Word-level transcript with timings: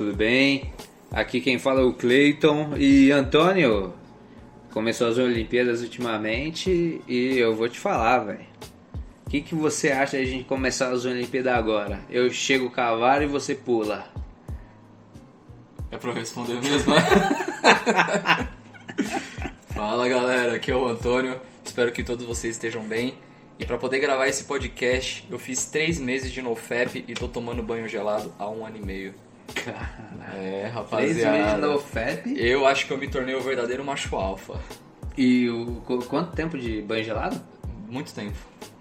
tudo 0.00 0.16
bem? 0.16 0.72
Aqui 1.10 1.42
quem 1.42 1.58
fala 1.58 1.82
é 1.82 1.84
o 1.84 1.92
Cleiton 1.92 2.74
e 2.78 3.12
Antônio. 3.12 3.92
Começou 4.72 5.06
as 5.06 5.18
Olimpíadas 5.18 5.82
ultimamente 5.82 7.02
e 7.06 7.36
eu 7.36 7.54
vou 7.54 7.68
te 7.68 7.78
falar, 7.78 8.20
velho. 8.20 8.46
O 9.26 9.30
que, 9.30 9.42
que 9.42 9.54
você 9.54 9.90
acha 9.90 10.16
de 10.16 10.22
a 10.22 10.26
gente 10.26 10.44
começar 10.44 10.88
as 10.88 11.04
Olimpíadas 11.04 11.52
agora? 11.52 12.00
Eu 12.08 12.32
chego 12.32 12.70
cavalo 12.70 13.24
e 13.24 13.26
você 13.26 13.54
pula. 13.54 14.06
É 15.90 15.98
pra 15.98 16.12
eu 16.12 16.14
responder 16.14 16.54
mesmo? 16.62 16.94
Fala 19.68 20.08
galera, 20.08 20.54
aqui 20.54 20.70
é 20.70 20.76
o 20.76 20.88
Antônio. 20.88 21.38
Espero 21.62 21.92
que 21.92 22.02
todos 22.02 22.24
vocês 22.24 22.54
estejam 22.54 22.82
bem. 22.84 23.12
E 23.58 23.66
para 23.66 23.76
poder 23.76 23.98
gravar 23.98 24.28
esse 24.28 24.44
podcast, 24.44 25.26
eu 25.30 25.38
fiz 25.38 25.66
três 25.66 26.00
meses 26.00 26.32
de 26.32 26.40
NoFap 26.40 27.04
e 27.06 27.12
tô 27.12 27.28
tomando 27.28 27.62
banho 27.62 27.86
gelado 27.86 28.32
há 28.38 28.48
um 28.48 28.64
ano 28.64 28.78
e 28.78 28.80
meio. 28.80 29.14
É, 30.34 30.70
Três 30.90 31.16
meses 31.16 31.24
rapaziada. 31.24 31.66
no 31.66 31.78
FAP. 31.80 32.26
Eu 32.36 32.66
acho 32.66 32.86
que 32.86 32.92
eu 32.92 32.98
me 32.98 33.08
tornei 33.08 33.34
o 33.34 33.40
verdadeiro 33.40 33.84
macho 33.84 34.14
alfa. 34.16 34.54
E 35.16 35.48
o, 35.50 35.82
qu- 35.86 36.04
quanto 36.06 36.32
tempo 36.34 36.58
de 36.58 36.80
banho 36.82 37.04
gelado? 37.04 37.40
Muito 37.88 38.14
tempo. 38.14 38.36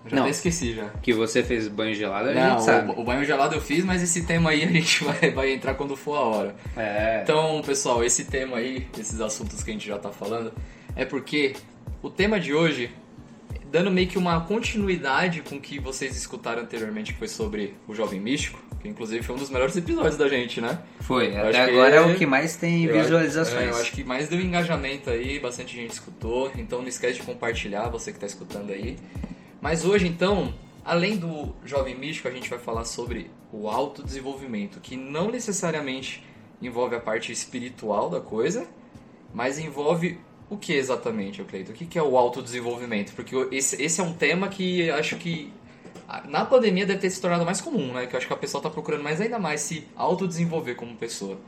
Eu 0.05 0.09
já 0.11 0.15
Não. 0.17 0.23
até 0.23 0.31
esqueci 0.31 0.73
já. 0.73 0.89
Que 1.01 1.13
você 1.13 1.43
fez 1.43 1.67
banho 1.67 1.93
gelado, 1.93 2.29
a 2.29 2.33
Não, 2.33 2.51
gente 2.51 2.63
sabe. 2.63 2.91
o, 2.91 3.01
o 3.01 3.03
banho 3.03 3.25
gelado 3.25 3.55
eu 3.55 3.61
fiz, 3.61 3.83
mas 3.83 4.01
esse 4.01 4.23
tema 4.23 4.51
aí 4.51 4.63
a 4.63 4.67
gente 4.67 5.03
vai, 5.03 5.31
vai 5.31 5.51
entrar 5.53 5.73
quando 5.73 5.95
for 5.97 6.15
a 6.15 6.21
hora. 6.21 6.55
É. 6.77 7.21
Então, 7.23 7.61
pessoal, 7.65 8.03
esse 8.03 8.25
tema 8.25 8.57
aí, 8.57 8.87
esses 8.97 9.19
assuntos 9.19 9.63
que 9.63 9.71
a 9.71 9.73
gente 9.73 9.87
já 9.87 9.97
tá 9.97 10.09
falando, 10.11 10.53
é 10.95 11.03
porque 11.03 11.55
o 12.01 12.09
tema 12.09 12.39
de 12.39 12.53
hoje, 12.53 12.89
dando 13.71 13.91
meio 13.91 14.07
que 14.07 14.17
uma 14.17 14.39
continuidade 14.41 15.41
com 15.41 15.55
o 15.55 15.59
que 15.61 15.79
vocês 15.79 16.15
escutaram 16.15 16.61
anteriormente, 16.61 17.11
que 17.13 17.19
foi 17.19 17.27
sobre 17.27 17.73
o 17.87 17.93
Jovem 17.93 18.19
Místico, 18.21 18.59
que 18.79 18.87
inclusive 18.87 19.23
foi 19.23 19.35
um 19.35 19.39
dos 19.39 19.49
melhores 19.49 19.75
episódios 19.75 20.17
da 20.17 20.27
gente, 20.27 20.61
né? 20.61 20.79
Foi, 21.01 21.35
Eu 21.35 21.47
até 21.49 21.63
agora 21.63 21.95
é 21.95 22.01
o 22.01 22.15
que 22.15 22.25
mais 22.25 22.55
tem 22.55 22.87
visualizações. 22.87 23.61
é, 23.63 23.69
eu 23.69 23.77
acho 23.77 23.91
que 23.91 24.03
mais 24.03 24.29
deu 24.29 24.39
engajamento 24.39 25.09
aí, 25.09 25.39
bastante 25.39 25.75
gente 25.75 25.91
escutou, 25.91 26.51
então 26.55 26.81
não 26.81 26.87
esquece 26.87 27.19
de 27.19 27.23
compartilhar, 27.25 27.89
você 27.89 28.11
que 28.11 28.17
está 28.17 28.27
escutando 28.27 28.71
aí. 28.71 28.97
Mas 29.61 29.83
hoje, 29.83 30.07
então, 30.07 30.53
além 30.85 31.17
do 31.17 31.53
Jovem 31.65 31.95
Místico, 31.95 32.27
a 32.27 32.31
gente 32.31 32.49
vai 32.49 32.59
falar 32.59 32.85
sobre 32.85 33.29
o 33.51 33.67
autodesenvolvimento, 33.67 34.79
que 34.79 34.95
não 34.95 35.29
necessariamente 35.29 36.23
envolve 36.61 36.95
a 36.95 36.99
parte 36.99 37.31
espiritual 37.31 38.09
da 38.09 38.21
coisa, 38.21 38.67
mas 39.33 39.59
envolve 39.59 40.19
o 40.49 40.57
que 40.57 40.73
exatamente, 40.73 41.43
Cleito? 41.43 41.71
O 41.71 41.75
que 41.75 41.97
é 41.97 42.01
o 42.01 42.17
autodesenvolvimento? 42.17 43.13
Porque 43.13 43.35
esse, 43.51 43.81
esse 43.81 44.01
é 44.01 44.03
um 44.03 44.13
tema 44.13 44.47
que 44.47 44.89
acho 44.89 45.15
que 45.17 45.53
na 46.27 46.45
pandemia 46.45 46.85
deve 46.85 46.99
ter 46.99 47.09
se 47.09 47.21
tornado 47.21 47.45
mais 47.45 47.61
comum, 47.61 47.93
né? 47.93 48.07
Que 48.07 48.15
eu 48.15 48.17
acho 48.17 48.27
que 48.27 48.33
a 48.33 48.37
pessoa 48.37 48.59
está 48.59 48.69
procurando 48.69 49.03
mais 49.03 49.21
ainda 49.21 49.37
mais 49.37 49.61
se 49.61 49.87
autodesenvolver 49.95 50.75
como 50.75 50.95
pessoa. 50.95 51.39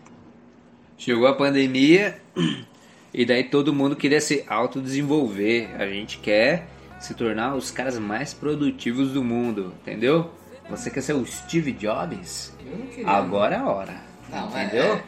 Chegou 0.98 1.28
a 1.28 1.34
pandemia 1.34 2.22
e 3.14 3.26
daí 3.26 3.44
todo 3.46 3.74
mundo 3.74 3.96
queria 3.96 4.22
se 4.22 4.44
autodesenvolver. 4.48 5.70
A 5.82 5.88
gente 5.88 6.20
quer 6.20 6.68
se 7.00 7.16
tornar 7.16 7.56
os 7.56 7.72
caras 7.72 7.98
mais 7.98 8.34
produtivos 8.34 9.12
do 9.12 9.24
mundo, 9.24 9.74
entendeu? 9.82 10.30
Você 10.70 10.90
quer 10.90 11.02
ser 11.02 11.14
o 11.14 11.26
Steve 11.26 11.72
Jobs? 11.72 12.54
Eu 12.64 12.78
não 12.78 12.88
queria. 12.88 13.10
Agora 13.10 13.56
é 13.56 13.60
a 13.60 13.68
hora. 13.68 13.96
Não, 14.30 14.58
é- 14.58 14.66
entendeu? 14.66 15.02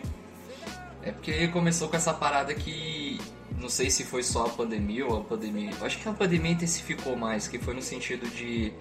É, 1.04 1.12
porque 1.12 1.48
começou 1.50 1.90
com 1.90 1.96
essa 1.96 2.14
parada 2.14 2.54
que. 2.54 3.20
Não 3.60 3.70
sei 3.70 3.90
se 3.90 4.04
foi 4.04 4.24
só 4.24 4.48
a 4.48 4.50
pandemia 4.50 5.06
ou 5.06 5.20
a 5.20 5.24
pandemia. 5.24 5.70
Acho 5.82 6.00
que 6.00 6.10
a 6.10 6.14
pandemia 6.14 6.52
intensificou 6.52 7.16
mais, 7.16 7.48
que 7.48 7.60
foi 7.60 7.74
no 7.74 7.82
sentido 7.82 8.28
de. 8.28 8.74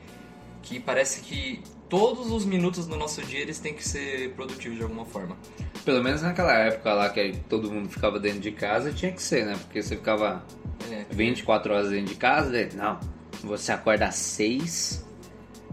Que 0.63 0.79
parece 0.81 1.21
que 1.21 1.63
todos 1.89 2.31
os 2.31 2.45
minutos 2.45 2.87
do 2.87 2.97
nosso 2.97 3.21
dia 3.23 3.41
eles 3.41 3.59
têm 3.59 3.75
que 3.75 3.87
ser 3.87 4.31
produtivos 4.35 4.79
de 4.79 4.83
alguma 4.83 5.05
forma. 5.05 5.37
Pelo 5.85 6.03
menos 6.03 6.23
naquela 6.23 6.55
época 6.55 6.95
lá 6.95 7.11
que 7.11 7.37
todo 7.49 7.71
mundo 7.71 7.89
ficava 7.89 8.19
dentro 8.19 8.41
de 8.41 8.53
casa, 8.53 8.93
tinha 8.93 9.13
que 9.13 9.23
ser, 9.23 9.45
né? 9.45 9.57
Porque 9.59 9.83
você 9.83 9.97
ficava 9.97 10.45
É, 10.91 11.05
24 11.11 11.73
horas 11.73 11.91
dentro 11.91 12.07
de 12.07 12.15
casa, 12.15 12.69
não. 12.75 12.99
Você 13.45 13.73
acorda 13.73 14.07
às 14.07 14.15
6, 14.17 15.05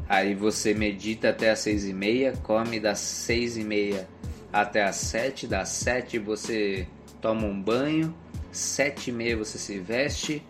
aí 0.07 0.33
você 0.35 0.73
medita 0.73 1.29
até 1.29 1.51
às 1.51 1.59
6 1.59 1.85
e 1.87 1.93
meia, 1.93 2.33
come 2.43 2.79
das 2.79 2.99
6 2.99 3.57
e 3.57 3.63
meia 3.63 4.07
até 4.51 4.83
às 4.83 4.95
7, 4.95 5.47
das 5.47 5.69
7 5.69 6.17
você 6.19 6.87
toma 7.21 7.45
um 7.45 7.61
banho, 7.61 8.13
7 8.51 9.09
e 9.09 9.13
meia 9.13 9.37
você 9.37 9.57
se 9.57 9.77
veste, 9.79 10.43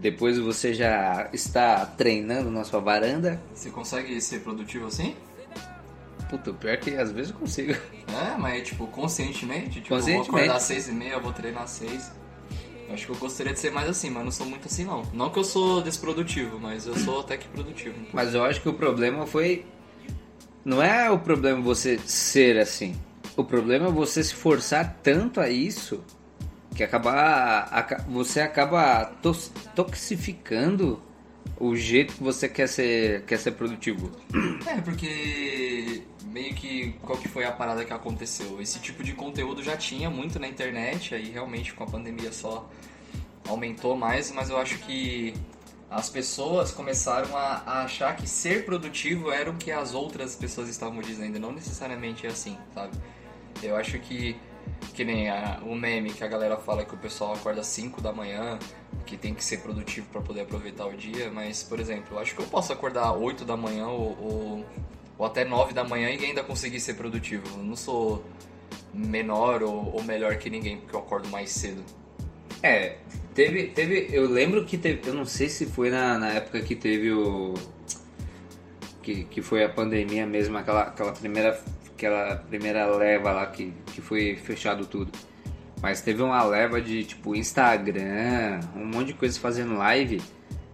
depois 0.00 0.38
você 0.38 0.72
já 0.72 1.28
está 1.32 1.84
treinando 1.84 2.50
na 2.50 2.64
sua 2.64 2.80
varanda. 2.80 3.40
Você 3.54 3.70
consegue 3.70 4.20
ser 4.20 4.40
produtivo 4.40 4.86
assim? 4.86 5.14
Puta, 6.28 6.52
pior 6.52 6.72
é 6.72 6.76
que 6.76 6.96
às 6.96 7.10
vezes 7.12 7.32
eu 7.32 7.38
consigo. 7.38 7.72
É, 7.72 8.36
mas 8.38 8.66
tipo, 8.66 8.86
conscientemente? 8.86 9.80
Tipo, 9.80 9.94
eu 9.94 9.98
vou 9.98 9.98
Conscientemente. 9.98 10.28
acordar 10.30 10.56
às 10.56 10.62
seis 10.62 10.88
e 10.88 10.92
meia, 10.92 11.18
vou 11.18 11.32
treinar 11.32 11.64
às 11.64 11.70
seis. 11.70 12.10
Acho 12.92 13.06
que 13.06 13.12
eu 13.12 13.16
gostaria 13.16 13.52
de 13.52 13.60
ser 13.60 13.70
mais 13.70 13.88
assim, 13.88 14.10
mas 14.10 14.24
não 14.24 14.32
sou 14.32 14.46
muito 14.46 14.66
assim 14.66 14.84
não. 14.84 15.02
Não 15.12 15.30
que 15.30 15.38
eu 15.38 15.44
sou 15.44 15.80
desprodutivo, 15.80 16.58
mas 16.58 16.86
eu 16.86 16.96
sou 16.96 17.20
até 17.20 17.36
que 17.36 17.46
produtivo. 17.48 17.94
Mas 18.12 18.34
eu 18.34 18.44
acho 18.44 18.60
que 18.60 18.68
o 18.68 18.74
problema 18.74 19.26
foi. 19.26 19.64
Não 20.64 20.82
é 20.82 21.10
o 21.10 21.18
problema 21.18 21.60
você 21.60 21.98
ser 21.98 22.58
assim. 22.58 22.94
O 23.36 23.44
problema 23.44 23.86
é 23.88 23.90
você 23.92 24.24
se 24.24 24.34
forçar 24.34 24.98
tanto 25.02 25.40
a 25.40 25.48
isso 25.48 26.02
que 26.74 26.82
acabar, 26.84 27.68
aca- 27.72 28.04
você 28.08 28.40
acaba 28.40 29.12
toxificando 29.74 31.00
o 31.58 31.76
jeito 31.76 32.14
que 32.14 32.22
você 32.22 32.48
quer 32.48 32.68
ser, 32.68 33.22
quer 33.24 33.38
ser 33.38 33.52
produtivo. 33.52 34.10
É, 34.66 34.80
porque 34.80 36.02
meio 36.26 36.54
que 36.54 36.92
qual 37.02 37.18
que 37.18 37.28
foi 37.28 37.44
a 37.44 37.52
parada 37.52 37.84
que 37.84 37.92
aconteceu? 37.92 38.60
Esse 38.62 38.78
tipo 38.78 39.02
de 39.02 39.12
conteúdo 39.12 39.62
já 39.62 39.76
tinha 39.76 40.08
muito 40.08 40.38
na 40.38 40.46
internet, 40.48 41.14
aí 41.14 41.30
realmente 41.30 41.74
com 41.74 41.84
a 41.84 41.86
pandemia 41.86 42.32
só 42.32 42.68
aumentou 43.48 43.96
mais, 43.96 44.30
mas 44.30 44.48
eu 44.48 44.56
acho 44.58 44.78
que 44.78 45.34
as 45.90 46.08
pessoas 46.08 46.70
começaram 46.70 47.36
a, 47.36 47.62
a 47.66 47.82
achar 47.82 48.14
que 48.16 48.26
ser 48.28 48.64
produtivo 48.64 49.30
era 49.32 49.50
o 49.50 49.54
que 49.56 49.72
as 49.72 49.92
outras 49.92 50.36
pessoas 50.36 50.68
estavam 50.68 51.00
dizendo, 51.02 51.38
não 51.40 51.52
necessariamente 51.52 52.26
é 52.26 52.30
assim, 52.30 52.56
sabe? 52.72 52.96
Eu 53.62 53.76
acho 53.76 53.98
que 53.98 54.36
que 54.94 55.04
nem 55.04 55.28
a- 55.30 55.60
o 55.64 55.74
meme 55.74 56.10
que 56.12 56.22
a 56.24 56.28
galera 56.28 56.56
fala 56.56 56.84
que 56.84 56.94
o 56.94 56.98
pessoal 56.98 57.34
acorda 57.34 57.60
às 57.60 57.66
5 57.68 58.00
da 58.00 58.12
manhã, 58.12 58.58
que 59.06 59.16
tem 59.16 59.34
que 59.34 59.42
ser 59.44 59.58
produtivo 59.58 60.06
para 60.12 60.20
poder 60.20 60.42
aproveitar 60.42 60.86
o 60.86 60.96
dia, 60.96 61.30
mas, 61.32 61.62
por 61.62 61.80
exemplo, 61.80 62.18
acho 62.18 62.34
que 62.34 62.42
eu 62.42 62.46
posso 62.46 62.72
acordar 62.72 63.12
8 63.12 63.44
da 63.44 63.56
manhã 63.56 63.86
ou, 63.88 64.16
ou, 64.20 64.66
ou 65.18 65.26
até 65.26 65.44
9 65.44 65.72
da 65.72 65.84
manhã 65.84 66.10
e 66.10 66.24
ainda 66.24 66.42
conseguir 66.44 66.80
ser 66.80 66.94
produtivo. 66.94 67.42
Eu 67.58 67.64
não 67.64 67.76
sou 67.76 68.24
menor 68.92 69.62
ou, 69.62 69.94
ou 69.94 70.02
melhor 70.02 70.36
que 70.36 70.50
ninguém 70.50 70.78
porque 70.78 70.94
eu 70.94 71.00
acordo 71.00 71.28
mais 71.28 71.50
cedo. 71.50 71.82
É, 72.62 72.96
teve, 73.34 73.68
teve. 73.68 74.08
Eu 74.12 74.28
lembro 74.28 74.64
que 74.66 74.76
teve. 74.76 75.00
Eu 75.08 75.14
não 75.14 75.24
sei 75.24 75.48
se 75.48 75.64
foi 75.66 75.88
na, 75.90 76.18
na 76.18 76.28
época 76.32 76.60
que 76.60 76.74
teve 76.76 77.10
o. 77.10 77.54
Que, 79.02 79.24
que 79.24 79.40
foi 79.40 79.64
a 79.64 79.68
pandemia 79.68 80.26
mesmo, 80.26 80.58
aquela, 80.58 80.82
aquela 80.82 81.12
primeira. 81.12 81.58
Aquela 82.00 82.36
primeira 82.36 82.86
leva 82.86 83.30
lá 83.30 83.44
que, 83.44 83.74
que 83.92 84.00
foi 84.00 84.34
fechado 84.34 84.86
tudo. 84.86 85.12
Mas 85.82 86.00
teve 86.00 86.22
uma 86.22 86.42
leva 86.42 86.80
de 86.80 87.04
tipo 87.04 87.36
Instagram, 87.36 88.60
um 88.74 88.86
monte 88.86 89.08
de 89.08 89.12
coisa 89.12 89.38
fazendo 89.38 89.76
live. 89.76 90.22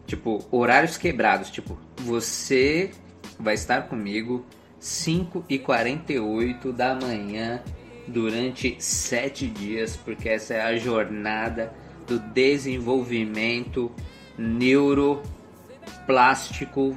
Tipo, 0.07 0.47
horários 0.53 0.97
quebrados. 0.97 1.51
Tipo, 1.51 1.77
você 1.97 2.93
vai 3.41 3.55
estar 3.55 3.89
comigo 3.89 4.47
5 4.79 5.47
e 5.49 5.59
48 5.59 6.73
da 6.73 6.95
manhã 6.95 7.61
durante 8.07 8.77
7 8.79 9.49
dias, 9.49 9.97
porque 9.97 10.29
essa 10.29 10.55
é 10.55 10.63
a 10.63 10.77
jornada 10.77 11.75
do 12.07 12.21
desenvolvimento 12.21 13.91
neuroplástico 14.39 16.97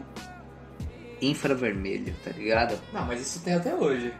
infravermelho, 1.19 2.13
tá 2.23 2.29
ligado? 2.29 2.79
Não, 2.93 3.05
mas 3.05 3.21
isso 3.21 3.43
tem 3.43 3.55
até 3.55 3.73
hoje. 3.73 4.13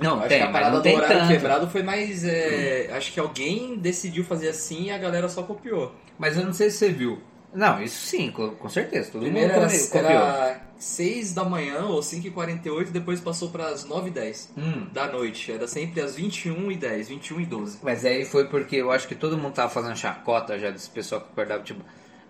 Não, 0.00 0.18
acho 0.20 0.28
tem, 0.28 0.38
que 0.38 0.44
a 0.44 0.50
parada 0.50 0.80
do 0.80 0.88
horário 0.88 1.18
tanto. 1.18 1.28
quebrado 1.28 1.68
foi 1.68 1.82
mais. 1.82 2.24
é, 2.24 2.90
Acho 2.92 3.12
que 3.12 3.20
alguém 3.20 3.76
decidiu 3.76 4.24
fazer 4.24 4.48
assim 4.48 4.84
e 4.84 4.90
a 4.90 4.98
galera 4.98 5.28
só 5.28 5.42
copiou. 5.42 5.94
Mas 6.18 6.36
eu 6.36 6.44
não 6.44 6.52
sei 6.52 6.70
se 6.70 6.78
você 6.78 6.88
viu. 6.90 7.20
Não, 7.52 7.82
isso 7.82 8.06
sim, 8.06 8.30
com, 8.30 8.68
certeza. 8.68 9.10
Todo 9.10 9.22
Primeiro 9.22 9.52
mundo 9.60 9.68
copiou. 9.90 10.04
era 10.12 10.60
6 10.78 11.34
da 11.34 11.42
manhã 11.44 11.84
ou 11.86 12.00
5h48, 12.00 12.90
depois 12.90 13.20
passou 13.20 13.50
para 13.50 13.66
as 13.68 13.84
9h10 13.84 14.50
Hum. 14.56 14.86
da 14.92 15.08
noite. 15.08 15.50
Era 15.50 15.66
sempre 15.66 16.00
às 16.00 16.16
21h10, 16.16 17.04
21 17.08 17.40
e 17.40 17.46
12 17.46 17.78
Mas 17.82 18.04
aí 18.04 18.24
foi 18.24 18.46
porque 18.46 18.76
eu 18.76 18.90
acho 18.92 19.08
que 19.08 19.14
todo 19.16 19.36
mundo 19.36 19.52
tava 19.54 19.68
fazendo 19.68 19.96
chacota 19.96 20.58
já 20.58 20.70
desse 20.70 20.88
pessoal 20.88 21.20
que 21.22 21.26
acordava, 21.32 21.62
tipo, 21.64 21.80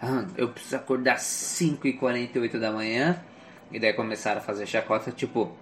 ah, 0.00 0.24
eu 0.38 0.48
preciso 0.48 0.76
acordar 0.76 1.18
5 1.20 1.86
e 1.86 1.92
48 1.92 2.58
da 2.58 2.72
manhã. 2.72 3.20
E 3.70 3.78
daí 3.78 3.92
começaram 3.92 4.38
a 4.38 4.42
fazer 4.42 4.66
chacota, 4.66 5.12
tipo, 5.12 5.52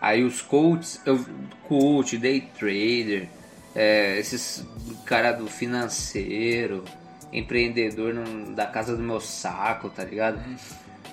aí 0.00 0.22
os 0.22 0.40
coaches, 0.42 1.00
eu, 1.04 1.24
coach, 1.68 2.16
day 2.18 2.40
trader, 2.58 3.28
é, 3.74 4.18
esses 4.18 4.64
cara 5.04 5.32
do 5.32 5.46
financeiro, 5.46 6.84
empreendedor 7.32 8.14
da 8.54 8.66
casa 8.66 8.96
do 8.96 9.02
meu 9.02 9.20
saco, 9.20 9.90
tá 9.90 10.04
ligado? 10.04 10.40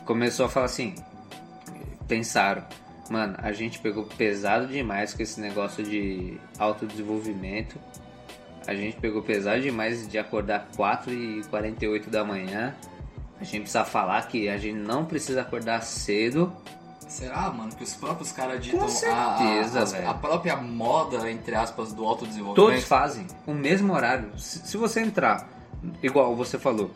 Começou 0.06 0.46
a 0.46 0.50
falar 0.50 0.66
assim, 0.66 0.96
pensaram, 2.08 2.66
Mano, 3.10 3.36
a 3.38 3.52
gente 3.52 3.80
pegou 3.80 4.06
pesado 4.06 4.68
demais 4.68 5.14
com 5.14 5.22
esse 5.22 5.40
negócio 5.40 5.84
de 5.84 6.38
autodesenvolvimento. 6.58 7.78
A 8.66 8.74
gente 8.74 8.98
pegou 8.98 9.22
pesado 9.22 9.62
demais 9.62 10.08
de 10.08 10.18
acordar 10.18 10.70
4 10.76 11.12
e 11.12 11.44
48 11.44 12.10
da 12.10 12.24
manhã. 12.24 12.74
A 13.40 13.44
gente 13.44 13.62
precisa 13.62 13.84
falar 13.84 14.26
que 14.28 14.48
a 14.48 14.58
gente 14.58 14.78
não 14.78 15.04
precisa 15.04 15.42
acordar 15.42 15.82
cedo. 15.82 16.52
Será, 17.08 17.50
mano, 17.52 17.76
que 17.76 17.84
os 17.84 17.94
próprios 17.96 18.32
caras 18.32 18.64
ditam 18.64 18.88
certeza, 18.88 19.80
a, 19.80 19.82
a, 19.82 19.86
velho. 19.86 20.10
a 20.10 20.14
própria 20.14 20.56
moda, 20.58 21.30
entre 21.30 21.56
aspas, 21.56 21.90
do 21.90 21.98
Todos 21.98 22.10
autodesenvolvimento? 22.12 22.86
fazem 22.86 23.28
o 23.46 23.54
mesmo 23.54 23.94
horário. 23.94 24.32
Se, 24.38 24.60
se 24.68 24.78
você 24.78 25.02
entrar, 25.02 25.48
igual 26.02 26.36
você 26.36 26.58
falou, 26.58 26.92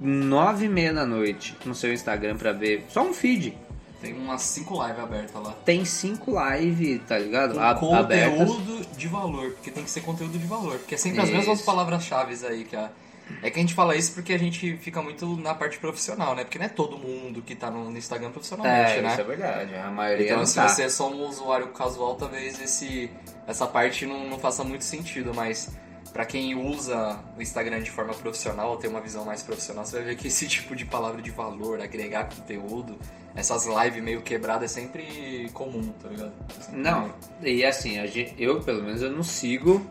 9 0.00 0.64
e 0.64 0.68
meia 0.68 0.92
da 0.92 1.06
noite 1.06 1.56
no 1.64 1.74
seu 1.74 1.92
Instagram 1.92 2.36
pra 2.36 2.52
ver 2.52 2.86
só 2.88 3.02
um 3.02 3.12
feed. 3.12 3.56
Tem 4.00 4.12
umas 4.14 4.42
5 4.42 4.82
lives 4.84 4.98
abertas 4.98 5.42
lá. 5.42 5.52
Tem 5.64 5.84
cinco 5.84 6.32
live, 6.32 6.98
tá 7.06 7.16
ligado? 7.16 7.54
Com 7.78 7.94
A- 7.94 7.98
abertas. 8.00 8.48
conteúdo 8.48 8.86
de 8.96 9.06
valor, 9.06 9.52
porque 9.52 9.70
tem 9.70 9.84
que 9.84 9.90
ser 9.90 10.00
conteúdo 10.00 10.36
de 10.36 10.44
valor. 10.46 10.76
Porque 10.78 10.96
é 10.96 10.98
sempre 10.98 11.20
as 11.20 11.28
Isso. 11.28 11.36
mesmas 11.38 11.62
palavras-chave 11.62 12.34
aí 12.46 12.64
que 12.64 12.74
a... 12.74 12.80
É 12.80 12.90
que 13.40 13.58
a 13.58 13.62
gente 13.62 13.74
fala 13.74 13.96
isso 13.96 14.12
porque 14.14 14.32
a 14.32 14.38
gente 14.38 14.76
fica 14.76 15.02
muito 15.02 15.26
na 15.36 15.54
parte 15.54 15.78
profissional, 15.78 16.34
né? 16.34 16.44
Porque 16.44 16.58
não 16.58 16.66
é 16.66 16.68
todo 16.68 16.98
mundo 16.98 17.42
que 17.42 17.54
tá 17.54 17.70
no 17.70 17.96
Instagram 17.96 18.30
profissionalmente, 18.30 18.98
É, 18.98 19.02
né? 19.02 19.12
isso 19.12 19.20
é 19.20 19.24
verdade. 19.24 19.74
A 19.74 19.90
maioria 19.90 20.26
Então, 20.32 20.46
se 20.46 20.56
tá. 20.56 20.68
você 20.68 20.82
é 20.84 20.88
só 20.88 21.10
um 21.10 21.26
usuário 21.26 21.68
casual, 21.68 22.14
talvez 22.16 22.60
esse, 22.60 23.10
essa 23.46 23.66
parte 23.66 24.06
não, 24.06 24.28
não 24.28 24.38
faça 24.38 24.62
muito 24.64 24.84
sentido, 24.84 25.32
mas 25.34 25.70
pra 26.12 26.26
quem 26.26 26.54
usa 26.54 27.18
o 27.38 27.40
Instagram 27.42 27.80
de 27.80 27.90
forma 27.90 28.12
profissional, 28.12 28.70
ou 28.70 28.76
tem 28.76 28.90
uma 28.90 29.00
visão 29.00 29.24
mais 29.24 29.42
profissional, 29.42 29.84
você 29.84 29.96
vai 29.96 30.04
ver 30.06 30.16
que 30.16 30.28
esse 30.28 30.46
tipo 30.48 30.76
de 30.76 30.84
palavra 30.84 31.22
de 31.22 31.30
valor, 31.30 31.80
agregar 31.80 32.24
conteúdo, 32.24 32.98
essas 33.34 33.66
lives 33.66 34.02
meio 34.02 34.20
quebradas 34.20 34.70
é 34.76 34.80
sempre 34.80 35.48
comum, 35.54 35.90
tá 36.02 36.08
ligado? 36.08 36.32
Não, 36.72 37.10
e 37.40 37.64
assim, 37.64 37.94
eu 38.38 38.60
pelo 38.60 38.82
menos 38.82 39.00
eu 39.00 39.10
não 39.10 39.22
sigo 39.22 39.86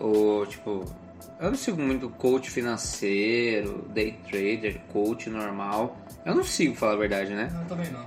o 0.00 0.46
tipo. 0.46 0.84
Eu 1.40 1.50
não 1.50 1.56
sigo 1.56 1.80
muito 1.80 2.08
coach 2.10 2.50
financeiro, 2.50 3.88
day 3.94 4.18
trader, 4.28 4.80
coach 4.92 5.30
normal. 5.30 5.96
Eu 6.24 6.34
não 6.34 6.42
sigo, 6.42 6.74
falar 6.74 6.94
a 6.94 6.96
verdade, 6.96 7.32
né? 7.32 7.48
Não, 7.52 7.64
também 7.64 7.90
não. 7.90 8.06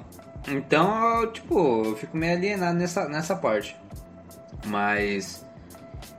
Então, 0.50 1.22
eu, 1.22 1.32
tipo, 1.32 1.86
eu 1.86 1.96
fico 1.96 2.18
meio 2.18 2.34
alienado 2.34 2.78
nessa, 2.78 3.08
nessa 3.08 3.36
parte. 3.36 3.76
Mas 4.66 5.46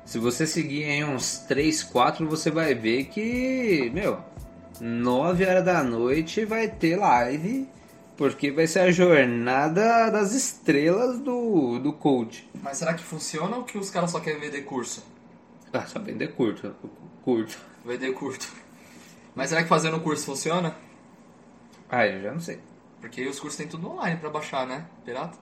se 0.06 0.18
você 0.18 0.46
seguir 0.46 0.84
em 0.84 1.04
uns 1.04 1.38
3, 1.40 1.82
4, 1.84 2.26
você 2.26 2.50
vai 2.50 2.74
ver 2.74 3.04
que, 3.06 3.90
meu, 3.92 4.18
9 4.80 5.44
horas 5.44 5.64
da 5.64 5.82
noite 5.82 6.44
vai 6.44 6.68
ter 6.68 6.96
live. 6.96 7.68
Porque 8.16 8.50
vai 8.50 8.66
ser 8.66 8.80
a 8.80 8.90
jornada 8.90 10.10
das 10.10 10.32
estrelas 10.32 11.18
do, 11.18 11.78
do 11.78 11.92
coach. 11.92 12.48
Mas 12.62 12.76
será 12.78 12.94
que 12.94 13.02
funciona 13.02 13.56
ou 13.56 13.64
que 13.64 13.78
os 13.78 13.90
caras 13.90 14.10
só 14.10 14.20
querem 14.20 14.38
vender 14.38 14.62
curso? 14.62 15.02
Ah, 15.72 15.86
só 15.86 15.98
vender 15.98 16.28
curto. 16.34 16.74
Curto. 17.24 17.58
Vender 17.84 18.12
curto. 18.12 18.52
Mas 19.34 19.48
será 19.48 19.62
que 19.62 19.68
fazendo 19.68 19.98
curso 20.00 20.24
funciona? 20.26 20.74
Ah, 21.88 22.06
eu 22.06 22.20
já 22.22 22.32
não 22.32 22.40
sei. 22.40 22.60
Porque 23.00 23.26
os 23.26 23.38
cursos 23.40 23.56
tem 23.56 23.66
tudo 23.66 23.90
online 23.90 24.18
pra 24.18 24.30
baixar, 24.30 24.66
né? 24.66 24.86
Pirata? 25.04 25.36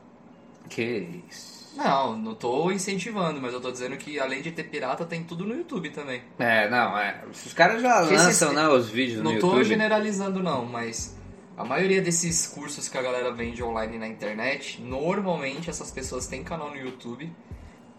Que 0.68 1.22
isso. 1.28 1.60
Não, 1.76 2.16
não 2.16 2.34
tô 2.34 2.70
incentivando, 2.72 3.40
mas 3.40 3.52
eu 3.52 3.60
tô 3.60 3.70
dizendo 3.70 3.96
que 3.96 4.18
além 4.18 4.42
de 4.42 4.50
ter 4.50 4.64
pirata, 4.64 5.04
tem 5.04 5.22
tudo 5.22 5.44
no 5.46 5.54
YouTube 5.54 5.90
também. 5.90 6.22
É, 6.38 6.68
não, 6.68 6.96
é. 6.98 7.22
Os 7.30 7.52
caras 7.52 7.80
já 7.82 8.02
esses- 8.04 8.18
lançam, 8.18 8.52
né, 8.52 8.68
os 8.68 8.88
vídeos 8.88 9.22
Não 9.22 9.34
no 9.34 9.38
tô 9.40 9.46
YouTube. 9.48 9.64
generalizando 9.64 10.42
não, 10.42 10.64
mas 10.66 11.16
a 11.56 11.64
maioria 11.64 12.02
desses 12.02 12.46
cursos 12.48 12.88
que 12.88 12.98
a 12.98 13.02
galera 13.02 13.32
vende 13.32 13.62
online 13.62 13.98
na 13.98 14.08
internet, 14.08 14.80
normalmente 14.82 15.70
essas 15.70 15.90
pessoas 15.92 16.26
têm 16.26 16.42
canal 16.42 16.70
no 16.70 16.76
YouTube 16.76 17.32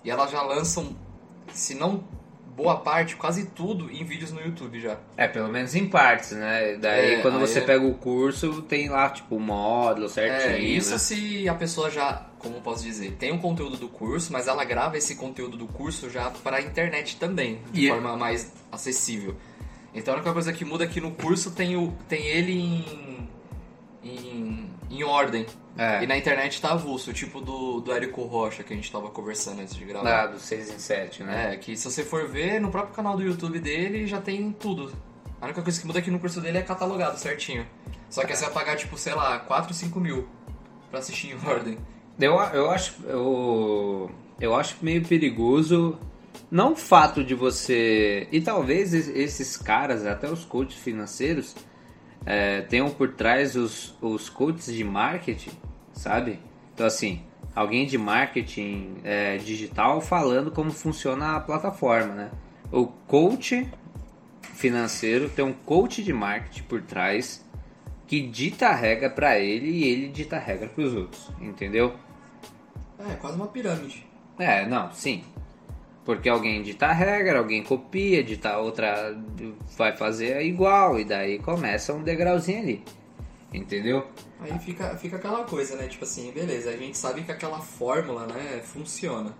e 0.03 0.11
elas 0.11 0.31
já 0.31 0.41
lançam, 0.41 0.93
se 1.53 1.73
não 1.73 2.03
boa 2.55 2.75
parte, 2.77 3.15
quase 3.15 3.47
tudo 3.47 3.89
em 3.91 4.03
vídeos 4.03 4.31
no 4.31 4.41
YouTube 4.41 4.79
já. 4.79 4.97
É, 5.17 5.27
pelo 5.27 5.47
menos 5.49 5.73
em 5.75 5.87
partes, 5.87 6.31
né? 6.31 6.75
Daí 6.75 7.15
É, 7.15 7.21
quando 7.21 7.39
você 7.39 7.59
é- 7.59 7.61
pega 7.61 7.85
o 7.85 7.93
curso, 7.95 8.61
tem 8.63 8.89
lá, 8.89 9.09
tipo, 9.09 9.35
o 9.35 9.39
módulo 9.39 10.07
certinho. 10.09 10.55
É, 10.55 10.59
isso 10.59 10.91
né? 10.91 10.97
se 10.97 11.47
a 11.49 11.53
pessoa 11.53 11.89
já, 11.89 12.27
como 12.39 12.61
posso 12.61 12.83
dizer, 12.83 13.13
tem 13.13 13.31
o 13.31 13.39
conteúdo 13.39 13.77
do 13.77 13.87
curso, 13.87 14.31
mas 14.33 14.47
ela 14.47 14.63
grava 14.65 14.97
esse 14.97 15.15
conteúdo 15.15 15.57
do 15.57 15.65
curso 15.67 16.09
já 16.09 16.29
para 16.29 16.57
a 16.57 16.61
internet 16.61 17.15
também, 17.17 17.61
de 17.71 17.85
E- 17.85 17.89
forma 17.89 18.15
mais 18.17 18.51
acessível. 18.71 19.35
Então 19.93 20.13
a 20.13 20.17
única 20.17 20.31
coisa 20.33 20.53
que 20.53 20.63
muda 20.63 20.83
é 20.83 20.87
que 20.87 21.01
no 21.01 21.11
curso 21.11 21.51
tem, 21.51 21.75
o, 21.75 21.93
tem 22.07 22.25
ele 22.27 22.53
em, 22.53 23.27
em, 24.03 24.69
em 24.89 25.03
ordem. 25.03 25.45
É. 25.77 26.03
E 26.03 26.07
na 26.07 26.17
internet 26.17 26.61
tá 26.61 26.73
avulso, 26.73 27.13
tipo 27.13 27.39
do, 27.39 27.79
do 27.79 27.91
Érico 27.93 28.23
Rocha 28.23 28.61
que 28.63 28.73
a 28.73 28.75
gente 28.75 28.91
tava 28.91 29.09
conversando 29.09 29.61
antes 29.61 29.73
de 29.75 29.85
gravar. 29.85 30.09
Lá 30.09 30.27
do 30.27 30.37
6 30.39 30.69
em 30.75 30.77
7, 30.79 31.23
né? 31.23 31.53
É, 31.53 31.57
que 31.57 31.75
se 31.77 31.89
você 31.89 32.03
for 32.03 32.27
ver, 32.27 32.59
no 32.59 32.69
próprio 32.69 32.93
canal 32.93 33.15
do 33.15 33.23
YouTube 33.23 33.59
dele 33.59 34.05
já 34.05 34.19
tem 34.19 34.51
tudo. 34.51 34.91
A 35.39 35.45
única 35.45 35.61
coisa 35.61 35.79
que 35.79 35.87
muda 35.87 35.99
é 35.99 36.01
que 36.01 36.11
no 36.11 36.19
curso 36.19 36.41
dele 36.41 36.57
é 36.57 36.61
catalogado 36.61 37.17
certinho. 37.17 37.65
Só 38.09 38.21
que 38.21 38.31
aí 38.31 38.37
você 38.37 38.45
vai 38.45 38.53
pagar, 38.53 38.75
tipo, 38.75 38.97
sei 38.97 39.13
lá, 39.15 39.39
4, 39.39 39.73
5 39.73 39.99
mil 39.99 40.27
pra 40.89 40.99
assistir 40.99 41.29
em 41.29 41.37
ordem. 41.49 41.77
Eu, 42.19 42.33
eu 42.53 42.69
acho 42.69 42.95
eu, 43.07 44.11
eu 44.39 44.53
acho 44.53 44.75
meio 44.81 45.03
perigoso 45.05 45.97
não 46.51 46.73
o 46.73 46.75
fato 46.75 47.23
de 47.23 47.33
você 47.33 48.27
e 48.31 48.41
talvez 48.41 48.93
es- 48.93 49.07
esses 49.07 49.55
caras 49.57 50.05
até 50.05 50.29
os 50.29 50.43
coaches 50.45 50.75
financeiros 50.79 51.55
é, 52.25 52.61
tenham 52.61 52.89
por 52.89 53.13
trás 53.13 53.55
os, 53.55 53.95
os 54.01 54.29
coaches 54.29 54.73
de 54.73 54.83
marketing 54.83 55.51
sabe 55.93 56.39
então 56.73 56.85
assim 56.85 57.21
alguém 57.55 57.85
de 57.85 57.97
marketing 57.97 58.97
é, 59.03 59.37
digital 59.37 59.99
falando 60.01 60.51
como 60.51 60.71
funciona 60.71 61.35
a 61.35 61.39
plataforma 61.39 62.13
né 62.13 62.31
o 62.71 62.85
coach 62.87 63.67
financeiro 64.53 65.29
tem 65.29 65.43
um 65.43 65.53
coach 65.53 66.03
de 66.03 66.13
marketing 66.13 66.63
por 66.63 66.81
trás 66.81 67.43
que 68.07 68.21
dita 68.21 68.67
a 68.67 68.75
regra 68.75 69.09
para 69.09 69.39
ele 69.39 69.67
e 69.69 69.83
ele 69.85 70.07
dita 70.09 70.35
a 70.35 70.39
regra 70.39 70.67
para 70.67 70.83
os 70.83 70.93
outros 70.93 71.29
entendeu 71.41 71.95
É, 72.99 73.15
quase 73.15 73.35
uma 73.35 73.47
pirâmide. 73.47 74.05
é, 74.37 74.65
não, 74.67 74.91
sim. 74.91 75.23
Porque 76.03 76.27
alguém 76.27 76.63
dita 76.63 76.87
a 76.87 76.93
regra, 76.93 77.39
alguém 77.39 77.63
copia, 77.63 78.23
dita 78.23 78.57
outra 78.57 79.15
vai 79.77 79.95
fazer 79.95 80.41
igual, 80.41 80.99
e 80.99 81.05
daí 81.05 81.37
começa 81.39 81.93
um 81.93 82.01
degrauzinho 82.01 82.59
ali. 82.59 82.83
Entendeu? 83.53 84.07
Aí 84.39 84.57
fica, 84.59 84.95
fica 84.97 85.17
aquela 85.17 85.43
coisa, 85.43 85.75
né? 85.75 85.87
Tipo 85.87 86.03
assim, 86.03 86.31
beleza, 86.31 86.71
a 86.71 86.77
gente 86.77 86.97
sabe 86.97 87.21
que 87.21 87.31
aquela 87.31 87.59
fórmula, 87.59 88.25
né, 88.25 88.61
funciona. 88.63 89.31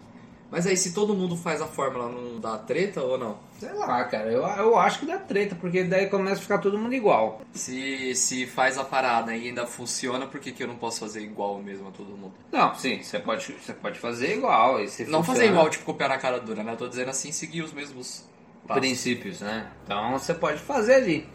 Mas 0.52 0.68
aí 0.68 0.76
se 0.76 0.94
todo 0.94 1.16
mundo 1.16 1.38
faz 1.38 1.62
a 1.62 1.66
fórmula, 1.66 2.10
não 2.10 2.38
dá 2.40 2.58
treta 2.58 3.02
ou 3.02 3.18
não? 3.18 3.38
Sei 3.58 3.72
lá, 3.74 4.04
cara, 4.04 4.30
eu, 4.30 4.42
eu 4.44 4.78
acho 4.78 5.00
que 5.00 5.06
dá 5.06 5.18
treta, 5.18 5.56
porque 5.56 5.84
daí 5.86 6.08
começa 6.08 6.40
a 6.40 6.42
ficar 6.42 6.58
todo 6.58 6.78
mundo 6.78 6.94
igual. 6.94 7.40
Se, 7.54 8.14
se 8.16 8.46
faz 8.46 8.78
a 8.78 8.84
parada 8.84 9.34
e 9.34 9.48
ainda 9.48 9.66
funciona, 9.66 10.28
por 10.28 10.42
que, 10.42 10.52
que 10.52 10.62
eu 10.62 10.68
não 10.68 10.76
posso 10.76 11.00
fazer 11.00 11.22
igual 11.22 11.58
mesmo 11.60 11.88
a 11.88 11.92
todo 11.92 12.10
mundo? 12.10 12.34
Não, 12.52 12.76
sim, 12.76 13.02
você 13.02 13.18
pode, 13.18 13.46
você 13.54 13.72
pode 13.72 13.98
fazer 13.98 14.36
igual. 14.36 14.82
E 14.82 14.90
se 14.90 15.04
Não 15.06 15.20
funciona- 15.24 15.40
fazer 15.40 15.46
igual, 15.52 15.70
tipo, 15.70 15.86
copiar 15.86 16.10
na 16.10 16.18
cara 16.18 16.38
dura, 16.40 16.64
né? 16.64 16.74
Eu 16.74 16.78
tô 16.78 16.88
dizendo 16.90 17.10
assim, 17.10 17.32
seguir 17.32 17.62
os 17.62 17.72
mesmos 17.72 18.26
passos. 18.68 18.82
princípios, 18.82 19.40
né? 19.40 19.72
Então 19.86 20.12
você 20.20 20.34
pode 20.34 20.60
fazer 20.60 20.96
ali. 20.96 21.26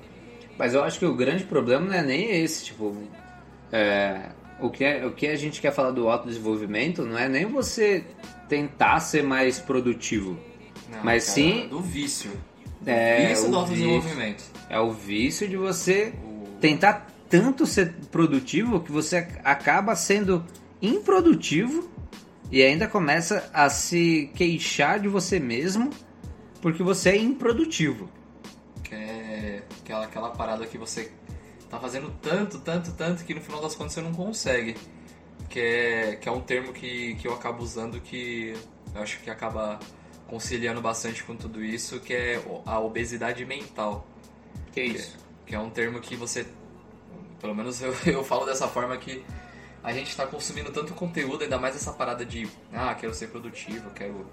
Mas 0.59 0.75
eu 0.75 0.85
acho 0.85 0.99
que 0.99 1.07
o 1.07 1.15
grande 1.15 1.45
problema 1.45 1.87
não 1.87 1.95
é 1.95 2.03
nem 2.03 2.31
esse, 2.43 2.65
tipo, 2.67 2.95
é, 3.73 4.31
o, 4.61 4.71
que 4.71 4.85
é, 4.85 5.05
o 5.07 5.13
que 5.13 5.27
a 5.27 5.37
gente 5.37 5.61
quer 5.61 5.73
falar 5.73 5.91
do 5.91 6.09
autodesenvolvimento 6.09 7.03
não 7.05 7.19
é 7.19 7.29
nem 7.29 7.45
você 7.47 8.05
tentar 8.49 9.01
ser 9.01 9.23
mais 9.23 9.59
produtivo. 9.59 10.39
Não, 10.91 11.03
Mas 11.05 11.25
cara, 11.25 11.35
sim- 11.35 11.69
Do 11.69 11.81
vício. 11.81 12.31
Do 12.81 12.91
É, 12.91 13.29
vício 13.29 13.49
do 13.51 13.57
o 13.57 13.59
autodesenvolvimento. 13.59 14.45
É 14.71 14.79
o 14.79 14.93
vício 14.93 15.49
de 15.49 15.57
você 15.57 16.13
O- 16.25 16.47
tentar 16.61 17.07
tanto 17.29 17.67
ser 17.67 17.93
produtivo 18.13 18.81
que 18.81 18.93
você 18.93 19.17
acaba 19.43 19.97
sendo 19.97 20.45
improdutivo 20.81 21.91
e 22.51 22.63
ainda 22.63 22.87
começa 22.87 23.51
a 23.53 23.69
se 23.69 24.31
queixar 24.35 25.01
de 25.01 25.09
você 25.09 25.41
mesmo 25.41 25.91
porque 26.63 26.83
você 26.83 27.11
é 27.11 27.17
improdutivo. 27.17 28.09
Que 28.85 28.95
é 28.95 29.63
aquela, 29.83 30.05
aquela 30.05 30.31
parada 30.31 30.65
que 30.67 30.79
você 30.79 31.11
tá 31.69 31.79
fazendo 31.79 32.11
tanto, 32.23 32.59
tanto, 32.61 32.93
tanto 32.93 33.25
que 33.25 33.35
no 33.35 33.41
final 33.41 33.61
das 33.61 33.75
contas 33.75 33.93
você 33.93 34.01
não 34.01 34.13
consegue. 34.13 34.77
Que 35.49 35.61
é, 35.61 36.17
que 36.17 36.29
é 36.29 36.33
um 36.33 36.41
termo 36.41 36.73
que, 36.73 37.15
que 37.17 37.29
eu 37.29 37.35
acabo 37.35 37.63
usando 37.63 38.01
que 38.01 38.55
eu 38.95 39.03
acho 39.03 39.21
que 39.21 39.31
acaba 39.31 39.79
conciliando 40.27 40.81
bastante 40.81 41.23
com 41.23 41.37
tudo 41.37 41.65
isso, 41.65 42.01
que 42.01 42.13
é 42.13 42.43
a 42.65 42.81
obesidade 42.81 43.45
mental. 43.45 44.07
Que 44.73 44.93
Que, 44.93 45.13
que 45.47 45.55
é 45.55 45.59
um 45.59 45.71
termo 45.71 46.01
que 46.01 46.17
você, 46.17 46.47
pelo 47.41 47.55
menos 47.55 47.81
eu, 47.81 47.95
eu 48.07 48.25
falo 48.25 48.45
dessa 48.45 48.67
forma 48.67 48.97
que 48.97 49.25
a 49.83 49.93
gente 49.93 50.09
está 50.09 50.27
consumindo 50.27 50.73
tanto 50.73 50.95
conteúdo, 50.95 51.45
ainda 51.45 51.59
mais 51.59 51.77
essa 51.77 51.93
parada 51.93 52.25
de, 52.25 52.49
ah, 52.73 52.95
quero 52.95 53.15
ser 53.15 53.29
produtivo, 53.29 53.91
quero 53.91 54.27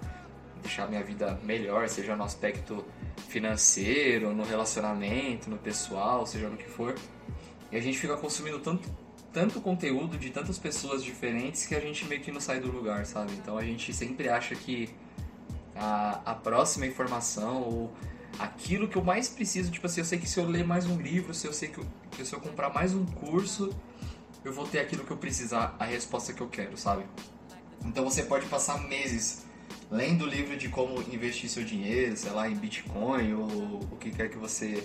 deixar 0.64 0.88
minha 0.88 1.02
vida 1.04 1.38
melhor, 1.44 1.88
seja 1.88 2.16
no 2.16 2.24
aspecto 2.24 2.84
financeiro, 3.28 4.34
no 4.34 4.42
relacionamento, 4.42 5.48
no 5.48 5.58
pessoal, 5.58 6.26
seja 6.26 6.48
no 6.48 6.56
que 6.56 6.68
for. 6.68 6.94
E 7.70 7.76
a 7.76 7.80
gente 7.80 7.98
fica 7.98 8.16
consumindo 8.16 8.58
tanto 8.58 9.04
tanto 9.32 9.60
conteúdo 9.60 10.16
de 10.16 10.30
tantas 10.30 10.58
pessoas 10.58 11.02
diferentes 11.02 11.66
que 11.66 11.74
a 11.74 11.80
gente 11.80 12.04
meio 12.04 12.20
que 12.20 12.30
não 12.30 12.40
sai 12.40 12.60
do 12.60 12.70
lugar, 12.70 13.04
sabe? 13.04 13.32
Então 13.32 13.58
a 13.58 13.64
gente 13.64 13.92
sempre 13.92 14.28
acha 14.28 14.54
que 14.54 14.88
a, 15.74 16.20
a 16.24 16.34
próxima 16.36 16.86
informação 16.86 17.62
ou 17.62 17.92
aquilo 18.38 18.86
que 18.86 18.94
eu 18.96 19.02
mais 19.02 19.28
preciso, 19.28 19.72
tipo 19.72 19.86
assim, 19.86 20.02
eu 20.02 20.04
sei 20.04 20.20
que 20.20 20.28
se 20.28 20.38
eu 20.38 20.46
ler 20.46 20.64
mais 20.64 20.86
um 20.86 21.00
livro, 21.00 21.34
se 21.34 21.48
eu 21.48 21.52
sei 21.52 21.68
que, 21.68 21.80
que 22.12 22.24
se 22.24 22.32
eu 22.32 22.40
comprar 22.40 22.72
mais 22.72 22.94
um 22.94 23.04
curso, 23.04 23.74
eu 24.44 24.52
vou 24.52 24.68
ter 24.68 24.78
aquilo 24.78 25.04
que 25.04 25.10
eu 25.10 25.16
precisar, 25.16 25.74
a 25.80 25.84
resposta 25.84 26.32
que 26.32 26.40
eu 26.40 26.48
quero, 26.48 26.76
sabe? 26.76 27.04
Então 27.84 28.04
você 28.04 28.22
pode 28.22 28.46
passar 28.46 28.78
meses 28.84 29.43
lendo 29.94 30.24
o 30.24 30.26
livro 30.26 30.56
de 30.56 30.68
como 30.68 31.00
investir 31.02 31.48
seu 31.48 31.62
dinheiro, 31.62 32.16
sei 32.16 32.32
lá, 32.32 32.48
em 32.48 32.54
Bitcoin 32.54 33.32
ou 33.34 33.80
o 33.92 33.96
que 34.00 34.10
quer 34.10 34.28
que 34.28 34.36
você 34.36 34.82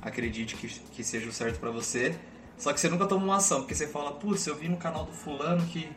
acredite 0.00 0.54
que, 0.54 0.68
que 0.68 1.02
seja 1.02 1.28
o 1.28 1.32
certo 1.32 1.58
para 1.58 1.70
você, 1.70 2.14
só 2.56 2.72
que 2.72 2.80
você 2.80 2.88
nunca 2.88 3.06
toma 3.06 3.24
uma 3.24 3.36
ação, 3.36 3.60
porque 3.60 3.74
você 3.74 3.88
fala, 3.88 4.12
putz, 4.12 4.46
eu 4.46 4.54
vi 4.54 4.68
no 4.68 4.76
canal 4.76 5.04
do 5.04 5.12
fulano 5.12 5.66
que 5.66 5.88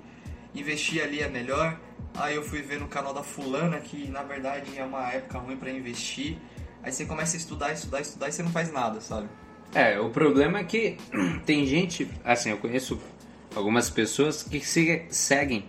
investir 0.53 1.01
ali 1.01 1.19
é 1.19 1.29
melhor, 1.29 1.79
aí 2.15 2.35
eu 2.35 2.43
fui 2.43 2.61
ver 2.61 2.79
no 2.79 2.87
canal 2.87 3.13
da 3.13 3.21
fulana 3.21 3.79
que 3.79 4.09
na 4.09 4.23
verdade 4.23 4.77
é 4.77 4.83
uma 4.83 5.11
época 5.11 5.37
ruim 5.37 5.55
para 5.55 5.69
investir, 5.69 6.37
aí 6.81 6.91
você 6.91 7.05
começa 7.05 7.35
a 7.35 7.37
estudar, 7.37 7.71
estudar, 7.71 8.01
estudar 8.01 8.29
e 8.29 8.31
você 8.31 8.41
não 8.41 8.51
faz 8.51 8.71
nada, 8.71 8.99
sabe? 8.99 9.29
É, 9.75 9.99
o 9.99 10.09
problema 10.09 10.59
é 10.59 10.63
que 10.63 10.97
tem 11.45 11.67
gente, 11.67 12.09
assim, 12.23 12.49
eu 12.49 12.57
conheço 12.57 12.99
algumas 13.55 13.91
pessoas 13.91 14.41
que 14.41 14.59
se 14.59 15.05
seguem 15.09 15.65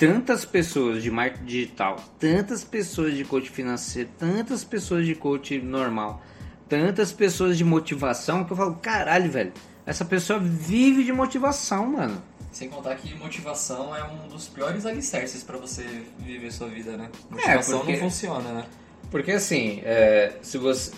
tantas 0.00 0.46
pessoas 0.46 1.02
de 1.02 1.10
marketing 1.10 1.44
digital, 1.44 1.96
tantas 2.18 2.64
pessoas 2.64 3.14
de 3.14 3.22
coach 3.22 3.50
financeiro, 3.50 4.08
tantas 4.18 4.64
pessoas 4.64 5.04
de 5.04 5.14
coach 5.14 5.58
normal, 5.58 6.22
tantas 6.66 7.12
pessoas 7.12 7.58
de 7.58 7.64
motivação 7.64 8.42
que 8.42 8.50
eu 8.50 8.56
falo, 8.56 8.76
caralho, 8.76 9.30
velho, 9.30 9.52
essa 9.84 10.02
pessoa 10.02 10.38
vive 10.38 11.04
de 11.04 11.12
motivação, 11.12 11.86
mano. 11.86 12.22
Sem 12.50 12.70
contar 12.70 12.94
que 12.94 13.14
motivação 13.14 13.94
é 13.94 14.02
um 14.02 14.26
dos 14.26 14.48
piores 14.48 14.86
alicerces 14.86 15.42
para 15.42 15.58
você 15.58 15.84
viver 16.18 16.50
sua 16.50 16.68
vida, 16.68 16.96
né? 16.96 17.10
Motivação 17.28 17.74
é 17.74 17.78
porque, 17.80 17.92
não 17.92 18.00
funciona, 18.00 18.52
né? 18.52 18.66
Porque 19.10 19.32
assim, 19.32 19.82
é, 19.84 20.38
se 20.40 20.56
você. 20.56 20.92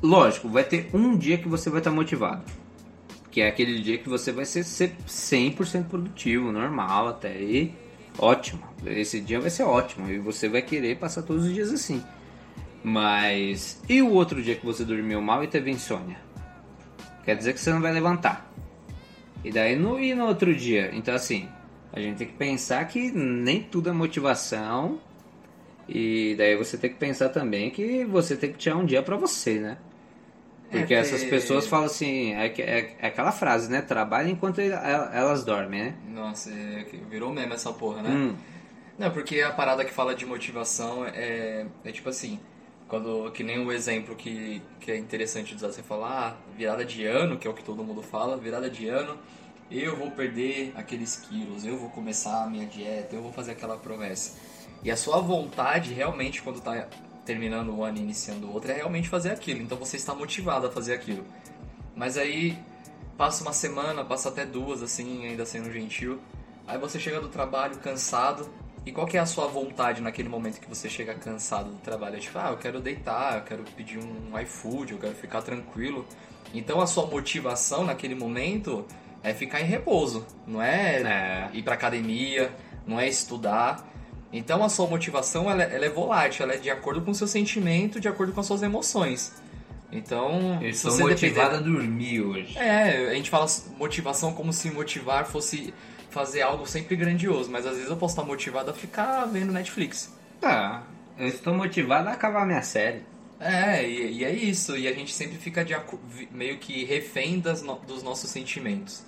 Lógico, 0.00 0.48
vai 0.48 0.62
ter 0.62 0.88
um 0.94 1.16
dia 1.16 1.38
que 1.38 1.48
você 1.48 1.68
vai 1.68 1.80
estar 1.80 1.90
motivado. 1.90 2.44
Que 3.32 3.40
é 3.40 3.48
aquele 3.48 3.82
dia 3.82 3.98
que 3.98 4.08
você 4.08 4.30
vai 4.30 4.44
ser 4.44 4.64
100% 4.64 5.88
produtivo, 5.88 6.52
normal 6.52 7.08
até. 7.08 7.36
E 7.38 7.87
ótimo. 8.18 8.62
Esse 8.84 9.20
dia 9.20 9.40
vai 9.40 9.50
ser 9.50 9.62
ótimo. 9.62 10.10
E 10.10 10.18
você 10.18 10.48
vai 10.48 10.62
querer 10.62 10.98
passar 10.98 11.22
todos 11.22 11.46
os 11.46 11.54
dias 11.54 11.72
assim. 11.72 12.02
Mas. 12.82 13.80
E 13.88 14.02
o 14.02 14.12
outro 14.12 14.42
dia 14.42 14.54
que 14.54 14.66
você 14.66 14.84
dormiu 14.84 15.20
mal 15.20 15.42
e 15.42 15.48
teve 15.48 15.70
insônia? 15.70 16.18
Quer 17.24 17.36
dizer 17.36 17.52
que 17.52 17.60
você 17.60 17.70
não 17.70 17.80
vai 17.80 17.92
levantar. 17.92 18.52
E 19.44 19.50
daí 19.50 19.76
no, 19.76 20.00
e 20.00 20.14
no 20.14 20.26
outro 20.26 20.54
dia? 20.54 20.90
Então 20.94 21.14
assim, 21.14 21.48
a 21.92 22.00
gente 22.00 22.18
tem 22.18 22.26
que 22.26 22.34
pensar 22.34 22.84
que 22.86 23.10
nem 23.10 23.62
tudo 23.62 23.90
é 23.90 23.92
motivação. 23.92 25.00
E 25.88 26.34
daí 26.36 26.56
você 26.56 26.76
tem 26.76 26.90
que 26.90 26.96
pensar 26.96 27.30
também 27.30 27.70
que 27.70 28.04
você 28.04 28.36
tem 28.36 28.52
que 28.52 28.58
tirar 28.58 28.76
um 28.76 28.84
dia 28.84 29.02
para 29.02 29.16
você, 29.16 29.58
né? 29.58 29.78
Porque 30.70 30.94
é, 30.94 30.98
essas 30.98 31.24
pessoas 31.24 31.66
falam 31.66 31.86
assim, 31.86 32.34
é, 32.34 32.46
é, 32.46 32.96
é, 32.98 33.06
aquela 33.06 33.32
frase, 33.32 33.70
né? 33.70 33.80
Trabalha 33.80 34.30
enquanto 34.30 34.60
elas 34.60 35.44
dormem, 35.44 35.84
né? 35.84 35.94
Nossa, 36.08 36.50
é, 36.50 36.84
virou 37.08 37.32
mesmo 37.32 37.54
essa 37.54 37.72
porra, 37.72 38.02
né? 38.02 38.10
Hum. 38.10 38.36
Não, 38.98 39.10
porque 39.10 39.40
a 39.40 39.50
parada 39.50 39.84
que 39.84 39.92
fala 39.92 40.14
de 40.14 40.26
motivação 40.26 41.06
é, 41.06 41.66
é 41.84 41.92
tipo 41.92 42.08
assim, 42.08 42.38
quando, 42.88 43.30
que 43.30 43.44
nem 43.44 43.64
o 43.64 43.70
exemplo 43.70 44.16
que, 44.16 44.60
que 44.80 44.90
é 44.90 44.96
interessante 44.96 45.54
usar, 45.54 45.68
você 45.68 45.82
falar, 45.82 46.10
ah, 46.10 46.56
virada 46.56 46.84
de 46.84 47.06
ano, 47.06 47.38
que 47.38 47.46
é 47.46 47.50
o 47.50 47.54
que 47.54 47.62
todo 47.62 47.84
mundo 47.84 48.02
fala, 48.02 48.36
virada 48.36 48.68
de 48.68 48.88
ano, 48.88 49.16
eu 49.70 49.96
vou 49.96 50.10
perder 50.10 50.72
aqueles 50.74 51.16
quilos, 51.16 51.64
eu 51.64 51.78
vou 51.78 51.90
começar 51.90 52.42
a 52.42 52.46
minha 52.46 52.66
dieta, 52.66 53.14
eu 53.14 53.22
vou 53.22 53.32
fazer 53.32 53.52
aquela 53.52 53.76
promessa. 53.76 54.36
E 54.82 54.90
a 54.90 54.96
sua 54.96 55.20
vontade 55.20 55.92
realmente 55.92 56.42
quando 56.42 56.56
está 56.56 56.88
terminando 57.28 57.68
o 57.68 57.84
ano 57.84 57.98
e 57.98 58.00
iniciando 58.00 58.46
o 58.46 58.54
outro 58.54 58.72
é 58.72 58.74
realmente 58.74 59.06
fazer 59.06 59.30
aquilo. 59.30 59.60
Então 59.60 59.76
você 59.76 59.96
está 59.96 60.14
motivado 60.14 60.66
a 60.66 60.70
fazer 60.70 60.94
aquilo. 60.94 61.26
Mas 61.94 62.16
aí 62.16 62.58
passa 63.18 63.42
uma 63.42 63.52
semana, 63.52 64.02
passa 64.02 64.30
até 64.30 64.46
duas, 64.46 64.82
assim, 64.82 65.26
ainda 65.26 65.44
sendo 65.44 65.70
gentil. 65.70 66.18
Aí 66.66 66.78
você 66.78 66.98
chega 66.98 67.20
do 67.20 67.28
trabalho 67.28 67.76
cansado, 67.76 68.48
e 68.86 68.92
qual 68.92 69.06
que 69.06 69.18
é 69.18 69.20
a 69.20 69.26
sua 69.26 69.46
vontade 69.46 70.00
naquele 70.00 70.30
momento 70.30 70.58
que 70.58 70.66
você 70.66 70.88
chega 70.88 71.14
cansado 71.14 71.68
do 71.68 71.76
trabalho? 71.80 72.16
É 72.16 72.18
tipo, 72.18 72.38
ah, 72.38 72.48
eu 72.50 72.56
quero 72.56 72.80
deitar, 72.80 73.36
eu 73.36 73.42
quero 73.42 73.62
pedir 73.76 73.98
um 73.98 74.38
iFood, 74.40 74.92
eu 74.92 74.98
quero 74.98 75.14
ficar 75.14 75.42
tranquilo. 75.42 76.06
Então 76.54 76.80
a 76.80 76.86
sua 76.86 77.06
motivação 77.06 77.84
naquele 77.84 78.14
momento 78.14 78.86
é 79.22 79.34
ficar 79.34 79.60
em 79.60 79.64
repouso, 79.64 80.24
não 80.46 80.62
é, 80.62 81.02
é. 81.02 81.50
ir 81.52 81.62
pra 81.62 81.74
academia, 81.74 82.50
não 82.86 82.98
é 82.98 83.06
estudar. 83.06 83.86
Então 84.32 84.62
a 84.62 84.68
sua 84.68 84.86
motivação 84.86 85.50
ela, 85.50 85.62
ela, 85.62 85.86
é 85.86 85.88
volátil, 85.88 86.44
ela 86.44 86.54
é 86.54 86.58
de 86.58 86.70
acordo 86.70 87.00
com 87.02 87.10
o 87.10 87.14
seu 87.14 87.26
sentimento, 87.26 87.98
de 87.98 88.08
acordo 88.08 88.32
com 88.32 88.40
as 88.40 88.46
suas 88.46 88.62
emoções. 88.62 89.32
Então, 89.90 90.58
eu 90.62 90.68
estou 90.68 90.98
motivado 90.98 91.56
depender... 91.56 91.70
a 91.70 91.78
dormir 91.78 92.20
hoje. 92.20 92.58
É, 92.58 93.08
a 93.08 93.14
gente 93.14 93.30
fala 93.30 93.46
motivação 93.78 94.34
como 94.34 94.52
se 94.52 94.70
motivar 94.70 95.24
fosse 95.26 95.72
fazer 96.10 96.42
algo 96.42 96.66
sempre 96.66 96.94
grandioso, 96.94 97.50
mas 97.50 97.66
às 97.66 97.74
vezes 97.74 97.88
eu 97.88 97.96
posso 97.96 98.12
estar 98.12 98.24
motivado 98.24 98.70
a 98.70 98.74
ficar 98.74 99.24
vendo 99.26 99.52
Netflix. 99.52 100.12
Tá, 100.40 100.82
eu 101.18 101.26
estou 101.26 101.54
motivado 101.54 102.08
a 102.08 102.12
acabar 102.12 102.46
minha 102.46 102.62
série. 102.62 103.02
É, 103.40 103.88
e, 103.88 104.18
e 104.18 104.24
é 104.24 104.32
isso, 104.32 104.76
e 104.76 104.88
a 104.88 104.92
gente 104.92 105.12
sempre 105.12 105.38
fica 105.38 105.64
de, 105.64 105.74
meio 106.30 106.58
que 106.58 106.84
refém 106.84 107.38
das 107.40 107.62
no, 107.62 107.76
dos 107.76 108.02
nossos 108.02 108.30
sentimentos. 108.30 109.04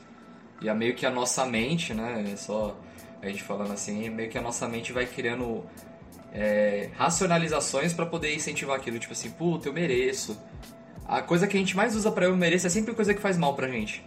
E 0.62 0.68
é 0.68 0.74
meio 0.74 0.94
que 0.94 1.04
a 1.04 1.10
nossa 1.10 1.44
mente, 1.44 1.92
né, 1.92 2.30
é 2.32 2.36
só 2.36 2.76
a 3.22 3.28
gente 3.28 3.42
falando 3.42 3.72
assim, 3.72 4.08
meio 4.10 4.30
que 4.30 4.38
a 4.38 4.42
nossa 4.42 4.66
mente 4.68 4.92
vai 4.92 5.06
criando 5.06 5.64
é, 6.32 6.90
racionalizações 6.96 7.92
para 7.92 8.06
poder 8.06 8.34
incentivar 8.34 8.76
aquilo, 8.76 8.98
tipo 8.98 9.12
assim, 9.12 9.30
puta, 9.30 9.68
eu 9.68 9.72
mereço. 9.72 10.38
A 11.06 11.22
coisa 11.22 11.46
que 11.46 11.56
a 11.56 11.60
gente 11.60 11.76
mais 11.76 11.96
usa 11.96 12.10
para 12.10 12.26
eu 12.26 12.36
mereço 12.36 12.66
é 12.66 12.70
sempre 12.70 12.94
coisa 12.94 13.12
que 13.12 13.20
faz 13.20 13.36
mal 13.36 13.54
pra 13.54 13.68
gente. 13.68 14.04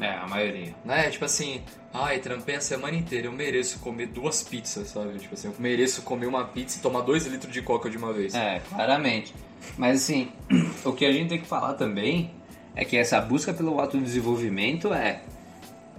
É, 0.00 0.10
a 0.10 0.26
maioria. 0.26 0.74
Né? 0.84 1.08
Tipo 1.10 1.24
assim, 1.24 1.62
ai, 1.92 2.18
trampei 2.18 2.56
a 2.56 2.60
semana 2.60 2.96
inteira, 2.96 3.26
eu 3.26 3.32
mereço 3.32 3.78
comer 3.78 4.06
duas 4.06 4.42
pizzas, 4.42 4.88
sabe? 4.88 5.18
Tipo 5.18 5.34
assim, 5.34 5.48
eu 5.48 5.54
mereço 5.58 6.02
comer 6.02 6.26
uma 6.26 6.44
pizza 6.44 6.78
e 6.78 6.82
tomar 6.82 7.00
dois 7.00 7.26
litros 7.26 7.52
de 7.52 7.62
coca 7.62 7.88
de 7.88 7.96
uma 7.96 8.12
vez. 8.12 8.34
É, 8.34 8.60
claramente. 8.68 9.34
Mas 9.76 10.02
assim, 10.02 10.30
o 10.84 10.92
que 10.92 11.04
a 11.04 11.12
gente 11.12 11.28
tem 11.28 11.40
que 11.40 11.46
falar 11.46 11.74
também 11.74 12.30
é 12.74 12.84
que 12.84 12.96
essa 12.96 13.20
busca 13.20 13.54
pelo 13.54 13.80
autodesenvolvimento 13.80 14.92
é. 14.92 15.22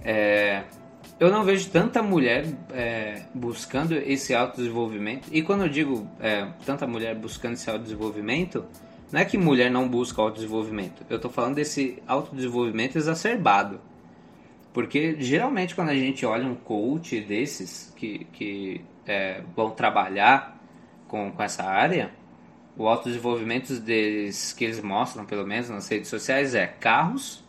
é 0.04 0.62
eu 1.18 1.30
não 1.30 1.44
vejo 1.44 1.68
tanta 1.70 2.02
mulher 2.02 2.46
é, 2.72 3.22
buscando 3.34 3.94
esse 3.94 4.34
autodesenvolvimento. 4.34 5.28
E 5.32 5.42
quando 5.42 5.62
eu 5.62 5.68
digo 5.68 6.08
é, 6.20 6.46
tanta 6.64 6.86
mulher 6.86 7.14
buscando 7.14 7.54
esse 7.54 7.68
autodesenvolvimento, 7.68 8.64
não 9.10 9.20
é 9.20 9.24
que 9.24 9.36
mulher 9.36 9.70
não 9.70 9.88
busca 9.88 10.22
autodesenvolvimento. 10.22 11.04
Eu 11.08 11.16
estou 11.16 11.30
falando 11.30 11.56
desse 11.56 12.02
autodesenvolvimento 12.06 12.96
exacerbado. 12.96 13.80
Porque 14.72 15.16
geralmente 15.18 15.74
quando 15.74 15.88
a 15.88 15.94
gente 15.94 16.24
olha 16.24 16.46
um 16.46 16.54
coach 16.54 17.20
desses 17.20 17.92
que, 17.96 18.26
que 18.32 18.84
é, 19.06 19.42
vão 19.56 19.70
trabalhar 19.70 20.62
com, 21.08 21.32
com 21.32 21.42
essa 21.42 21.64
área, 21.64 22.12
o 22.76 22.86
autodesenvolvimento 22.86 23.74
deles 23.80 24.52
que 24.52 24.64
eles 24.64 24.80
mostram, 24.80 25.24
pelo 25.24 25.44
menos 25.44 25.68
nas 25.68 25.88
redes 25.88 26.08
sociais, 26.08 26.54
é 26.54 26.66
carros 26.66 27.42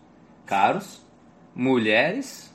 caros, 0.49 1.05
mulheres, 1.53 2.48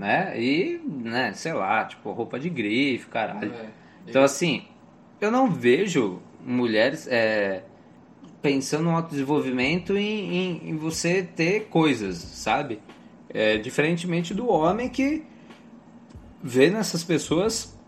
né? 0.00 0.40
E, 0.40 0.80
né, 0.86 1.32
sei 1.34 1.52
lá, 1.52 1.84
tipo, 1.84 2.10
roupa 2.12 2.40
de 2.40 2.48
grife, 2.48 3.06
caralho. 3.06 3.52
É, 3.52 3.68
então, 4.06 4.22
assim, 4.22 4.64
eu 5.20 5.30
não 5.30 5.50
vejo 5.50 6.20
mulheres 6.42 7.06
é, 7.06 7.62
pensando 8.40 8.84
no 8.84 8.90
autodesenvolvimento 8.96 9.96
em, 9.96 10.34
em, 10.34 10.70
em 10.70 10.76
você 10.76 11.22
ter 11.22 11.66
coisas, 11.66 12.16
sabe? 12.16 12.80
É, 13.28 13.58
diferentemente 13.58 14.32
do 14.32 14.48
homem 14.48 14.88
que 14.88 15.22
vê 16.42 16.70
nessas 16.70 17.04
pessoas 17.04 17.78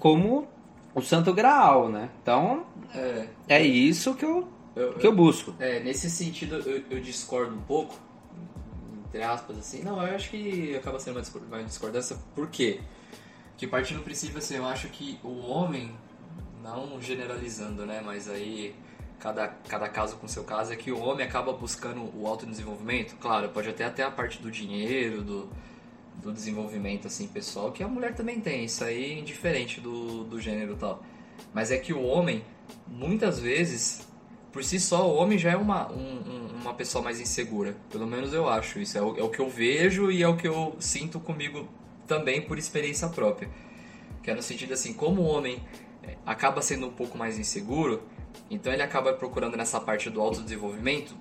como 0.00 0.48
o 0.94 1.00
santo 1.00 1.32
graal, 1.32 1.88
né? 1.88 2.10
Então, 2.22 2.66
é, 2.92 3.26
é 3.48 3.62
isso 3.62 4.14
que 4.14 4.24
eu, 4.24 4.48
eu, 4.74 4.94
que 4.94 5.06
eu 5.06 5.14
busco. 5.14 5.54
É, 5.60 5.78
nesse 5.78 6.10
sentido 6.10 6.56
eu, 6.56 6.82
eu, 6.90 7.00
discordo 7.00 7.54
um 7.54 7.62
pouco, 7.62 7.94
entre 9.16 9.22
aspas, 9.22 9.58
assim. 9.58 9.82
Não, 9.82 10.06
eu 10.06 10.14
acho 10.14 10.30
que 10.30 10.76
acaba 10.76 11.00
sendo 11.00 11.22
uma 11.48 11.62
discordância. 11.62 12.16
Por 12.34 12.48
quê? 12.48 12.80
Que 13.56 13.66
partindo 13.66 13.98
do 13.98 14.02
princípio, 14.02 14.38
assim, 14.38 14.56
eu 14.56 14.66
acho 14.66 14.88
que 14.88 15.18
o 15.24 15.46
homem, 15.46 15.96
não 16.62 17.00
generalizando, 17.00 17.86
né? 17.86 18.02
Mas 18.04 18.28
aí 18.28 18.74
cada, 19.18 19.48
cada 19.48 19.88
caso 19.88 20.16
com 20.16 20.28
seu 20.28 20.44
caso, 20.44 20.72
é 20.72 20.76
que 20.76 20.92
o 20.92 20.98
homem 20.98 21.26
acaba 21.26 21.52
buscando 21.54 22.10
o 22.14 22.26
autodesenvolvimento. 22.26 23.16
Claro, 23.16 23.48
pode 23.48 23.70
até 23.70 23.88
ter 23.88 24.02
a 24.02 24.10
parte 24.10 24.40
do 24.42 24.50
dinheiro, 24.50 25.22
do, 25.22 25.48
do 26.22 26.32
desenvolvimento 26.32 27.06
assim 27.06 27.26
pessoal, 27.26 27.72
que 27.72 27.82
a 27.82 27.88
mulher 27.88 28.14
também 28.14 28.40
tem, 28.40 28.66
isso 28.66 28.84
aí 28.84 29.12
é 29.12 29.18
indiferente 29.18 29.80
do, 29.80 30.24
do 30.24 30.38
gênero 30.38 30.74
e 30.74 30.76
tal. 30.76 31.02
Mas 31.54 31.70
é 31.70 31.78
que 31.78 31.94
o 31.94 32.02
homem, 32.02 32.44
muitas 32.86 33.38
vezes, 33.40 34.06
por 34.56 34.64
si 34.64 34.80
só, 34.80 35.06
o 35.06 35.16
homem 35.16 35.36
já 35.36 35.50
é 35.50 35.56
uma, 35.56 35.92
um, 35.92 35.98
um, 35.98 36.48
uma 36.62 36.72
pessoa 36.72 37.04
mais 37.04 37.20
insegura. 37.20 37.76
Pelo 37.90 38.06
menos 38.06 38.32
eu 38.32 38.48
acho. 38.48 38.78
Isso 38.78 38.96
é 38.96 39.02
o, 39.02 39.14
é 39.18 39.22
o 39.22 39.28
que 39.28 39.38
eu 39.38 39.50
vejo 39.50 40.10
e 40.10 40.22
é 40.22 40.28
o 40.28 40.34
que 40.34 40.48
eu 40.48 40.74
sinto 40.80 41.20
comigo 41.20 41.68
também 42.06 42.40
por 42.40 42.56
experiência 42.56 43.06
própria. 43.06 43.50
Que 44.22 44.30
é 44.30 44.34
no 44.34 44.40
sentido 44.40 44.72
assim, 44.72 44.94
como 44.94 45.20
o 45.20 45.26
homem 45.26 45.62
é, 46.02 46.16
acaba 46.24 46.62
sendo 46.62 46.86
um 46.86 46.90
pouco 46.90 47.18
mais 47.18 47.38
inseguro, 47.38 48.02
então 48.50 48.72
ele 48.72 48.80
acaba 48.80 49.12
procurando 49.12 49.58
nessa 49.58 49.78
parte 49.78 50.08
do 50.08 50.22
autodesenvolvimento, 50.22 51.14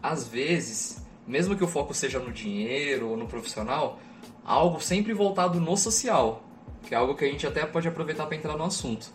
às 0.00 0.28
vezes, 0.28 1.04
mesmo 1.26 1.56
que 1.56 1.64
o 1.64 1.68
foco 1.68 1.92
seja 1.92 2.20
no 2.20 2.30
dinheiro 2.30 3.08
ou 3.08 3.16
no 3.16 3.26
profissional, 3.26 3.98
algo 4.44 4.80
sempre 4.80 5.12
voltado 5.12 5.58
no 5.58 5.76
social, 5.76 6.44
que 6.86 6.94
é 6.94 6.96
algo 6.96 7.16
que 7.16 7.24
a 7.24 7.28
gente 7.28 7.44
até 7.44 7.66
pode 7.66 7.88
aproveitar 7.88 8.26
para 8.26 8.36
entrar 8.36 8.56
no 8.56 8.62
assunto. 8.62 9.12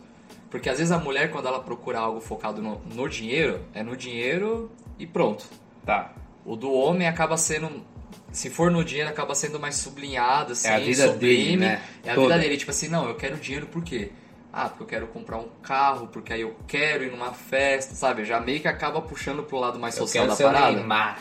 Porque 0.50 0.70
às 0.70 0.77
vezes 0.77 0.92
a 0.92 0.98
mulher, 0.98 1.30
quando 1.32 1.48
ela 1.48 1.60
procura 1.60 2.00
algo 2.00 2.20
focado 2.22 2.62
no, 2.62 2.82
no 2.94 3.10
dinheiro, 3.10 3.60
é 3.74 3.84
no 3.84 3.96
dinheiro 3.98 4.72
e 4.98 5.06
pronto. 5.06 5.46
Tá. 5.86 6.13
O 6.46 6.56
do 6.56 6.72
homem 6.72 7.08
acaba 7.08 7.36
sendo. 7.38 7.84
Se 8.32 8.50
for 8.50 8.72
no 8.72 8.84
dinheiro, 8.84 9.10
acaba 9.10 9.36
sendo 9.36 9.60
mais 9.60 9.75
sublinhado, 9.75 10.54
assim, 10.54 10.68
É 10.68 10.75
a 10.75 10.80
vida 10.80 11.08
sublime. 11.08 11.44
dele, 11.44 11.58
né? 11.58 11.82
É 12.06 12.12
a 12.12 12.16
Toda. 12.16 12.27
vida 12.36 12.39
dele. 12.39 12.58
Tipo 12.58 12.72
assim, 12.72 12.88
não, 12.88 13.08
eu 13.08 13.16
quero 13.16 13.36
dinheiro 13.38 13.68
por 13.68 13.84
quê? 13.84 14.12
Ah, 14.54 14.70
porque 14.70 14.84
eu 14.84 14.88
quero 14.88 15.08
comprar 15.08 15.38
um 15.38 15.50
carro, 15.62 16.08
porque 16.08 16.34
aí 16.34 16.42
eu 16.42 16.56
quero 16.68 17.04
ir 17.04 17.12
numa 17.12 17.34
festa, 17.34 17.94
sabe? 17.94 18.24
Já 18.25 18.39
meio 18.39 18.60
que 18.62 18.68
acaba 18.68 19.01
puxando 19.01 19.44
pro 19.44 19.58
lado 19.60 19.77
mais 19.77 19.96
Eu 19.98 20.04
social 20.08 20.24
quero 20.24 20.32
da 20.32 20.36
ser 20.38 20.46
o 20.46 20.51
parada. 20.51 20.72
Neymar. 20.77 21.20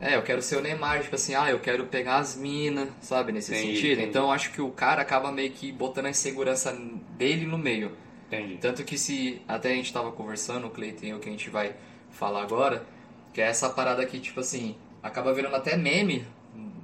É, 0.00 0.16
eu 0.16 0.22
quero 0.22 0.42
ser 0.42 0.56
o 0.56 0.60
Neymar, 0.60 1.02
tipo 1.02 1.14
assim, 1.14 1.34
ah, 1.34 1.50
eu 1.50 1.58
quero 1.60 1.86
pegar 1.86 2.16
as 2.18 2.36
minas, 2.36 2.88
sabe? 3.00 3.32
Nesse 3.32 3.52
Entendi, 3.52 3.74
sentido. 3.76 3.92
entendi. 3.94 4.08
Então 4.08 4.24
eu 4.24 4.30
acho 4.32 4.50
que 4.50 4.60
o 4.60 4.70
cara 4.70 5.02
acaba 5.02 5.30
meio 5.32 5.50
que 5.50 5.72
botando 5.72 6.06
a 6.06 6.10
insegurança 6.10 6.76
dele 7.16 7.46
no 7.46 7.56
meio. 7.58 7.92
Entendi. 8.26 8.56
Tanto 8.58 8.82
que 8.84 8.96
se 8.98 9.40
até 9.46 9.72
a 9.72 9.74
gente 9.74 9.92
tava 9.92 10.10
conversando, 10.12 10.66
o 10.66 10.70
Cleiton 10.70 11.06
e 11.06 11.10
eu, 11.10 11.18
que 11.20 11.28
a 11.28 11.32
gente 11.32 11.50
vai 11.50 11.74
falar 12.10 12.42
agora, 12.42 12.84
que 13.32 13.40
é 13.40 13.44
essa 13.46 13.68
parada 13.70 14.04
que, 14.06 14.18
tipo 14.18 14.40
assim, 14.40 14.76
acaba 15.02 15.32
virando 15.32 15.56
até 15.56 15.76
meme 15.76 16.24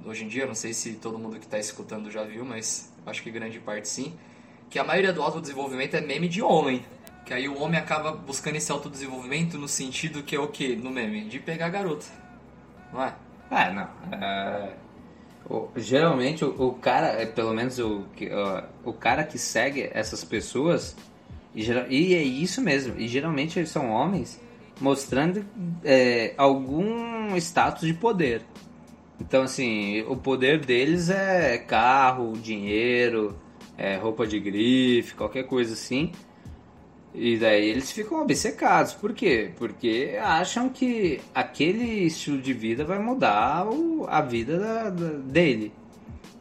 hoje 0.05 0.23
em 0.25 0.27
dia, 0.27 0.45
não 0.45 0.55
sei 0.55 0.73
se 0.73 0.93
todo 0.93 1.17
mundo 1.19 1.39
que 1.39 1.47
tá 1.47 1.59
escutando 1.59 2.09
já 2.11 2.23
viu, 2.23 2.43
mas 2.43 2.91
acho 3.05 3.21
que 3.23 3.29
grande 3.31 3.59
parte 3.59 3.87
sim, 3.87 4.13
que 4.69 4.79
a 4.79 4.83
maioria 4.83 5.13
do 5.13 5.21
autodesenvolvimento 5.21 5.95
é 5.95 6.01
meme 6.01 6.27
de 6.27 6.41
homem. 6.41 6.83
Que 7.25 7.33
aí 7.35 7.47
o 7.47 7.61
homem 7.61 7.79
acaba 7.79 8.11
buscando 8.11 8.55
esse 8.55 8.71
autodesenvolvimento 8.71 9.57
no 9.57 9.67
sentido 9.67 10.23
que 10.23 10.35
é 10.35 10.39
o 10.39 10.47
quê? 10.47 10.75
No 10.75 10.89
meme? 10.89 11.25
De 11.25 11.39
pegar 11.39 11.67
a 11.67 11.69
garota. 11.69 12.05
Não 12.91 13.03
é? 13.03 13.13
É, 13.51 13.71
não. 13.71 13.87
é, 14.11 14.73
o- 15.49 15.69
geralmente 15.75 16.43
o, 16.43 16.49
o 16.69 16.73
cara, 16.73 17.07
é, 17.21 17.25
pelo 17.25 17.53
menos 17.53 17.77
o, 17.79 18.05
que- 18.15 18.29
o 18.83 18.91
cara 18.93 19.23
que 19.23 19.37
segue 19.37 19.89
essas 19.93 20.23
pessoas, 20.23 20.95
e, 21.55 21.61
e 21.89 22.13
é 22.15 22.21
isso 22.23 22.61
mesmo, 22.61 22.95
e 22.97 23.07
geralmente 23.07 23.59
eles 23.59 23.69
são 23.69 23.89
homens 23.89 24.39
mostrando 24.79 25.45
é, 25.83 26.33
algum 26.37 27.35
status 27.37 27.83
de 27.87 27.93
poder. 27.93 28.41
Então, 29.19 29.43
assim, 29.43 30.01
o 30.07 30.15
poder 30.17 30.59
deles 30.65 31.09
é 31.09 31.57
carro, 31.59 32.33
dinheiro, 32.33 33.37
é 33.77 33.95
roupa 33.97 34.25
de 34.25 34.39
grife, 34.39 35.13
qualquer 35.13 35.43
coisa 35.43 35.73
assim. 35.73 36.11
E 37.13 37.37
daí 37.37 37.69
eles 37.69 37.91
ficam 37.91 38.21
obcecados. 38.21 38.93
Por 38.93 39.13
quê? 39.13 39.51
Porque 39.57 40.17
acham 40.19 40.69
que 40.69 41.19
aquele 41.35 42.05
estilo 42.05 42.41
de 42.41 42.53
vida 42.53 42.83
vai 42.85 42.97
mudar 42.99 43.67
o- 43.67 44.05
a 44.09 44.21
vida 44.21 44.57
da- 44.57 44.89
da- 44.89 45.17
dele. 45.17 45.71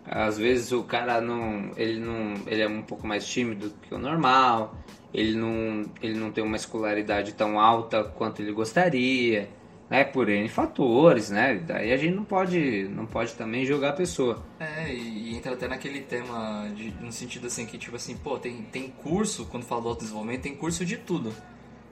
Às 0.06 0.38
vezes 0.38 0.72
o 0.72 0.82
cara 0.82 1.20
não 1.20 1.72
ele, 1.76 1.98
não. 2.00 2.34
ele 2.46 2.62
é 2.62 2.68
um 2.68 2.82
pouco 2.82 3.06
mais 3.06 3.26
tímido 3.26 3.72
que 3.82 3.92
o 3.94 3.98
normal. 3.98 4.74
Ele 5.12 5.36
não, 5.36 5.84
ele 6.02 6.14
não 6.18 6.30
tem 6.30 6.42
uma 6.44 6.56
escolaridade 6.56 7.32
tão 7.34 7.58
alta 7.58 8.04
quanto 8.04 8.40
ele 8.42 8.52
gostaria. 8.52 9.48
Né? 9.88 10.04
Por 10.04 10.28
N 10.28 10.48
fatores, 10.48 11.30
né? 11.30 11.56
Daí 11.66 11.92
a 11.92 11.96
gente 11.96 12.14
não 12.14 12.22
pode, 12.24 12.84
não 12.94 13.06
pode 13.06 13.32
também 13.34 13.66
julgar 13.66 13.90
a 13.90 13.92
pessoa. 13.94 14.40
É, 14.60 14.88
e, 14.94 15.32
e 15.32 15.36
entra 15.36 15.52
até 15.54 15.66
naquele 15.66 16.00
tema, 16.02 16.68
de, 16.76 16.92
no 17.00 17.10
sentido 17.10 17.48
assim, 17.48 17.66
que 17.66 17.76
tipo 17.76 17.96
assim, 17.96 18.16
pô, 18.16 18.38
tem, 18.38 18.62
tem 18.70 18.88
curso, 18.88 19.46
quando 19.46 19.64
fala 19.64 19.82
do 19.82 19.88
autodesenvolvimento, 19.88 20.42
tem 20.42 20.54
curso 20.54 20.84
de 20.84 20.96
tudo. 20.96 21.34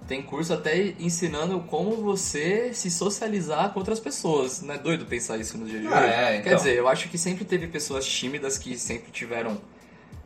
Tem 0.07 0.23
curso 0.23 0.55
até 0.55 0.95
ensinando 1.01 1.59
como 1.63 1.97
você 1.97 2.73
se 2.73 2.89
socializar 2.89 3.73
com 3.73 3.81
outras 3.81 3.99
pessoas. 3.99 4.63
Não 4.63 4.75
é 4.75 4.79
doido 4.79 5.05
pensar 5.05 5.37
isso 5.37 5.59
no 5.59 5.67
dia 5.67 5.81
de 5.81 5.87
Ah, 5.89 5.91
hoje? 5.99 6.07
é, 6.07 6.13
Quer 6.13 6.39
então. 6.39 6.55
dizer, 6.55 6.77
eu 6.77 6.87
acho 6.89 7.09
que 7.09 7.19
sempre 7.19 7.45
teve 7.45 7.67
pessoas 7.67 8.07
tímidas 8.07 8.57
que 8.57 8.79
sempre 8.79 9.11
tiveram 9.11 9.61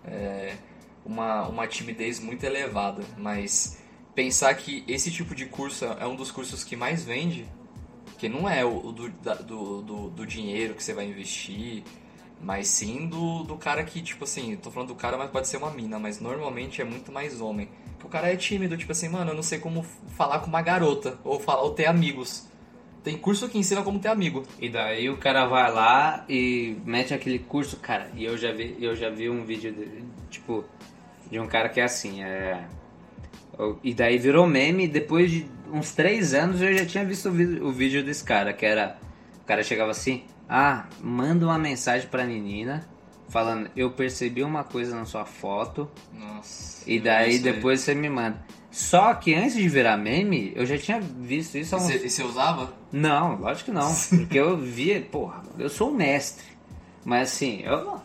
é, 0.05 0.57
uma, 1.05 1.49
uma 1.49 1.67
timidez 1.67 2.19
muito 2.21 2.45
elevada. 2.45 3.03
Mas 3.19 3.79
pensar 4.15 4.55
que 4.55 4.85
esse 4.87 5.11
tipo 5.11 5.35
de 5.35 5.47
curso 5.47 5.85
é 5.85 6.07
um 6.07 6.17
dos 6.17 6.31
cursos 6.31 6.63
que 6.65 6.77
mais 6.77 7.05
vende, 7.05 7.47
que 8.19 8.29
não 8.29 8.49
é 8.49 8.65
o 8.65 8.93
do, 8.93 9.09
da- 9.11 9.35
do, 9.35 9.83
do, 9.83 10.11
do 10.11 10.27
dinheiro 10.27 10.75
que 10.75 10.83
você 10.83 10.93
vai 10.95 11.07
investir, 11.07 11.83
mas 12.41 12.67
sim 12.69 13.07
do, 13.07 13.43
do 13.45 13.57
cara 13.57 13.83
que, 13.85 14.01
tipo 14.03 14.25
assim, 14.25 14.57
tô 14.57 14.71
falando 14.71 14.89
do 14.89 14.95
cara, 14.95 15.17
mas 15.17 15.31
pode 15.31 15.47
ser 15.49 15.57
uma 15.59 15.71
mina, 15.71 15.99
mas 15.99 16.21
normalmente 16.21 16.81
é 16.81 16.85
muito 16.85 17.11
mais 17.13 17.41
homem. 17.41 17.69
Que 17.99 18.07
o 18.07 18.09
cara 18.09 18.33
é 18.33 18.37
tímido, 18.37 18.77
tipo 18.77 18.91
assim, 18.93 19.09
mano, 19.09 19.31
eu 19.31 19.35
não 19.35 19.43
sei 19.45 19.59
como 19.61 19.85
falar 20.17 20.41
com 20.41 20.49
uma 20.49 20.61
garota, 20.63 21.19
ou, 21.25 21.39
falar, 21.39 21.63
ou 21.63 21.71
ter 21.73 21.87
amigos. 21.87 22.47
Tem 23.05 23.17
curso 23.17 23.49
que 23.49 23.59
ensina 23.59 23.83
como 23.83 23.99
ter 23.99 24.09
amigo. 24.09 24.45
E 24.61 24.69
daí 24.69 25.09
o 25.11 25.17
cara 25.17 25.47
vai 25.47 25.73
lá 25.73 26.25
e 26.29 26.77
mete 26.85 27.13
aquele 27.15 27.39
curso, 27.41 27.77
cara. 27.79 28.11
E 28.15 28.25
eu 28.25 28.37
já 28.39 28.53
vi, 28.53 28.77
eu 28.81 28.95
já 28.95 29.09
vi 29.11 29.29
um 29.29 29.45
vídeo 29.45 29.73
de, 29.73 30.05
tipo 30.31 30.65
de 31.33 31.41
um 31.41 31.47
cara 31.47 31.71
que 31.71 31.81
é 31.81 31.85
assim, 31.85 32.23
é 32.23 32.67
e 33.83 33.95
daí 33.95 34.19
virou 34.19 34.47
meme. 34.47 34.87
Depois 34.87 35.31
de 35.31 35.47
uns 35.73 35.93
três 35.93 36.35
anos 36.35 36.61
eu 36.61 36.77
já 36.77 36.85
tinha 36.85 37.05
visto 37.07 37.31
o, 37.31 37.73
vídeo 37.73 38.05
desse 38.05 38.23
cara, 38.23 38.53
que 38.53 38.67
era 38.67 38.99
o 39.43 39.47
cara 39.47 39.63
chegava 39.63 39.91
assim, 39.91 40.25
ah, 40.47 40.85
manda 41.01 41.47
uma 41.47 41.59
mensagem 41.59 42.07
pra 42.07 42.25
menina 42.25 42.87
falando, 43.31 43.71
eu 43.75 43.91
percebi 43.91 44.43
uma 44.43 44.63
coisa 44.63 44.95
na 44.95 45.07
sua 45.07 45.25
foto 45.25 45.91
Nossa. 46.13 46.83
e 46.87 47.01
daí 47.01 47.39
depois 47.39 47.81
você 47.81 47.95
me 47.95 48.11
manda. 48.11 48.45
Só 48.71 49.15
que 49.15 49.35
antes 49.35 49.55
de 49.55 49.69
virar 49.69 49.97
meme, 49.97 50.53
eu 50.55 50.67
já 50.67 50.77
tinha 50.77 51.01
visto 51.01 51.57
isso 51.57 51.75
há 51.75 51.79
E 51.79 51.83
uns 51.83 51.91
e 51.91 52.11
você 52.11 52.23
usava? 52.23 52.75
não, 52.93 53.37
lógico 53.37 53.71
que 53.71 53.75
não. 53.75 53.91
Porque 54.11 54.39
eu 54.39 54.59
via, 54.59 55.01
porra, 55.01 55.43
eu 55.59 55.71
sou 55.71 55.91
um 55.91 55.95
mestre. 55.95 56.45
Mas 57.05 57.33
assim, 57.33 57.63
eu 57.65 58.01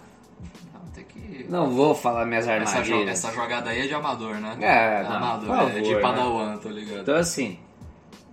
não 1.50 1.70
vou 1.72 1.94
falar 1.96 2.26
minhas 2.26 2.48
Essa, 2.48 2.82
jo- 2.82 2.94
armadilhas. 2.94 3.10
essa 3.26 3.32
jogada 3.34 3.70
aí 3.70 3.82
é 3.82 3.88
de 3.88 3.94
amador, 3.94 4.36
né? 4.36 4.58
É, 4.62 5.04
não, 5.04 5.16
amador, 5.16 5.48
por 5.48 5.72
é 5.72 5.82
de 5.82 5.88
favor, 5.90 6.02
padawan, 6.02 6.58
tô 6.58 6.70
ligado. 6.70 7.02
Então 7.02 7.16
assim, 7.16 7.58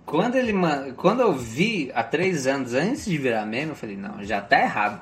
quando 0.05 0.35
ele 0.35 0.53
quando 0.97 1.21
eu 1.21 1.33
vi 1.33 1.91
há 1.95 2.03
três 2.03 2.45
anos 2.47 2.73
antes 2.73 3.05
de 3.05 3.17
virar 3.17 3.45
meme, 3.45 3.69
eu 3.71 3.75
falei, 3.75 3.97
não, 3.97 4.23
já 4.23 4.41
tá 4.41 4.59
errado. 4.61 5.01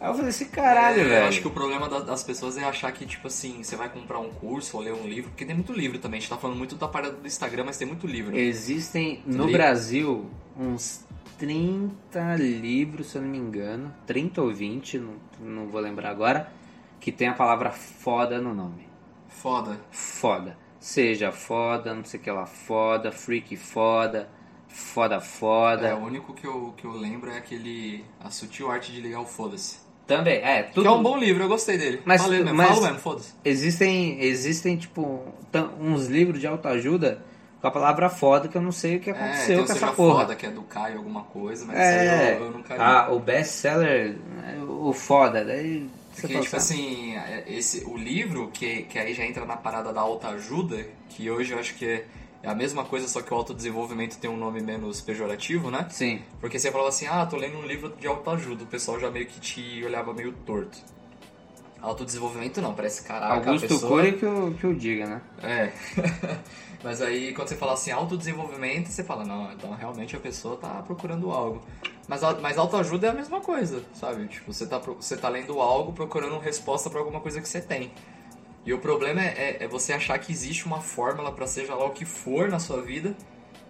Aí 0.00 0.08
eu 0.08 0.14
falei 0.14 0.30
assim, 0.30 0.46
caralho, 0.46 1.00
É, 1.00 1.04
velho. 1.04 1.14
Eu 1.22 1.28
acho 1.28 1.40
que 1.40 1.46
o 1.46 1.50
problema 1.52 1.88
da- 1.88 2.00
das 2.00 2.24
pessoas 2.24 2.56
é 2.58 2.64
achar 2.64 2.90
que, 2.90 3.06
tipo 3.06 3.28
assim, 3.28 3.62
você 3.62 3.76
vai 3.76 3.88
comprar 3.88 4.18
um 4.18 4.30
curso 4.30 4.76
ou 4.76 4.82
ler 4.82 4.92
um 4.92 5.06
livro, 5.06 5.30
porque 5.30 5.44
tem 5.44 5.54
muito 5.54 5.72
livro 5.72 5.96
também. 6.00 6.18
A 6.18 6.20
gente 6.20 6.28
tá 6.28 6.36
falando 6.36 6.56
muito 6.58 6.74
da 6.74 6.88
parada 6.88 7.14
do 7.14 7.24
Instagram, 7.24 7.62
mas 7.66 7.76
tem 7.78 7.86
muito 7.86 8.04
livro. 8.04 8.36
Existem 8.36 9.22
no 9.24 9.46
Li- 9.46 9.52
Brasil 9.52 10.28
uns 10.58 11.04
30 11.38 12.34
livros, 12.36 13.08
se 13.12 13.16
eu 13.18 13.22
não 13.22 13.28
me 13.28 13.38
engano, 13.38 13.94
30 14.04 14.42
ou 14.42 14.52
20, 14.52 14.98
não, 14.98 15.14
não 15.40 15.66
vou 15.68 15.80
lembrar 15.80 16.10
agora, 16.10 16.50
que 17.02 17.10
tem 17.10 17.26
a 17.26 17.34
palavra 17.34 17.70
foda 17.72 18.40
no 18.40 18.54
nome. 18.54 18.86
Foda. 19.28 19.76
foda. 19.90 20.56
Seja 20.78 21.32
foda, 21.32 21.92
não 21.92 22.04
sei 22.04 22.20
o 22.20 22.22
que 22.22 22.30
lá, 22.30 22.46
foda, 22.46 23.10
freak 23.10 23.56
foda, 23.56 24.28
foda 24.68 25.20
foda. 25.20 25.88
É, 25.88 25.94
o 25.94 25.98
único 25.98 26.32
que 26.32 26.46
eu, 26.46 26.72
que 26.76 26.84
eu 26.84 26.92
lembro 26.92 27.28
é 27.30 27.38
aquele 27.38 28.04
A 28.22 28.30
Sutil 28.30 28.70
Arte 28.70 28.92
de 28.92 29.00
Ligar 29.00 29.20
o 29.20 29.26
Foda-se. 29.26 29.78
Também, 30.06 30.34
é, 30.42 30.62
tudo. 30.62 30.82
Que 30.82 30.88
é 30.88 30.90
um 30.92 31.02
bom 31.02 31.16
livro, 31.18 31.42
eu 31.42 31.48
gostei 31.48 31.76
dele. 31.76 32.02
Mas- 32.04 32.22
Falei 32.22 32.40
mesmo, 32.42 32.56
mas- 32.56 32.68
falo 32.68 32.82
mesmo, 32.82 32.98
foda-se. 32.98 33.34
Existem, 33.44 34.20
existem, 34.22 34.76
tipo, 34.76 35.22
uns 35.80 36.06
livros 36.06 36.40
de 36.40 36.46
autoajuda 36.46 37.24
com 37.60 37.66
a 37.66 37.70
palavra 37.70 38.08
foda 38.08 38.46
que 38.48 38.56
eu 38.56 38.62
não 38.62 38.72
sei 38.72 38.96
o 38.96 39.00
que 39.00 39.10
É, 39.10 39.12
aconteceu 39.12 39.62
o 39.62 39.66
com 39.66 39.72
essa 39.72 39.86
porra. 39.92 40.20
Foda, 40.20 40.36
que 40.36 40.46
é 40.46 40.50
do 40.50 40.62
Caio 40.62 40.98
alguma 40.98 41.22
coisa, 41.22 41.64
mas 41.64 41.76
É, 41.78 42.36
eu, 42.38 42.44
eu 42.46 42.50
nunca 42.52 42.74
li. 42.74 42.80
ah, 42.80 43.08
o 43.10 43.18
best-seller, 43.20 44.16
é, 44.44 44.56
o 44.62 44.92
foda, 44.92 45.44
daí 45.44 45.88
Porque, 46.20 46.40
tipo 46.40 46.56
assim, 46.56 47.16
é, 47.16 47.44
esse, 47.46 47.84
o 47.84 47.96
livro, 47.96 48.50
que, 48.52 48.82
que 48.82 48.98
aí 48.98 49.14
já 49.14 49.24
entra 49.24 49.44
na 49.44 49.56
parada 49.56 49.92
da 49.92 50.00
autoajuda, 50.00 50.86
que 51.08 51.30
hoje 51.30 51.52
eu 51.52 51.58
acho 51.58 51.74
que 51.74 52.04
é, 52.42 52.48
a 52.48 52.54
mesma 52.54 52.84
coisa, 52.84 53.08
só 53.08 53.22
que 53.22 53.32
o 53.32 53.36
autodesenvolvimento 53.36 54.18
tem 54.18 54.28
um 54.28 54.36
nome 54.36 54.60
menos 54.60 55.00
pejorativo, 55.00 55.70
né? 55.70 55.86
Sim, 55.90 56.20
Porque 56.40 56.58
você 56.58 56.70
falava 56.70 56.88
assim, 56.88 57.06
ah, 57.06 57.24
tô 57.24 57.36
lendo 57.36 57.56
um 57.58 57.66
livro 57.66 57.94
de 57.98 58.06
autoajuda, 58.06 58.64
o 58.64 58.66
pessoal 58.66 59.00
já 59.00 59.10
meio 59.10 59.26
que 59.26 59.40
te 59.40 59.84
olhava 59.84 60.12
meio 60.12 60.32
torto. 60.32 60.78
Autodesenvolvimento 61.80 62.60
não, 62.60 62.74
parece 62.74 63.02
caraca, 63.02 63.48
Augusto 63.48 63.66
pessoa... 63.66 63.90
Cury 63.90 64.12
que 64.12 64.24
eu, 64.24 64.54
que 64.58 64.64
eu 64.64 64.74
diga, 64.74 65.06
né? 65.06 65.20
É. 65.42 65.72
Mas 66.82 67.00
aí 67.00 67.32
quando 67.32 67.48
você 67.48 67.56
fala 67.56 67.72
assim, 67.72 67.90
autodesenvolvimento, 67.90 68.88
você 68.88 69.02
fala, 69.02 69.24
não, 69.24 69.52
então 69.52 69.72
realmente 69.72 70.14
a 70.14 70.20
pessoa 70.20 70.56
tá 70.56 70.82
procurando 70.82 71.30
algo. 71.30 71.62
Mas, 72.08 72.20
mas 72.40 72.58
autoajuda 72.58 73.06
é 73.06 73.10
a 73.10 73.14
mesma 73.14 73.40
coisa, 73.40 73.82
sabe? 73.94 74.26
Tipo, 74.26 74.52
você 74.52 74.66
tá, 74.66 74.78
você 74.78 75.16
tá 75.16 75.28
lendo 75.28 75.60
algo 75.60 75.92
procurando 75.92 76.38
resposta 76.38 76.90
pra 76.90 76.98
alguma 76.98 77.20
coisa 77.20 77.40
que 77.40 77.48
você 77.48 77.60
tem. 77.60 77.92
E 78.66 78.72
o 78.72 78.78
problema 78.78 79.20
é, 79.20 79.56
é- 79.60 79.64
é 79.64 79.68
você 79.68 79.92
achar 79.92 80.18
que 80.18 80.30
existe 80.32 80.66
uma 80.66 80.80
fórmula 80.80 81.32
pra 81.32 81.46
seja 81.46 81.74
lá 81.74 81.84
o 81.86 81.90
que 81.90 82.04
for 82.04 82.48
na 82.48 82.58
sua 82.58 82.80
vida 82.82 83.14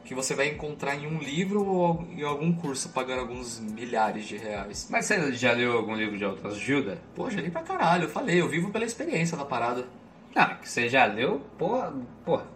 que 0.04 0.14
você 0.14 0.34
vai 0.34 0.48
encontrar 0.48 0.96
em 0.96 1.06
um 1.06 1.18
livro 1.20 1.64
ou 1.64 2.02
em 2.10 2.22
algum 2.24 2.52
curso 2.52 2.88
pagando 2.88 3.20
alguns 3.20 3.60
milhares 3.60 4.26
de 4.26 4.36
reais. 4.36 4.88
Mas 4.90 5.06
você 5.06 5.32
já 5.32 5.52
leu 5.52 5.72
algum 5.76 5.94
livro 5.94 6.18
de 6.18 6.24
autoajuda? 6.24 6.98
Pô, 7.14 7.30
já 7.30 7.40
li 7.40 7.50
pra 7.50 7.62
caralho, 7.62 8.04
eu 8.04 8.08
falei, 8.08 8.40
eu 8.40 8.48
vivo 8.48 8.70
pela 8.70 8.84
experiência 8.84 9.36
da 9.36 9.44
parada. 9.44 9.86
Ah, 10.34 10.56
que 10.56 10.68
você 10.68 10.88
já 10.88 11.04
leu, 11.06 11.40
porra, 11.56 11.94
porra, 12.24 12.46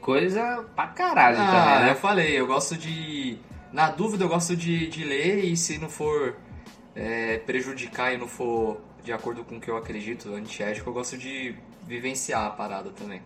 coisa 0.00 0.64
pra 0.76 0.86
caralho 0.88 1.38
Ah, 1.38 1.46
também, 1.50 1.80
né? 1.80 1.90
eu 1.90 1.96
falei, 1.96 2.38
eu 2.40 2.46
gosto 2.46 2.76
de. 2.76 3.36
Na 3.76 3.90
dúvida, 3.90 4.24
eu 4.24 4.28
gosto 4.30 4.56
de, 4.56 4.86
de 4.86 5.04
ler 5.04 5.44
e 5.44 5.54
se 5.54 5.76
não 5.76 5.90
for 5.90 6.34
é, 6.94 7.36
prejudicar 7.40 8.14
e 8.14 8.16
não 8.16 8.26
for 8.26 8.80
de 9.04 9.12
acordo 9.12 9.44
com 9.44 9.58
o 9.58 9.60
que 9.60 9.70
eu 9.70 9.76
acredito, 9.76 10.32
antiético, 10.32 10.88
eu 10.88 10.94
gosto 10.94 11.18
de 11.18 11.54
vivenciar 11.86 12.46
a 12.46 12.50
parada 12.50 12.88
também. 12.88 13.20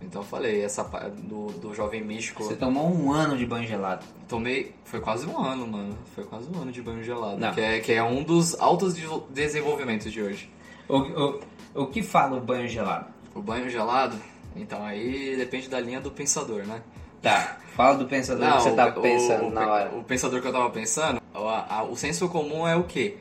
Então 0.00 0.22
eu 0.22 0.26
falei, 0.28 0.62
essa 0.62 0.84
do, 0.84 1.48
do 1.58 1.74
jovem 1.74 2.04
místico. 2.04 2.44
Você 2.44 2.54
tomou 2.54 2.88
um 2.88 3.10
ano 3.10 3.36
de 3.36 3.44
banho 3.44 3.66
gelado. 3.66 4.06
Tomei. 4.28 4.72
Foi 4.84 5.00
quase 5.00 5.26
um 5.26 5.36
ano, 5.36 5.66
mano. 5.66 5.98
Foi 6.14 6.22
quase 6.22 6.48
um 6.48 6.62
ano 6.62 6.70
de 6.70 6.80
banho 6.80 7.02
gelado. 7.02 7.36
Não. 7.40 7.52
Que 7.52 7.60
é, 7.60 7.80
que 7.80 7.92
é 7.92 8.02
um 8.02 8.22
dos 8.22 8.54
altos 8.60 8.94
de- 8.94 9.08
desenvolvimentos 9.30 10.12
de 10.12 10.22
hoje. 10.22 10.48
O, 10.88 10.98
o, 10.98 11.40
o 11.82 11.86
que 11.88 12.00
fala 12.00 12.36
o 12.36 12.40
banho 12.40 12.68
gelado? 12.68 13.12
O 13.34 13.42
banho 13.42 13.68
gelado, 13.68 14.16
então 14.54 14.84
aí 14.84 15.34
depende 15.36 15.68
da 15.68 15.80
linha 15.80 16.00
do 16.00 16.12
pensador, 16.12 16.64
né? 16.64 16.80
Tá, 17.24 17.56
fala 17.74 17.96
do 17.96 18.06
pensador 18.06 18.46
que 18.52 18.62
você 18.62 18.70
o- 18.70 18.76
tá 18.76 18.86
o- 18.88 19.00
pensando 19.02 19.46
o, 19.46 19.50
na 19.50 19.66
hora. 19.66 19.90
O 19.96 20.04
pensador 20.04 20.40
que 20.40 20.46
eu 20.46 20.52
tava 20.52 20.70
pensando, 20.70 21.20
a- 21.34 21.78
a- 21.78 21.82
o 21.82 21.96
senso 21.96 22.28
comum 22.28 22.68
é 22.68 22.76
o 22.76 22.84
quê? 22.84 23.16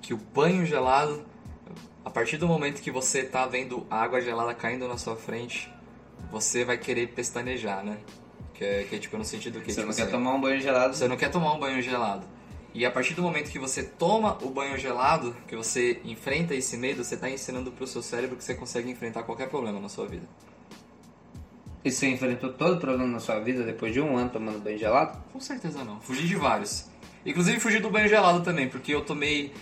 Que 0.00 0.12
o 0.12 0.16
banho 0.16 0.66
gelado, 0.66 1.22
a 2.04 2.10
partir 2.10 2.36
do 2.38 2.48
momento 2.48 2.80
que 2.82 2.90
você 2.90 3.22
tá 3.22 3.46
vendo 3.46 3.86
água 3.90 4.20
gelada 4.20 4.52
caindo 4.54 4.88
na 4.88 4.96
sua 4.98 5.14
frente, 5.14 5.70
você 6.32 6.64
vai 6.64 6.78
querer 6.78 7.08
pestanejar, 7.08 7.84
né? 7.84 7.98
Que 8.54 8.64
é, 8.64 8.84
que 8.84 8.96
é 8.96 8.98
tipo 8.98 9.16
no 9.16 9.24
sentido 9.24 9.60
que 9.60 9.72
Você 9.72 9.80
tipo 9.82 9.86
não 9.88 9.94
quer 9.94 10.02
assim, 10.02 10.10
tomar 10.10 10.34
um 10.34 10.40
banho 10.40 10.60
gelado? 10.60 10.94
você 10.96 11.06
não 11.06 11.16
quer 11.16 11.30
tomar 11.30 11.52
um 11.54 11.60
banho 11.60 11.80
gelado. 11.82 12.26
E 12.74 12.86
a 12.86 12.90
partir 12.90 13.12
do 13.12 13.20
momento 13.22 13.50
que 13.50 13.58
você 13.58 13.82
toma 13.82 14.38
o 14.40 14.48
banho 14.48 14.78
gelado, 14.78 15.36
que 15.46 15.54
você 15.54 16.00
enfrenta 16.06 16.54
esse 16.54 16.74
medo, 16.78 17.04
você 17.04 17.18
tá 17.18 17.28
ensinando 17.28 17.70
pro 17.70 17.86
seu 17.86 18.02
cérebro 18.02 18.34
que 18.34 18.42
você 18.42 18.54
consegue 18.54 18.90
enfrentar 18.90 19.24
qualquer 19.24 19.48
problema 19.50 19.78
na 19.78 19.90
sua 19.90 20.06
vida. 20.06 20.26
E 21.84 21.90
você 21.90 22.08
enfrentou 22.08 22.52
todo 22.52 22.74
o 22.74 22.80
problema 22.80 23.06
na 23.08 23.18
sua 23.18 23.40
vida 23.40 23.62
depois 23.64 23.92
de 23.92 24.00
um 24.00 24.16
ano 24.16 24.30
tomando 24.30 24.60
banho 24.60 24.78
gelado? 24.78 25.18
Com 25.32 25.40
certeza 25.40 25.82
não. 25.84 26.00
Fugi 26.00 26.26
de 26.28 26.36
vários. 26.36 26.86
Inclusive 27.26 27.58
fugi 27.60 27.78
do 27.80 27.90
banho 27.90 28.08
gelado 28.08 28.40
também, 28.42 28.68
porque 28.68 28.94
eu 28.94 29.00
tomei 29.00 29.52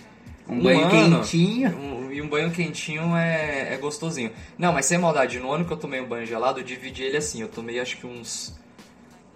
Um, 0.47 0.59
banho 0.61 0.81
ano, 0.85 1.17
quentinho? 1.21 1.69
um- 1.77 2.11
e 2.11 2.21
um 2.21 2.27
banho 2.29 2.51
quentinho 2.51 3.15
é, 3.15 3.73
é 3.73 3.77
gostosinho. 3.77 4.31
Não, 4.57 4.71
mas 4.73 4.85
sem 4.85 4.97
maldade, 4.97 5.39
no 5.39 5.51
ano 5.51 5.65
que 5.65 5.71
eu 5.71 5.77
tomei 5.77 5.99
um 6.01 6.07
banho 6.07 6.25
gelado, 6.25 6.59
eu 6.59 6.63
dividi 6.63 7.03
ele 7.03 7.17
assim. 7.17 7.41
Eu 7.41 7.47
tomei 7.47 7.79
acho 7.79 7.97
que 7.97 8.05
uns, 8.05 8.55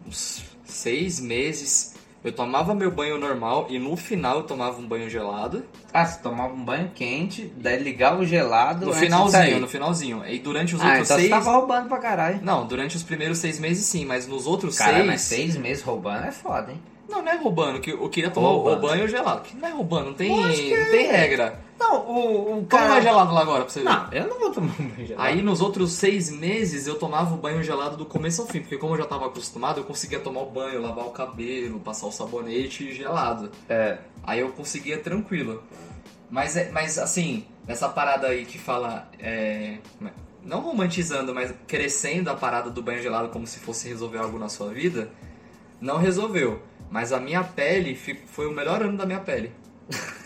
uns 0.05 0.43
seis 0.65 1.19
meses. 1.19 1.94
Eu 2.25 2.31
tomava 2.33 2.73
meu 2.73 2.89
banho 2.89 3.19
normal 3.19 3.67
e 3.69 3.77
no 3.77 3.95
final 3.95 4.37
eu 4.37 4.43
tomava 4.43 4.79
um 4.81 4.87
banho 4.87 5.07
gelado. 5.07 5.63
Ah, 5.93 6.03
você 6.05 6.19
tomava 6.21 6.51
um 6.53 6.65
banho 6.65 6.89
quente, 6.95 7.53
daí 7.55 7.81
ligava 7.81 8.19
o 8.21 8.25
gelado 8.25 8.87
No 8.87 8.93
finalzinho, 8.93 9.59
no 9.59 9.67
finalzinho. 9.67 10.25
E 10.27 10.39
durante 10.39 10.73
os 10.75 10.81
Ah, 10.81 10.85
outros 10.85 11.05
então 11.05 11.17
seis. 11.17 11.29
você 11.29 11.35
tava 11.35 11.51
roubando 11.51 11.87
pra 11.87 11.99
caralho. 11.99 12.39
Não, 12.41 12.65
durante 12.65 12.95
os 12.97 13.03
primeiros 13.03 13.37
seis 13.37 13.59
meses 13.59 13.85
sim, 13.85 14.05
mas 14.05 14.25
nos 14.27 14.47
outros 14.47 14.75
Cara, 14.75 14.95
seis. 14.95 15.05
mas 15.05 15.21
seis 15.21 15.55
meses 15.55 15.83
roubando 15.83 16.25
é 16.25 16.31
foda, 16.31 16.71
hein? 16.71 16.81
Não, 17.07 17.21
não 17.21 17.31
é 17.31 17.35
roubando, 17.37 17.79
que 17.79 17.91
eu 17.91 18.09
queria 18.09 18.29
tomar 18.31 18.49
o- 18.49 18.51
o 18.51 18.55
Roubando. 18.63 18.81
banho 18.81 19.07
gelado. 19.07 19.41
Que 19.41 19.55
não 19.55 19.67
é 19.67 19.71
roubando, 19.71 20.05
não 20.07 20.13
tem, 20.13 20.35
que 20.53 20.75
não 20.77 20.91
tem 20.91 21.07
regra. 21.07 21.59
Não, 21.79 21.97
o, 22.07 22.41
o 22.59 22.65
Toma 22.65 22.65
cara... 22.67 22.89
mais 22.89 23.03
gelado 23.03 23.33
lá 23.33 23.41
agora 23.41 23.63
pra 23.63 23.69
você 23.73 23.79
ver. 23.81 23.85
Não, 23.85 24.07
eu 24.13 24.27
não 24.27 24.39
vou 24.39 24.51
tomar 24.51 24.73
um 24.79 24.87
banho 24.87 25.07
gelado. 25.07 25.27
Aí 25.27 25.41
nos 25.41 25.61
outros 25.61 25.91
seis 25.91 26.31
meses 26.31 26.87
eu 26.87 26.95
tomava 26.97 27.33
o 27.35 27.37
banho 27.37 27.61
gelado 27.63 27.95
do 27.97 28.05
começo 28.05 28.41
ao 28.41 28.47
fim, 28.47 28.61
porque 28.61 28.77
como 28.77 28.93
eu 28.93 28.97
já 28.99 29.05
tava 29.05 29.25
acostumado, 29.27 29.79
eu 29.81 29.83
conseguia 29.83 30.19
tomar 30.19 30.41
o 30.41 30.45
banho, 30.49 30.81
lavar 30.81 31.05
o 31.05 31.11
cabelo, 31.11 31.79
passar 31.79 32.07
o 32.07 32.11
sabonete 32.11 32.93
gelado. 32.93 33.51
É, 33.69 33.97
Aí 34.23 34.39
eu 34.39 34.49
conseguia 34.49 34.97
tranquilo. 34.97 35.61
Mas, 36.31 36.57
é- 36.57 36.71
mas 36.71 36.97
assim, 36.97 37.45
nessa 37.67 37.87
parada 37.87 38.27
aí 38.27 38.45
que 38.45 38.57
fala. 38.57 39.07
é, 39.19 39.77
não 40.43 40.61
romantizando, 40.61 41.33
mas 41.35 41.53
crescendo 41.67 42.29
a 42.29 42.35
parada 42.35 42.69
do 42.69 42.81
banho 42.81 43.01
gelado 43.01 43.29
como 43.29 43.45
se 43.47 43.59
fosse 43.59 43.87
resolver 43.87 44.17
algo 44.19 44.37
na 44.39 44.47
sua 44.49 44.69
vida, 44.69 45.09
não 45.81 45.97
resolveu. 45.97 46.61
Mas 46.89 47.11
a 47.11 47.19
minha 47.19 47.43
pele 47.43 47.95
foi 48.27 48.47
o 48.47 48.51
melhor 48.51 48.81
ano 48.81 48.97
da 48.97 49.05
minha 49.05 49.19
pele. 49.19 49.51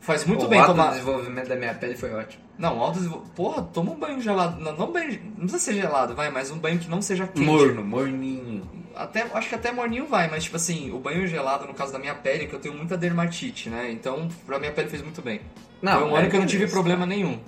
Faz 0.00 0.26
muito 0.26 0.44
o 0.44 0.48
bem 0.48 0.62
tomar. 0.62 0.90
desenvolvimento 0.90 1.48
da 1.48 1.56
minha 1.56 1.74
pele 1.74 1.96
foi 1.96 2.12
ótimo. 2.12 2.44
Não, 2.58 2.78
alto 2.78 3.00
Porra, 3.34 3.62
toma 3.62 3.92
um 3.92 3.98
banho 3.98 4.20
gelado. 4.20 4.60
Não, 4.60 4.76
não, 4.76 4.92
banho... 4.92 5.18
não 5.30 5.46
precisa 5.46 5.58
ser 5.58 5.74
gelado, 5.74 6.14
vai, 6.14 6.30
mas 6.30 6.50
um 6.50 6.58
banho 6.58 6.78
que 6.78 6.90
não 6.90 7.00
seja 7.00 7.26
quente. 7.26 7.40
Morno, 7.40 7.82
morninho. 7.82 8.68
Até, 8.94 9.22
acho 9.32 9.48
que 9.48 9.54
até 9.54 9.72
morninho 9.72 10.06
vai, 10.06 10.30
mas 10.30 10.44
tipo 10.44 10.56
assim, 10.56 10.92
o 10.92 10.98
banho 10.98 11.26
gelado, 11.26 11.66
no 11.66 11.74
caso 11.74 11.92
da 11.92 11.98
minha 11.98 12.14
pele, 12.14 12.46
que 12.46 12.54
eu 12.54 12.60
tenho 12.60 12.74
muita 12.76 12.96
dermatite, 12.96 13.70
né? 13.70 13.90
Então, 13.90 14.28
pra 14.46 14.58
minha 14.58 14.70
pele 14.72 14.88
fez 14.88 15.02
muito 15.02 15.22
bem. 15.22 15.40
Não, 15.82 16.00
Foi 16.00 16.10
um 16.10 16.16
é 16.16 16.20
ano 16.20 16.30
que 16.30 16.36
eu 16.36 16.40
não 16.40 16.46
tive 16.46 16.58
beleza. 16.60 16.74
problema 16.74 17.06
nenhum. 17.06 17.40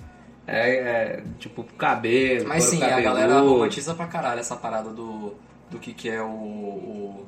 É, 0.45 0.71
é, 0.71 1.23
tipo, 1.39 1.63
cabelo, 1.77 2.47
Mas 2.47 2.63
sim, 2.63 2.81
a 2.81 2.99
galera 2.99 3.39
romantiza 3.39 3.93
pra 3.93 4.07
caralho 4.07 4.39
essa 4.39 4.55
parada 4.55 4.89
do, 4.89 5.35
do 5.69 5.77
que, 5.77 5.93
que 5.93 6.09
é 6.09 6.21
o, 6.21 6.25
o, 6.25 7.25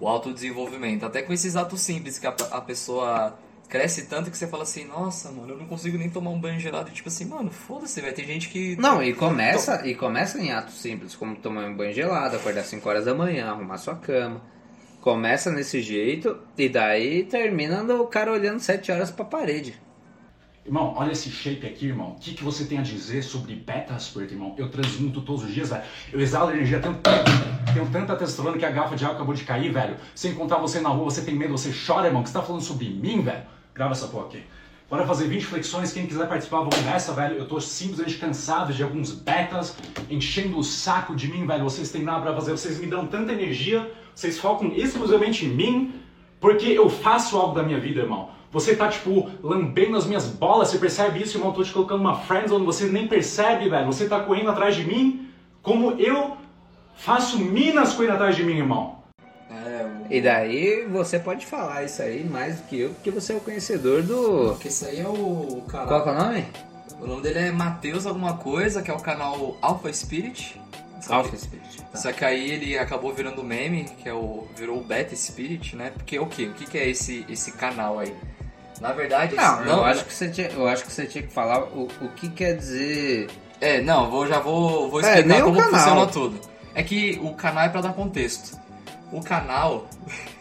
o 0.00 0.08
autodesenvolvimento. 0.08 1.04
Até 1.06 1.22
com 1.22 1.32
esses 1.32 1.56
atos 1.56 1.80
simples 1.80 2.18
que 2.18 2.26
a, 2.26 2.34
a 2.50 2.60
pessoa 2.60 3.38
cresce 3.68 4.06
tanto 4.06 4.30
que 4.30 4.38
você 4.38 4.46
fala 4.46 4.62
assim, 4.62 4.84
nossa, 4.84 5.30
mano, 5.30 5.54
eu 5.54 5.58
não 5.58 5.66
consigo 5.66 5.98
nem 5.98 6.08
tomar 6.08 6.30
um 6.30 6.40
banho 6.40 6.60
gelado. 6.60 6.90
E 6.90 6.92
tipo 6.92 7.08
assim, 7.08 7.24
mano, 7.24 7.50
foda-se, 7.50 8.00
vai 8.00 8.12
ter 8.12 8.24
gente 8.24 8.48
que. 8.48 8.76
Não, 8.76 9.02
e 9.02 9.12
começa, 9.12 9.86
e 9.86 9.94
começa 9.94 10.40
em 10.40 10.52
atos 10.52 10.74
simples, 10.74 11.16
como 11.16 11.36
tomar 11.36 11.64
um 11.64 11.76
banho 11.76 11.92
gelado, 11.92 12.36
acordar 12.36 12.62
5 12.62 12.88
horas 12.88 13.04
da 13.04 13.14
manhã, 13.14 13.50
arrumar 13.50 13.78
sua 13.78 13.96
cama. 13.96 14.42
Começa 15.00 15.50
nesse 15.50 15.82
jeito 15.82 16.38
e 16.56 16.68
daí 16.68 17.24
termina 17.24 17.82
no 17.82 18.06
cara 18.06 18.32
olhando 18.32 18.60
7 18.60 18.90
horas 18.90 19.10
pra 19.10 19.24
parede. 19.24 19.78
Irmão, 20.64 20.94
olha 20.96 21.12
esse 21.12 21.28
shape 21.28 21.66
aqui, 21.66 21.88
irmão. 21.88 22.12
O 22.12 22.14
que, 22.14 22.32
que 22.32 22.42
você 22.42 22.64
tem 22.64 22.78
a 22.78 22.82
dizer 22.82 23.22
sobre 23.22 23.54
beta 23.54 23.92
aspirate, 23.92 24.32
irmão? 24.32 24.54
Eu 24.56 24.70
transmuto 24.70 25.20
todos 25.20 25.44
os 25.44 25.52
dias, 25.52 25.68
velho. 25.68 25.82
Eu 26.10 26.20
exalo 26.20 26.52
energia, 26.52 26.80
tenho, 26.80 26.98
tenho 27.74 27.86
tanta 27.90 28.16
testosterona 28.16 28.56
que 28.56 28.64
a 28.64 28.70
garrafa 28.70 28.96
de 28.96 29.04
álcool 29.04 29.16
acabou 29.16 29.34
de 29.34 29.44
cair, 29.44 29.72
velho. 29.72 29.96
Se 30.14 30.28
encontrar 30.28 30.58
você 30.58 30.80
na 30.80 30.88
rua, 30.88 31.04
você 31.04 31.22
tem 31.22 31.34
medo, 31.34 31.52
você 31.52 31.72
chora, 31.86 32.06
irmão. 32.06 32.22
Que 32.22 32.30
você 32.30 32.38
tá 32.38 32.42
falando 32.42 32.62
sobre 32.62 32.88
mim, 32.88 33.20
velho? 33.20 33.42
Grava 33.74 33.92
essa 33.92 34.06
porra 34.06 34.26
aqui. 34.26 34.42
Bora 34.88 35.06
fazer 35.06 35.26
20 35.26 35.46
flexões, 35.46 35.92
quem 35.92 36.06
quiser 36.06 36.28
participar, 36.28 36.58
vamos 36.58 36.80
nessa, 36.82 37.12
velho. 37.12 37.36
Eu 37.36 37.48
tô 37.48 37.60
simplesmente 37.60 38.16
cansado 38.16 38.72
de 38.72 38.82
alguns 38.82 39.12
betas 39.12 39.76
enchendo 40.08 40.58
o 40.58 40.62
saco 40.62 41.16
de 41.16 41.26
mim, 41.26 41.46
velho. 41.46 41.64
Vocês 41.64 41.90
têm 41.90 42.02
nada 42.02 42.20
pra 42.20 42.34
fazer, 42.34 42.52
vocês 42.52 42.78
me 42.78 42.86
dão 42.86 43.06
tanta 43.06 43.32
energia, 43.32 43.90
vocês 44.14 44.38
focam 44.38 44.70
exclusivamente 44.74 45.46
em 45.46 45.48
mim, 45.48 45.94
porque 46.38 46.66
eu 46.66 46.88
faço 46.88 47.36
algo 47.36 47.54
da 47.54 47.62
minha 47.62 47.80
vida, 47.80 48.02
irmão. 48.02 48.30
Você 48.52 48.76
tá, 48.76 48.86
tipo, 48.86 49.28
lambendo 49.42 49.96
as 49.96 50.06
minhas 50.06 50.28
bolas, 50.28 50.68
você 50.68 50.78
percebe 50.78 51.20
isso, 51.20 51.38
irmão? 51.38 51.50
Eu 51.50 51.56
tô 51.56 51.64
te 51.64 51.72
colocando 51.72 52.00
uma 52.00 52.14
friendzone, 52.14 52.64
você 52.64 52.86
nem 52.86 53.08
percebe, 53.08 53.68
velho. 53.68 53.86
Você 53.86 54.06
tá 54.06 54.20
correndo 54.20 54.50
atrás 54.50 54.76
de 54.76 54.84
mim, 54.84 55.28
como 55.60 55.92
eu 55.92 56.36
faço 56.96 57.38
minas 57.38 57.92
correndo 57.94 58.12
atrás 58.14 58.36
de 58.36 58.44
mim, 58.44 58.56
irmão. 58.58 59.02
É, 59.50 59.84
o... 59.84 60.12
E 60.12 60.20
daí 60.20 60.86
você 60.90 61.18
pode 61.18 61.46
falar 61.46 61.84
isso 61.84 62.02
aí 62.02 62.24
mais 62.24 62.56
do 62.56 62.62
que 62.64 62.80
eu, 62.80 62.90
porque 62.90 63.10
você 63.10 63.32
é 63.32 63.36
o 63.36 63.40
conhecedor 63.40 64.02
do. 64.02 64.50
Porque 64.52 64.68
esse 64.68 64.84
aí 64.86 65.00
é 65.00 65.08
o 65.08 65.62
canal. 65.68 65.86
Qual 65.88 66.02
que 66.02 66.08
é 66.08 66.12
o 66.12 66.14
nome? 66.14 66.46
O 67.00 67.06
nome 67.06 67.22
dele 67.22 67.38
é 67.40 67.52
Matheus 67.52 68.06
alguma 68.06 68.36
coisa, 68.36 68.82
que 68.82 68.90
é 68.90 68.94
o 68.94 69.00
canal 69.00 69.56
Alpha 69.60 69.92
Spirit. 69.92 70.60
Só 71.00 71.08
que- 71.08 71.14
Alpha 71.14 71.36
Spirit. 71.36 71.82
Tá. 71.82 71.98
Só 71.98 72.12
que 72.12 72.24
aí 72.24 72.50
ele 72.50 72.78
acabou 72.78 73.12
virando 73.12 73.44
meme, 73.44 73.84
que 73.84 74.08
é 74.08 74.14
o 74.14 74.46
virou 74.56 74.78
o 74.78 74.82
Beta 74.84 75.14
Spirit, 75.14 75.76
né? 75.76 75.90
Porque 75.94 76.18
o 76.18 76.26
que? 76.26 76.46
O 76.46 76.52
que, 76.54 76.64
que 76.66 76.78
é 76.78 76.88
esse 76.88 77.24
esse 77.28 77.52
canal 77.52 77.98
aí? 77.98 78.14
Na 78.80 78.92
verdade, 78.92 79.36
Não, 79.36 79.60
esse- 79.60 79.68
eu, 79.70 79.84
acho 79.84 80.04
que 80.04 80.12
você 80.12 80.28
tinha, 80.30 80.48
eu 80.48 80.66
acho 80.66 80.84
que 80.84 80.92
você 80.92 81.06
tinha 81.06 81.22
que 81.22 81.32
falar 81.32 81.62
o, 81.64 81.88
o 82.00 82.08
que 82.16 82.28
quer 82.30 82.56
dizer. 82.56 83.28
É, 83.60 83.80
não, 83.80 84.10
vou, 84.10 84.26
já 84.26 84.40
vou, 84.40 84.90
vou 84.90 85.00
É, 85.00 85.18
explicar 85.20 85.40
o 85.42 85.44
como 85.44 85.56
canal. 85.58 85.72
funciona 85.78 86.06
tudo. 86.06 86.40
É 86.74 86.82
que 86.82 87.18
o 87.22 87.34
canal 87.34 87.64
é 87.64 87.68
pra 87.68 87.80
dar 87.80 87.92
contexto. 87.92 88.58
O 89.12 89.22
canal, 89.22 89.88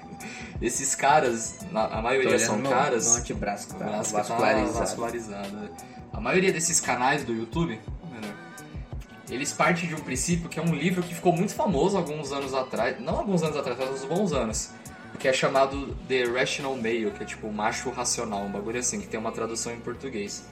esses 0.62 0.96
caras, 0.96 1.60
a 1.74 2.02
maioria 2.02 2.40
são 2.40 2.62
caras. 2.62 3.08
meu 3.08 3.16
antebraço 3.18 3.68
que 3.68 3.76
tá 3.76 3.86
O 3.86 3.90
braço 3.90 4.14
vascularizado. 4.14 4.74
Tá 4.74 4.80
vascularizado. 4.80 5.58
é. 5.58 5.94
A 6.12 6.20
maioria 6.20 6.52
desses 6.52 6.80
canais 6.80 7.24
do 7.24 7.34
YouTube, 7.34 7.80
eles 9.30 9.52
partem 9.52 9.88
de 9.88 9.96
um 9.96 10.00
princípio 10.00 10.50
que 10.50 10.60
é 10.60 10.62
um 10.62 10.74
livro 10.74 11.02
que 11.02 11.16
ficou 11.16 11.34
muito 11.34 11.54
famoso 11.56 11.98
alguns 11.98 12.32
anos 12.32 12.54
atrás, 12.54 13.00
não 13.00 13.18
alguns 13.18 13.42
anos 13.42 13.58
atrás, 13.58 13.80
mas 13.80 13.90
uns 13.90 14.06
bons 14.06 14.34
anos, 14.34 14.70
que 15.20 15.28
é 15.28 15.34
chamado 15.34 15.96
The 16.08 16.26
Rational 16.26 16.76
Male, 16.76 17.12
que 17.12 17.24
é 17.24 17.26
tipo 17.26 17.52
macho 17.52 17.90
racional, 17.90 18.44
um 18.44 18.52
bagulho 18.52 18.80
assim, 18.80 19.00
que 19.00 19.08
tem 19.08 19.20
uma 19.20 19.32
tradução 19.32 19.74
em 19.74 19.80
português. 19.80 20.44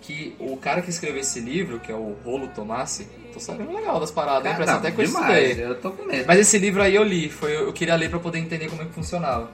Que 0.00 0.34
o 0.38 0.56
cara 0.56 0.80
que 0.82 0.90
escreveu 0.90 1.20
esse 1.20 1.40
livro, 1.40 1.80
que 1.80 1.90
é 1.90 1.94
o 1.94 2.14
Rolo 2.24 2.48
Tomassi, 2.48 3.06
tô 3.32 3.40
sabendo 3.40 3.74
legal 3.74 3.98
das 4.00 4.10
paradas, 4.10 4.46
hein? 4.46 4.52
Parece 4.52 4.72
não, 4.72 4.78
até 4.78 4.90
que 4.90 5.00
eu 5.00 5.06
demais, 5.06 5.48
estudei. 5.50 5.66
eu 5.66 5.80
tô 5.80 5.90
com 5.90 6.04
medo. 6.04 6.24
Mas 6.26 6.38
esse 6.38 6.58
livro 6.58 6.82
aí 6.82 6.94
eu 6.94 7.02
li, 7.02 7.28
foi, 7.28 7.54
eu 7.56 7.72
queria 7.72 7.96
ler 7.96 8.08
pra 8.08 8.18
poder 8.18 8.38
entender 8.38 8.68
como 8.68 8.82
é 8.82 8.84
que 8.84 8.92
funcionava. 8.92 9.50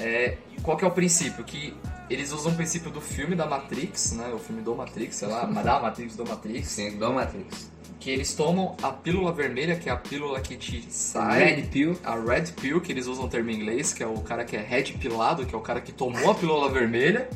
É, 0.00 0.36
qual 0.62 0.76
que 0.76 0.84
é 0.84 0.88
o 0.88 0.90
princípio? 0.90 1.42
Que 1.44 1.74
eles 2.08 2.32
usam 2.32 2.52
o 2.52 2.54
princípio 2.54 2.90
do 2.90 3.00
filme 3.00 3.34
da 3.34 3.46
Matrix, 3.46 4.12
né? 4.12 4.28
O 4.32 4.38
filme 4.38 4.62
do 4.62 4.74
Matrix, 4.74 5.16
sei 5.16 5.28
lá, 5.28 5.44
da 5.44 5.80
Matrix, 5.80 6.16
do 6.16 6.26
Matrix. 6.26 6.68
Sim, 6.68 6.96
do 6.96 7.12
Matrix. 7.12 7.70
que 7.98 8.10
eles 8.10 8.32
tomam 8.34 8.76
a 8.82 8.90
pílula 8.90 9.32
vermelha, 9.32 9.76
que 9.76 9.88
é 9.88 9.92
a 9.92 9.96
pílula 9.96 10.40
que 10.40 10.56
te 10.56 10.84
sai. 10.88 11.56
Red 11.56 11.62
Pill. 11.64 11.98
A 12.04 12.14
Red 12.14 12.52
Pill, 12.60 12.80
que 12.80 12.92
eles 12.92 13.06
usam 13.06 13.24
o 13.24 13.28
termo 13.28 13.50
em 13.50 13.54
inglês, 13.54 13.92
que 13.92 14.02
é 14.02 14.06
o 14.06 14.18
cara 14.20 14.44
que 14.44 14.56
é 14.56 14.60
red 14.60 14.84
pilado, 15.00 15.44
que 15.44 15.54
é 15.54 15.58
o 15.58 15.60
cara 15.60 15.80
que 15.80 15.92
tomou 15.92 16.30
a 16.30 16.34
pílula 16.34 16.68
vermelha. 16.70 17.28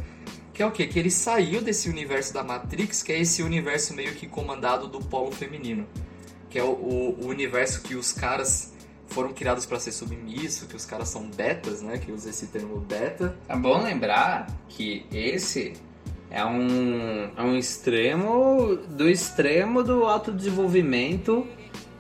Que 0.53 0.63
é 0.63 0.67
o 0.67 0.71
quê? 0.71 0.87
Que 0.87 0.99
ele 0.99 1.11
saiu 1.11 1.63
desse 1.63 1.89
universo 1.89 2.33
da 2.35 2.43
Matrix, 2.45 3.03
que 3.03 3.13
é 3.13 3.19
esse 3.21 3.43
universo 3.43 3.95
meio 3.95 4.15
que 4.15 4.27
comandado 4.27 4.87
do 4.87 5.01
polo 5.01 5.33
feminino. 5.33 5.87
Que 6.51 6.59
é 6.59 6.63
o, 6.65 6.69
o- 6.73 7.19
o 7.23 7.27
universo 7.29 7.83
que 7.83 7.95
os 7.95 8.13
caras 8.13 8.73
foram 9.07 9.33
criados 9.33 9.65
para 9.67 9.79
ser 9.81 9.93
submissos, 9.93 10.67
que 10.69 10.77
os 10.77 10.85
caras 10.85 11.09
são 11.09 11.25
betas, 11.31 11.81
né? 11.83 11.99
Que 11.99 12.13
usa 12.13 12.31
esse 12.31 12.47
termo 12.49 12.79
beta. 12.81 13.37
É 13.49 13.57
bom 13.57 13.83
lembrar 13.83 14.47
que 14.69 15.07
esse 15.11 15.73
é 16.31 16.45
um, 16.45 17.31
é 17.37 17.43
um 17.43 17.57
extremo 17.57 18.77
do 18.89 19.09
extremo 19.09 19.83
do 19.83 20.05
autodesenvolvimento, 20.05 21.47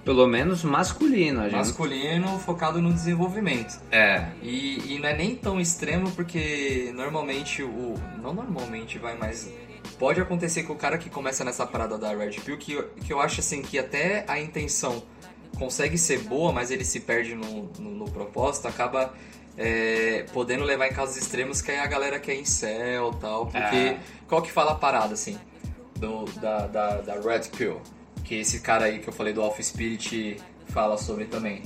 pelo 0.04 0.26
menos 0.26 0.64
masculino. 0.64 1.40
A 1.40 1.44
gente... 1.44 1.54
Masculino 1.54 2.38
focado 2.38 2.80
no 2.80 2.92
desenvolvimento. 2.92 3.80
É. 3.90 4.28
E, 4.42 4.94
e 4.94 4.98
não 4.98 5.08
é 5.08 5.16
nem 5.16 5.36
tão 5.36 5.60
extremo 5.60 6.10
porque 6.12 6.92
normalmente 6.94 7.62
o. 7.62 7.94
Não 8.20 8.34
normalmente 8.34 8.98
vai, 8.98 9.16
mas. 9.16 9.50
Pode 9.98 10.20
acontecer 10.20 10.64
que 10.64 10.72
o 10.72 10.76
cara 10.76 10.98
que 10.98 11.08
começa 11.08 11.44
nessa 11.44 11.66
parada 11.66 11.98
da 11.98 12.14
Red 12.14 12.32
Pill, 12.44 12.56
que, 12.56 12.82
que 13.04 13.12
eu 13.12 13.20
acho 13.20 13.40
assim 13.40 13.62
que 13.62 13.78
até 13.78 14.24
a 14.26 14.40
intenção 14.40 15.02
consegue 15.58 15.98
ser 15.98 16.20
boa, 16.20 16.52
mas 16.52 16.70
ele 16.70 16.84
se 16.84 17.00
perde 17.00 17.34
no, 17.34 17.70
no, 17.78 17.90
no 17.90 18.04
propósito, 18.10 18.66
acaba 18.66 19.12
é, 19.56 20.24
podendo 20.32 20.64
levar 20.64 20.88
em 20.88 20.92
casos 20.92 21.16
extremos 21.16 21.60
que 21.60 21.70
aí 21.70 21.78
a 21.78 21.86
galera 21.86 22.18
quer 22.18 22.34
incel 22.34 23.12
e 23.16 23.20
tal. 23.20 23.46
Porque. 23.46 23.76
É. 23.76 24.00
Qual 24.26 24.42
que 24.42 24.50
fala 24.50 24.72
a 24.72 24.76
parada, 24.76 25.14
assim? 25.14 25.38
Do, 25.96 26.24
da, 26.40 26.66
da, 26.66 27.00
da 27.00 27.14
Red 27.20 27.50
Pill? 27.56 27.80
Que 28.24 28.36
esse 28.36 28.60
cara 28.60 28.86
aí 28.86 28.98
que 28.98 29.08
eu 29.08 29.12
falei 29.12 29.32
do 29.32 29.42
Off 29.42 29.62
Spirit 29.62 30.36
fala 30.68 30.96
sobre 30.96 31.24
também 31.24 31.62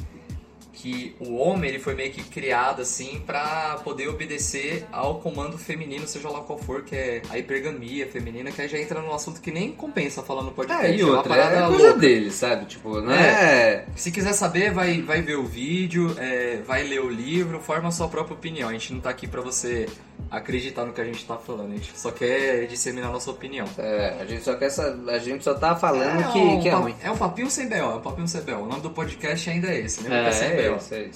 que 0.77 1.17
o 1.19 1.37
homem 1.37 1.71
ele 1.71 1.79
foi 1.79 1.95
meio 1.95 2.13
que 2.13 2.23
criado 2.23 2.83
assim 2.83 3.23
pra 3.27 3.81
poder 3.83 4.09
obedecer 4.09 4.87
ao 4.93 5.21
comando 5.21 5.57
feminino, 5.57 6.07
seja 6.07 6.29
lá 6.29 6.41
qual 6.41 6.59
for, 6.59 6.85
que 6.85 6.95
é 6.95 7.23
a 7.31 7.39
hipergamia 7.39 8.07
feminina, 8.07 8.53
que 8.53 8.61
aí 8.61 8.69
já 8.69 8.79
entra 8.79 9.01
num 9.01 9.15
assunto 9.15 9.41
que 9.41 9.51
nem 9.51 9.73
compensa 9.73 10.23
falar 10.23 10.43
no 10.43 10.53
podcast. 10.53 10.87
É, 10.87 10.97
e 10.97 11.03
uma 11.03 11.17
outra, 11.17 11.31
parada 11.31 11.57
é 11.57 11.67
coisa 11.67 11.85
louca. 11.85 11.99
dele, 11.99 12.31
sabe? 12.31 12.67
Tipo, 12.67 13.01
não 13.01 13.13
é... 13.13 13.87
Se 13.97 14.13
quiser 14.13 14.35
saber, 14.35 14.71
vai, 14.71 15.01
vai 15.01 15.23
ver 15.23 15.37
o 15.37 15.45
vídeo, 15.45 16.15
é, 16.19 16.59
vai 16.67 16.83
ler 16.83 17.01
o 17.01 17.09
livro, 17.09 17.59
forma 17.59 17.89
a 17.89 17.93
sua 17.93 18.09
própria 18.09 18.35
opinião. 18.35 18.69
A 18.69 18.73
gente 18.73 18.93
não 18.93 19.01
tá 19.01 19.11
aqui 19.11 19.27
pra 19.27 19.41
você 19.41 19.89
acreditar 20.31 20.85
no 20.85 20.93
que 20.93 21.01
a 21.01 21.05
gente 21.05 21.25
tá 21.25 21.37
falando, 21.37 21.73
a 21.73 21.77
gente 21.77 21.99
só 21.99 22.11
quer 22.11 22.67
disseminar 22.67 23.13
nossa 23.13 23.31
opinião. 23.31 23.67
É, 23.79 24.17
a 24.21 24.25
gente 24.25 24.43
só 24.43 24.55
quer 24.55 24.71
a 25.09 25.19
gente 25.19 25.45
só 25.45 25.55
tá 25.55 25.77
falando 25.77 26.21
é, 26.21 26.33
que, 26.33 26.39
um, 26.39 26.61
que 26.61 26.69
é 26.69 26.73
ruim. 26.73 26.95
é 27.03 27.11
um 27.11 27.17
papinho 27.17 27.51
sem 27.51 27.69
B.O., 27.69 27.93
é 27.93 27.95
um 27.95 28.01
papinho 28.01 28.29
sem 28.29 28.43
B.O. 28.43 28.61
O 28.61 28.67
nome 28.67 28.81
do 28.81 28.91
podcast 28.91 29.49
ainda 29.49 29.69
é 29.69 29.81
esse, 29.81 30.03
né? 30.03 30.25
É, 30.27 30.66
é 30.66 30.66
É. 30.75 31.11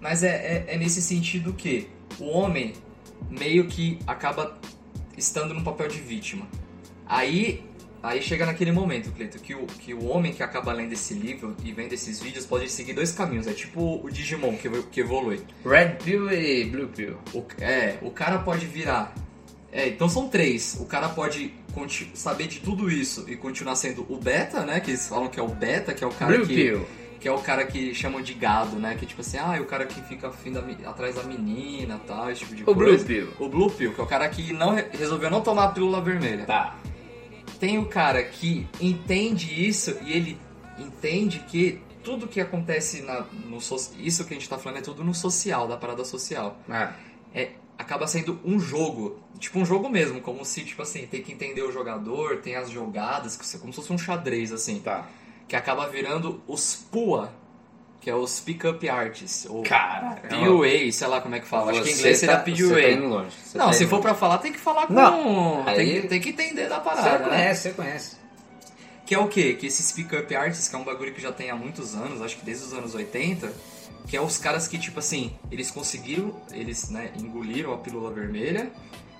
Mas 0.00 0.22
é, 0.22 0.28
é, 0.28 0.74
é 0.74 0.78
nesse 0.78 1.02
sentido 1.02 1.52
que 1.52 1.88
o 2.18 2.26
homem 2.26 2.74
meio 3.28 3.66
que 3.66 3.98
acaba 4.06 4.58
estando 5.16 5.54
no 5.54 5.62
papel 5.62 5.88
de 5.88 6.00
vítima. 6.00 6.46
Aí, 7.06 7.62
aí 8.02 8.22
chega 8.22 8.46
naquele 8.46 8.72
momento, 8.72 9.12
Cleito, 9.12 9.38
que 9.38 9.54
o, 9.54 9.66
que 9.66 9.92
o 9.92 10.06
homem 10.06 10.32
que 10.32 10.42
acaba 10.42 10.72
lendo 10.72 10.92
esse 10.92 11.14
livro 11.14 11.56
e 11.62 11.72
vendo 11.72 11.92
esses 11.92 12.20
vídeos 12.20 12.46
pode 12.46 12.70
seguir 12.70 12.94
dois 12.94 13.12
caminhos. 13.12 13.46
É 13.46 13.52
tipo 13.52 14.00
o 14.02 14.10
Digimon 14.10 14.56
que, 14.56 14.68
que 14.84 15.00
evolui. 15.00 15.40
Red 15.64 15.96
Pill 16.02 16.30
e 16.32 16.64
Blue 16.64 16.88
Pill. 16.88 17.16
O, 17.34 17.44
é, 17.60 17.98
o 18.02 18.10
cara 18.10 18.38
pode 18.38 18.66
virar. 18.66 19.14
É, 19.72 19.88
então 19.88 20.08
são 20.08 20.28
três. 20.28 20.76
O 20.80 20.86
cara 20.86 21.08
pode 21.08 21.54
saber 22.14 22.48
de 22.48 22.60
tudo 22.60 22.90
isso 22.90 23.24
e 23.28 23.36
continuar 23.36 23.76
sendo 23.76 24.04
o 24.08 24.16
beta, 24.16 24.64
né? 24.64 24.80
Que 24.80 24.90
eles 24.90 25.06
falam 25.06 25.28
que 25.28 25.38
é 25.38 25.42
o 25.42 25.48
beta, 25.48 25.94
que 25.94 26.02
é 26.02 26.06
o 26.06 26.10
cara 26.10 26.36
Blue 26.36 26.46
que 26.46 26.54
Pill. 26.54 26.86
Que 27.20 27.28
é 27.28 27.32
o 27.32 27.38
cara 27.38 27.64
que 27.66 27.94
chamam 27.94 28.20
de 28.22 28.32
gado, 28.34 28.76
né? 28.76 28.96
Que 28.98 29.04
tipo 29.06 29.20
assim, 29.20 29.36
ah, 29.38 29.56
é 29.56 29.60
o 29.60 29.66
cara 29.66 29.84
que 29.86 30.00
fica 30.02 30.28
da, 30.30 30.88
atrás 30.90 31.14
da 31.16 31.22
menina 31.22 32.00
tal, 32.06 32.30
esse 32.30 32.40
tipo 32.40 32.54
de 32.56 32.62
O 32.62 32.74
Blue 32.74 32.88
coisa. 32.88 33.04
Pill. 33.04 33.28
O 33.38 33.48
Blue 33.48 33.70
Pill, 33.70 33.92
que 33.94 34.00
é 34.00 34.04
o 34.04 34.06
cara 34.06 34.28
que 34.28 34.52
não 34.52 34.74
re- 34.74 34.86
resolveu 34.92 35.30
não 35.30 35.40
tomar 35.42 35.64
a 35.64 35.68
pílula 35.68 36.00
vermelha. 36.00 36.46
Tá. 36.46 36.76
Tem 37.58 37.78
o 37.78 37.84
cara 37.86 38.22
que 38.24 38.66
entende 38.80 39.68
isso 39.68 39.96
e 40.02 40.12
ele 40.12 40.38
entende 40.78 41.40
que 41.40 41.80
tudo 42.02 42.26
que 42.26 42.40
acontece 42.40 43.02
na, 43.02 43.26
no 43.46 43.60
so- 43.60 43.92
isso 43.98 44.24
que 44.24 44.32
a 44.32 44.36
gente 44.36 44.48
tá 44.48 44.56
falando 44.56 44.78
é 44.78 44.80
tudo 44.80 45.04
no 45.04 45.14
social, 45.14 45.68
da 45.68 45.76
parada 45.76 46.04
social. 46.04 46.58
Ah, 46.68 46.92
É, 47.34 47.50
acaba 47.78 48.06
sendo 48.06 48.40
um 48.44 48.58
jogo, 48.58 49.20
tipo 49.38 49.58
um 49.58 49.64
jogo 49.64 49.88
mesmo, 49.88 50.20
como 50.20 50.44
se 50.44 50.64
tipo 50.64 50.80
assim, 50.82 51.06
tem 51.06 51.22
que 51.22 51.32
entender 51.32 51.62
o 51.62 51.70
jogador, 51.70 52.38
tem 52.38 52.56
as 52.56 52.70
jogadas, 52.70 53.36
como 53.60 53.72
se 53.72 53.76
fosse 53.76 53.92
um 53.92 53.98
xadrez 53.98 54.50
assim 54.52 54.80
tá. 54.80 55.06
Que 55.50 55.56
acaba 55.56 55.88
virando 55.88 56.40
os 56.46 56.76
PUA, 56.76 57.32
que 58.00 58.08
é 58.08 58.14
os 58.14 58.38
Pick-up 58.38 58.88
Artists, 58.88 59.46
ou 59.50 59.64
Cara, 59.64 60.16
PUA, 60.28 60.92
sei 60.92 61.06
lá 61.08 61.20
como 61.20 61.34
é 61.34 61.40
que 61.40 61.46
fala, 61.48 61.72
acho 61.72 61.82
que 61.82 61.90
em 61.90 61.92
inglês 61.92 62.18
Você 62.18 62.26
seria 62.26 62.36
tá- 62.36 62.44
Você 62.44 62.82
tá 62.82 62.90
indo 62.92 63.00
PUA. 63.08 63.08
longe. 63.18 63.36
Você 63.44 63.58
Não, 63.58 63.66
tá 63.66 63.72
se 63.72 63.82
indo 63.82 63.88
for 63.90 63.96
longe. 63.96 64.06
pra 64.08 64.14
falar, 64.14 64.38
tem 64.38 64.52
que 64.52 64.60
falar 64.60 64.86
com... 64.86 64.92
Não, 64.94 65.64
tem, 65.64 65.74
aí- 65.74 66.02
que, 66.02 66.08
tem 66.08 66.20
que 66.20 66.28
entender 66.30 66.68
da 66.68 66.78
Você 66.78 66.84
parada, 66.84 67.18
né? 67.18 67.28
conhece, 67.30 67.62
você 67.62 67.70
conhece. 67.72 68.16
Que 69.04 69.14
é 69.16 69.18
o 69.18 69.26
quê? 69.26 69.54
Que 69.54 69.66
esses 69.66 69.90
Pick-up 69.90 70.32
Artists, 70.36 70.68
que 70.68 70.76
é 70.76 70.78
um 70.78 70.84
bagulho 70.84 71.12
que 71.12 71.20
já 71.20 71.32
tem 71.32 71.50
há 71.50 71.56
muitos 71.56 71.96
anos, 71.96 72.22
acho 72.22 72.36
que 72.36 72.44
desde 72.44 72.64
os 72.66 72.72
anos 72.72 72.94
80, 72.94 73.52
que 74.06 74.16
é 74.16 74.20
os 74.22 74.38
caras 74.38 74.68
que, 74.68 74.78
tipo 74.78 75.00
assim, 75.00 75.32
eles 75.50 75.68
conseguiram, 75.70 76.40
eles, 76.52 76.88
né, 76.90 77.10
engoliram 77.18 77.74
a 77.74 77.78
pílula 77.78 78.12
vermelha, 78.12 78.70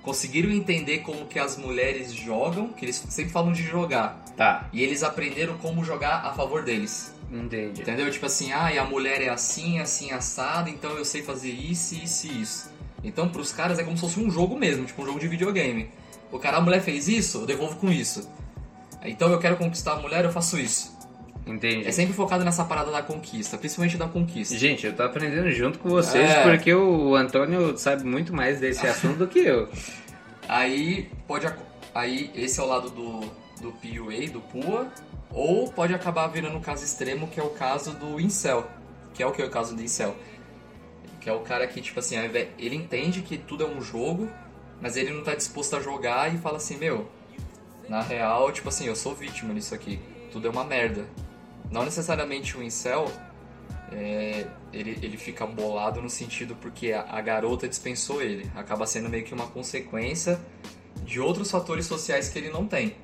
conseguiram 0.02 0.50
entender 0.50 0.98
como 0.98 1.26
que 1.26 1.38
as 1.38 1.56
mulheres 1.56 2.12
jogam, 2.12 2.68
que 2.68 2.84
eles 2.84 2.96
sempre 3.08 3.30
falam 3.32 3.52
de 3.52 3.62
jogar, 3.62 4.24
Tá. 4.36 4.68
e 4.72 4.82
eles 4.82 5.02
aprenderam 5.02 5.56
como 5.58 5.84
jogar 5.84 6.24
a 6.24 6.32
favor 6.32 6.62
deles. 6.64 7.14
Entendi. 7.30 7.82
Entendeu? 7.82 8.10
Tipo 8.10 8.26
assim, 8.26 8.52
ah, 8.52 8.72
e 8.72 8.78
a 8.78 8.84
mulher 8.84 9.22
é 9.22 9.28
assim, 9.28 9.78
assim, 9.78 10.10
assada, 10.10 10.68
então 10.70 10.90
eu 10.92 11.04
sei 11.04 11.22
fazer 11.22 11.50
isso, 11.50 11.94
isso 11.94 12.26
e 12.26 12.42
isso. 12.42 12.70
Então 13.04 13.28
pros 13.28 13.52
caras 13.52 13.78
é 13.78 13.84
como 13.84 13.96
se 13.96 14.00
fosse 14.02 14.18
um 14.20 14.30
jogo 14.30 14.58
mesmo, 14.58 14.84
tipo 14.84 15.02
um 15.02 15.06
jogo 15.06 15.18
de 15.20 15.28
videogame. 15.28 15.90
O 16.32 16.38
cara, 16.38 16.56
a 16.56 16.60
mulher 16.60 16.80
fez 16.82 17.08
isso, 17.08 17.38
eu 17.38 17.46
devolvo 17.46 17.76
com 17.76 17.90
isso. 17.90 18.28
Então 19.02 19.30
eu 19.30 19.38
quero 19.38 19.56
conquistar 19.56 19.92
a 19.92 19.96
mulher, 19.96 20.24
eu 20.24 20.32
faço 20.32 20.58
isso. 20.58 20.96
Entendi. 21.46 21.86
É 21.86 21.90
sempre 21.92 22.12
focado 22.12 22.44
nessa 22.44 22.64
parada 22.64 22.90
da 22.90 23.02
conquista, 23.02 23.56
principalmente 23.58 23.96
da 23.96 24.06
conquista. 24.06 24.56
Gente, 24.56 24.86
eu 24.86 24.92
tô 24.94 25.02
aprendendo 25.02 25.50
junto 25.50 25.78
com 25.78 25.88
vocês 25.88 26.28
É. 26.30 26.42
porque 26.44 26.72
o 26.72 27.14
Antônio 27.16 27.76
sabe 27.76 28.04
muito 28.04 28.32
mais 28.34 28.60
desse 28.60 28.86
assunto 28.88 29.16
do 29.18 29.26
que 29.26 29.40
eu. 29.40 29.68
Aí 30.48 31.10
pode. 31.26 31.46
Aí 31.94 32.30
esse 32.34 32.60
é 32.60 32.62
o 32.62 32.66
lado 32.66 32.90
do, 32.90 33.20
do 33.60 33.72
PUA, 33.72 34.28
do 34.32 34.40
PUA, 34.40 34.86
ou 35.32 35.70
pode 35.72 35.92
acabar 35.94 36.26
virando 36.28 36.56
um 36.56 36.60
caso 36.60 36.84
extremo, 36.84 37.26
que 37.28 37.40
é 37.40 37.42
o 37.42 37.50
caso 37.50 37.92
do 37.94 38.20
Incel. 38.20 38.68
Que 39.14 39.22
é 39.22 39.26
o 39.26 39.32
que 39.32 39.42
é 39.42 39.44
o 39.44 39.50
caso 39.50 39.74
do 39.74 39.82
Incel. 39.82 40.14
Que 41.20 41.28
é 41.28 41.32
o 41.32 41.40
cara 41.40 41.66
que, 41.66 41.80
tipo 41.80 41.98
assim, 41.98 42.16
ele 42.58 42.76
entende 42.76 43.22
que 43.22 43.36
tudo 43.36 43.64
é 43.64 43.66
um 43.66 43.80
jogo, 43.82 44.30
mas 44.80 44.96
ele 44.96 45.12
não 45.12 45.22
tá 45.22 45.34
disposto 45.34 45.74
a 45.76 45.80
jogar 45.80 46.32
e 46.34 46.38
fala 46.38 46.56
assim, 46.56 46.76
meu, 46.76 47.08
na 47.88 48.00
real, 48.00 48.50
tipo 48.52 48.68
assim, 48.68 48.86
eu 48.86 48.94
sou 48.96 49.14
vítima 49.14 49.52
nisso 49.52 49.74
aqui. 49.74 49.98
Tudo 50.32 50.46
é 50.46 50.50
uma 50.50 50.64
merda. 50.64 51.04
Não 51.70 51.84
necessariamente 51.84 52.56
o 52.56 52.62
Incel, 52.62 53.10
é, 53.92 54.46
ele, 54.72 54.98
ele 55.02 55.16
fica 55.16 55.46
bolado 55.46 56.00
no 56.02 56.10
sentido 56.10 56.54
porque 56.56 56.92
a, 56.92 57.02
a 57.08 57.20
garota 57.20 57.68
dispensou 57.68 58.22
ele. 58.22 58.50
Acaba 58.54 58.86
sendo 58.86 59.08
meio 59.08 59.24
que 59.24 59.32
uma 59.34 59.46
consequência 59.48 60.40
de 61.04 61.20
outros 61.20 61.50
fatores 61.50 61.86
sociais 61.86 62.28
que 62.28 62.38
ele 62.38 62.50
não 62.50 62.66
tem. 62.66 62.94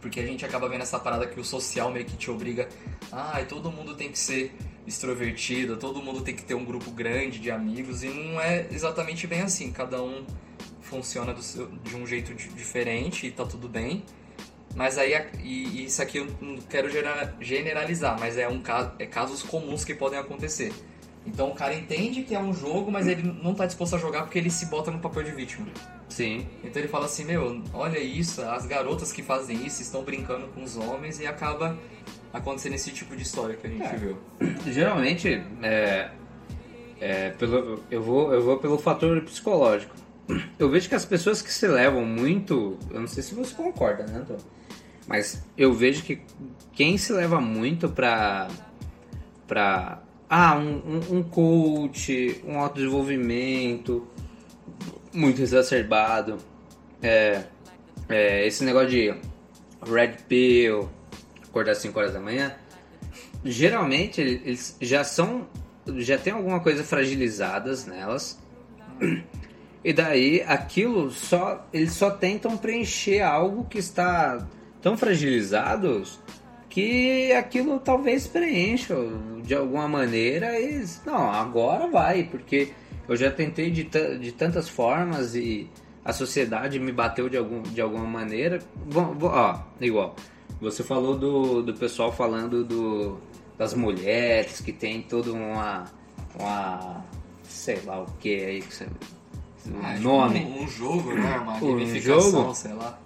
Porque 0.00 0.20
a 0.20 0.26
gente 0.26 0.44
acaba 0.44 0.68
vendo 0.68 0.82
essa 0.82 0.98
parada 0.98 1.26
que 1.26 1.38
o 1.40 1.44
social 1.44 1.90
meio 1.90 2.04
que 2.04 2.16
te 2.16 2.30
obriga. 2.30 2.68
Ah, 3.10 3.42
todo 3.48 3.70
mundo 3.72 3.94
tem 3.94 4.10
que 4.10 4.18
ser 4.18 4.54
extrovertido, 4.86 5.76
todo 5.76 6.00
mundo 6.00 6.20
tem 6.20 6.34
que 6.34 6.44
ter 6.44 6.54
um 6.54 6.64
grupo 6.64 6.90
grande 6.90 7.38
de 7.40 7.50
amigos. 7.50 8.02
E 8.04 8.08
não 8.08 8.40
é 8.40 8.66
exatamente 8.70 9.26
bem 9.26 9.40
assim. 9.40 9.72
Cada 9.72 10.02
um 10.02 10.24
funciona 10.80 11.34
seu- 11.42 11.66
de 11.82 11.96
um 11.96 12.06
jeito 12.06 12.32
di- 12.34 12.48
diferente 12.50 13.26
e 13.26 13.30
tá 13.32 13.44
tudo 13.44 13.68
bem. 13.68 14.04
Mas 14.76 14.98
aí, 14.98 15.14
e, 15.42 15.68
e 15.68 15.84
isso 15.86 16.02
aqui 16.02 16.18
eu 16.18 16.26
não 16.38 16.58
quero 16.58 16.88
generalizar, 17.40 18.20
mas 18.20 18.36
é, 18.36 18.46
um, 18.46 18.60
é 18.98 19.06
casos 19.06 19.42
comuns 19.42 19.84
que 19.84 19.94
podem 19.94 20.18
acontecer. 20.18 20.70
Então 21.26 21.48
o 21.48 21.54
cara 21.54 21.74
entende 21.74 22.22
que 22.22 22.34
é 22.34 22.38
um 22.38 22.52
jogo, 22.52 22.92
mas 22.92 23.08
ele 23.08 23.22
não 23.42 23.54
tá 23.54 23.64
disposto 23.64 23.96
a 23.96 23.98
jogar 23.98 24.22
porque 24.22 24.38
ele 24.38 24.50
se 24.50 24.66
bota 24.66 24.90
no 24.90 24.98
papel 24.98 25.22
de 25.24 25.32
vítima. 25.32 25.66
Sim. 26.10 26.46
Então 26.62 26.80
ele 26.80 26.88
fala 26.88 27.06
assim, 27.06 27.24
meu, 27.24 27.62
olha 27.72 27.98
isso, 27.98 28.42
as 28.42 28.66
garotas 28.66 29.10
que 29.10 29.22
fazem 29.22 29.66
isso 29.66 29.80
estão 29.80 30.02
brincando 30.04 30.46
com 30.48 30.62
os 30.62 30.76
homens 30.76 31.18
e 31.18 31.26
acaba 31.26 31.76
acontecendo 32.32 32.74
esse 32.74 32.90
tipo 32.92 33.16
de 33.16 33.22
história 33.22 33.56
que 33.56 33.66
a 33.66 33.70
gente 33.70 33.82
É. 33.82 33.96
viu. 33.96 34.18
Geralmente, 34.66 35.42
é, 35.62 36.10
é, 37.00 37.30
pelo, 37.30 37.82
eu, 37.90 38.02
vou, 38.02 38.32
eu 38.32 38.42
vou 38.42 38.58
pelo 38.58 38.78
fator 38.78 39.20
psicológico. 39.22 39.94
Eu 40.58 40.68
vejo 40.68 40.88
que 40.88 40.94
as 40.94 41.04
pessoas 41.04 41.40
que 41.40 41.52
se 41.52 41.66
levam 41.66 42.04
muito. 42.04 42.76
Eu 42.90 43.00
não 43.00 43.06
sei 43.06 43.22
se 43.22 43.34
você 43.34 43.54
concorda, 43.54 44.04
né, 44.06 44.18
Antônio? 44.18 44.42
Mas 45.06 45.44
eu 45.56 45.72
vejo 45.72 46.02
que 46.02 46.20
quem 46.72 46.98
se 46.98 47.12
leva 47.12 47.40
muito 47.40 47.88
pra. 47.88 48.48
pra. 49.46 50.02
Ah, 50.28 50.56
um, 50.56 50.82
um, 50.84 51.18
um 51.18 51.22
coach, 51.22 52.42
um 52.44 52.58
autodesenvolvimento 52.58 54.06
muito 55.12 55.40
exacerbado. 55.40 56.38
É, 57.00 57.44
é, 58.08 58.46
esse 58.46 58.64
negócio 58.64 58.90
de 58.90 59.14
red 59.82 60.16
pill, 60.28 60.88
acordar 61.44 61.72
às 61.72 61.78
5 61.78 61.98
horas 61.98 62.12
da 62.12 62.20
manhã, 62.20 62.54
geralmente 63.44 64.20
eles 64.20 64.76
já 64.80 65.04
são. 65.04 65.46
já 65.98 66.18
tem 66.18 66.32
alguma 66.32 66.60
coisa 66.60 66.82
fragilizadas 66.82 67.86
nelas. 67.86 68.38
E 69.84 69.92
daí 69.92 70.42
aquilo 70.42 71.12
só. 71.12 71.64
Eles 71.72 71.92
só 71.92 72.10
tentam 72.10 72.56
preencher 72.56 73.20
algo 73.20 73.64
que 73.66 73.78
está 73.78 74.44
tão 74.86 74.96
fragilizado 74.96 76.04
que 76.68 77.32
aquilo 77.32 77.80
talvez 77.80 78.28
preencha 78.28 78.94
de 79.42 79.52
alguma 79.52 79.88
maneira 79.88 80.60
e 80.60 80.86
não, 81.04 81.28
agora 81.28 81.88
vai, 81.88 82.22
porque 82.22 82.70
eu 83.08 83.16
já 83.16 83.28
tentei 83.28 83.68
de, 83.68 83.82
de 83.82 84.30
tantas 84.30 84.68
formas 84.68 85.34
e 85.34 85.68
a 86.04 86.12
sociedade 86.12 86.78
me 86.78 86.92
bateu 86.92 87.28
de, 87.28 87.36
algum, 87.36 87.62
de 87.62 87.80
alguma 87.80 88.04
maneira. 88.04 88.60
Bom, 88.76 89.16
ó, 89.22 89.58
igual, 89.80 90.14
você 90.60 90.84
falou 90.84 91.18
do, 91.18 91.64
do 91.64 91.74
pessoal 91.74 92.12
falando 92.12 92.62
do, 92.62 93.18
das 93.58 93.74
mulheres 93.74 94.60
que 94.60 94.72
tem 94.72 95.02
toda 95.02 95.32
uma, 95.32 95.86
uma 96.38 97.04
sei 97.42 97.80
lá 97.84 98.02
o 98.02 98.06
que 98.20 98.36
aí 98.36 98.60
que 98.60 98.72
você 98.72 98.86
um 99.68 99.84
ah, 99.84 99.98
nome. 99.98 100.40
Um, 100.44 100.62
um, 100.62 100.68
jogo, 100.68 101.12
né? 101.12 101.38
Uma 101.38 101.58
um 101.64 101.94
jogo 101.96 102.54
sei 102.54 102.72
lá. 102.72 102.98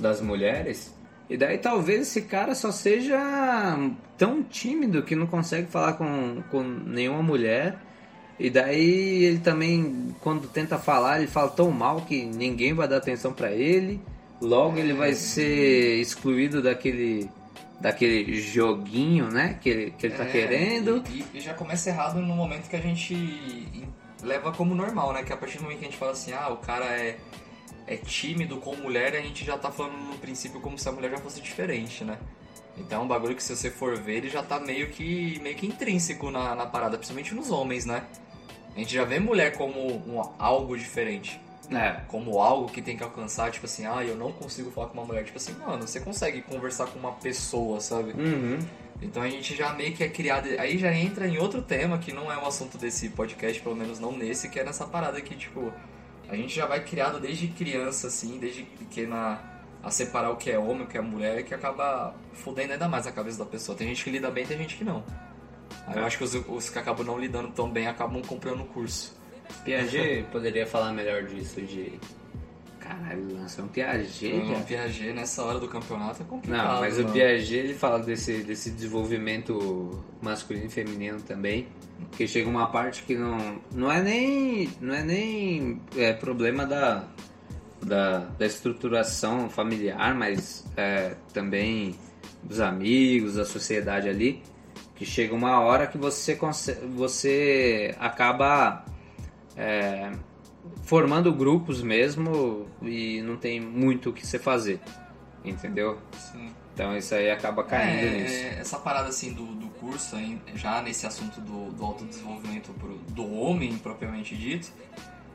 Das 0.00 0.20
mulheres. 0.20 0.94
E 1.28 1.36
daí 1.36 1.58
talvez 1.58 2.02
esse 2.02 2.22
cara 2.22 2.54
só 2.56 2.72
seja 2.72 3.16
tão 4.18 4.42
tímido 4.42 5.02
que 5.04 5.14
não 5.14 5.28
consegue 5.28 5.68
falar 5.68 5.92
com, 5.92 6.42
com 6.50 6.62
nenhuma 6.62 7.22
mulher. 7.22 7.78
E 8.38 8.50
daí 8.50 9.24
ele 9.24 9.38
também, 9.38 10.14
quando 10.20 10.48
tenta 10.48 10.78
falar, 10.78 11.18
ele 11.18 11.28
fala 11.28 11.50
tão 11.50 11.70
mal 11.70 12.00
que 12.00 12.24
ninguém 12.24 12.74
vai 12.74 12.88
dar 12.88 12.96
atenção 12.96 13.32
para 13.32 13.52
ele. 13.52 14.00
Logo 14.40 14.78
ele 14.78 14.94
vai 14.94 15.12
ser 15.12 16.00
excluído 16.00 16.62
daquele 16.62 17.30
daquele 17.80 18.38
joguinho, 18.40 19.30
né, 19.30 19.58
que 19.60 19.70
ele, 19.70 19.90
que 19.92 20.06
ele 20.06 20.14
tá 20.14 20.24
é, 20.24 20.26
tá 20.26 20.32
querendo. 20.32 21.02
E, 21.08 21.24
e, 21.32 21.40
já 21.40 21.54
começa 21.54 21.88
errado 21.88 22.20
no 22.20 22.34
momento 22.36 22.68
que 22.68 22.76
a 22.76 22.80
gente 22.80 23.88
leva 24.22 24.52
como 24.52 24.74
normal, 24.74 25.14
né, 25.14 25.22
que 25.22 25.32
a 25.32 25.36
partir 25.36 25.56
do 25.56 25.62
momento 25.62 25.78
que 25.78 25.86
a 25.86 25.88
gente 25.88 25.98
fala 25.98 26.12
assim, 26.12 26.32
ah, 26.32 26.50
o 26.50 26.58
cara 26.58 26.84
é 26.84 27.16
é 27.90 27.96
tímido 27.96 28.58
com 28.58 28.76
mulher, 28.76 29.16
a 29.16 29.20
gente 29.20 29.44
já 29.44 29.58
tá 29.58 29.68
falando 29.72 29.96
no 29.96 30.16
princípio 30.18 30.60
como 30.60 30.78
se 30.78 30.88
a 30.88 30.92
mulher 30.92 31.10
já 31.10 31.18
fosse 31.18 31.40
diferente, 31.40 32.04
né? 32.04 32.18
Então 32.78 33.00
é 33.00 33.04
um 33.04 33.08
bagulho 33.08 33.34
que 33.34 33.42
se 33.42 33.54
você 33.54 33.68
for 33.68 33.96
ver, 33.96 34.18
ele 34.18 34.30
já 34.30 34.44
tá 34.44 34.60
meio 34.60 34.88
que, 34.90 35.40
meio 35.40 35.56
que 35.56 35.66
intrínseco 35.66 36.30
na, 36.30 36.54
na 36.54 36.66
parada, 36.66 36.96
principalmente 36.96 37.34
nos 37.34 37.50
homens, 37.50 37.84
né? 37.84 38.04
A 38.76 38.78
gente 38.78 38.94
já 38.94 39.04
vê 39.04 39.18
mulher 39.18 39.56
como 39.56 39.80
um, 39.80 40.22
algo 40.38 40.78
diferente. 40.78 41.40
É. 41.68 42.00
Como 42.06 42.38
algo 42.40 42.68
que 42.68 42.80
tem 42.80 42.96
que 42.96 43.02
alcançar, 43.02 43.50
tipo 43.50 43.66
assim, 43.66 43.86
ah, 43.86 44.04
eu 44.04 44.16
não 44.16 44.30
consigo 44.32 44.70
falar 44.70 44.86
com 44.88 44.94
uma 44.94 45.04
mulher. 45.04 45.24
Tipo 45.24 45.38
assim, 45.38 45.52
mano, 45.54 45.86
você 45.86 45.98
consegue 45.98 46.42
conversar 46.42 46.86
com 46.86 46.98
uma 46.98 47.12
pessoa, 47.12 47.80
sabe? 47.80 48.12
Uhum. 48.12 48.58
Então 49.02 49.22
a 49.22 49.28
gente 49.28 49.56
já 49.56 49.72
meio 49.72 49.92
que 49.92 50.04
é 50.04 50.08
criado. 50.08 50.48
Aí 50.58 50.78
já 50.78 50.92
entra 50.92 51.26
em 51.26 51.38
outro 51.38 51.60
tema 51.60 51.98
que 51.98 52.12
não 52.12 52.30
é 52.32 52.36
o 52.38 52.46
assunto 52.46 52.78
desse 52.78 53.08
podcast, 53.10 53.60
pelo 53.60 53.74
menos 53.74 53.98
não 53.98 54.12
nesse, 54.12 54.48
que 54.48 54.60
é 54.60 54.64
nessa 54.64 54.86
parada 54.86 55.20
que, 55.20 55.34
tipo, 55.34 55.72
a 56.30 56.36
gente 56.36 56.54
já 56.54 56.64
vai 56.64 56.84
criado 56.84 57.18
desde 57.18 57.48
criança, 57.48 58.06
assim, 58.06 58.38
desde 58.38 58.62
pequena, 58.62 59.40
a 59.82 59.90
separar 59.90 60.30
o 60.30 60.36
que 60.36 60.48
é 60.48 60.58
homem, 60.58 60.82
o 60.82 60.86
que 60.86 60.96
é 60.96 61.00
mulher, 61.00 61.42
que 61.42 61.52
acaba 61.52 62.14
fudendo 62.32 62.72
ainda 62.72 62.88
mais 62.88 63.04
a 63.06 63.12
cabeça 63.12 63.38
da 63.38 63.44
pessoa. 63.44 63.76
Tem 63.76 63.88
gente 63.88 64.04
que 64.04 64.10
lida 64.10 64.30
bem, 64.30 64.46
tem 64.46 64.56
gente 64.56 64.76
que 64.76 64.84
não. 64.84 65.02
Aí 65.88 65.98
eu 65.98 66.04
acho 66.04 66.18
que 66.18 66.24
os, 66.24 66.34
os 66.34 66.70
que 66.70 66.78
acabam 66.78 67.04
não 67.04 67.18
lidando 67.18 67.48
tão 67.48 67.68
bem 67.68 67.88
acabam 67.88 68.22
comprando 68.22 68.60
o 68.60 68.66
curso. 68.66 69.18
Piaget 69.64 70.24
poderia 70.30 70.66
falar 70.66 70.92
melhor 70.92 71.24
disso 71.24 71.60
de 71.62 71.98
Caralho, 72.90 73.34
lançou 73.34 73.66
um 73.66 73.68
Piaget. 73.68 74.34
Um 74.34 74.62
Piaget 74.62 75.12
nessa 75.12 75.44
hora 75.44 75.60
do 75.60 75.68
campeonato 75.68 76.22
é 76.22 76.24
complicado. 76.24 76.74
Não, 76.74 76.80
mas 76.80 76.96
mano. 76.96 77.08
o 77.08 77.12
Piaget 77.12 77.54
ele 77.54 77.74
fala 77.74 78.00
desse, 78.00 78.42
desse 78.42 78.70
desenvolvimento 78.72 80.02
masculino 80.20 80.66
e 80.66 80.68
feminino 80.68 81.20
também. 81.20 81.68
Que 82.12 82.26
chega 82.26 82.48
uma 82.48 82.66
parte 82.66 83.04
que 83.04 83.14
não, 83.14 83.60
não 83.72 83.92
é 83.92 84.02
nem, 84.02 84.70
não 84.80 84.92
é 84.92 85.04
nem 85.04 85.80
é, 85.96 86.12
problema 86.12 86.66
da, 86.66 87.04
da, 87.80 88.18
da 88.18 88.46
estruturação 88.46 89.48
familiar, 89.48 90.12
mas 90.12 90.66
é, 90.76 91.14
também 91.32 91.94
dos 92.42 92.58
amigos, 92.58 93.34
da 93.34 93.44
sociedade 93.44 94.08
ali. 94.08 94.42
Que 94.96 95.06
chega 95.06 95.32
uma 95.32 95.60
hora 95.60 95.86
que 95.86 95.96
você, 95.96 96.36
você 96.92 97.94
acaba 98.00 98.84
é, 99.56 100.10
formando 100.82 101.32
grupos 101.32 101.82
mesmo 101.82 102.66
e 102.82 103.22
não 103.22 103.36
tem 103.36 103.60
muito 103.60 104.10
o 104.10 104.12
que 104.12 104.26
você 104.26 104.38
fazer. 104.38 104.80
Entendeu? 105.44 105.98
Sim. 106.18 106.50
Então 106.74 106.96
isso 106.96 107.14
aí 107.14 107.30
acaba 107.30 107.64
caindo 107.64 108.06
é, 108.06 108.22
nisso. 108.22 108.60
Essa 108.60 108.78
parada 108.78 109.08
assim 109.08 109.32
do, 109.32 109.46
do 109.46 109.68
curso, 109.68 110.16
já 110.54 110.80
nesse 110.82 111.06
assunto 111.06 111.40
do, 111.40 111.70
do 111.72 111.84
autodesenvolvimento 111.84 112.72
do 113.08 113.32
homem 113.34 113.76
propriamente 113.78 114.36
dito, 114.36 114.72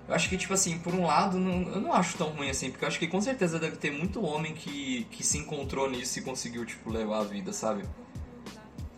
eu 0.07 0.13
acho 0.13 0.29
que, 0.29 0.37
tipo 0.37 0.53
assim, 0.53 0.77
por 0.79 0.93
um 0.93 1.05
lado, 1.05 1.39
não, 1.39 1.63
eu 1.73 1.81
não 1.81 1.93
acho 1.93 2.15
tão 2.17 2.29
ruim 2.29 2.49
assim, 2.49 2.69
porque 2.69 2.85
eu 2.85 2.87
acho 2.87 2.99
que 2.99 3.07
com 3.07 3.19
certeza 3.19 3.57
deve 3.57 3.75
ter 3.77 3.91
muito 3.91 4.23
homem 4.23 4.53
que, 4.53 5.05
que 5.09 5.23
se 5.23 5.37
encontrou 5.37 5.89
nisso 5.89 6.19
e 6.19 6.21
conseguiu, 6.21 6.63
tipo, 6.63 6.91
levar 6.91 7.21
a 7.21 7.23
vida, 7.23 7.51
sabe? 7.51 7.83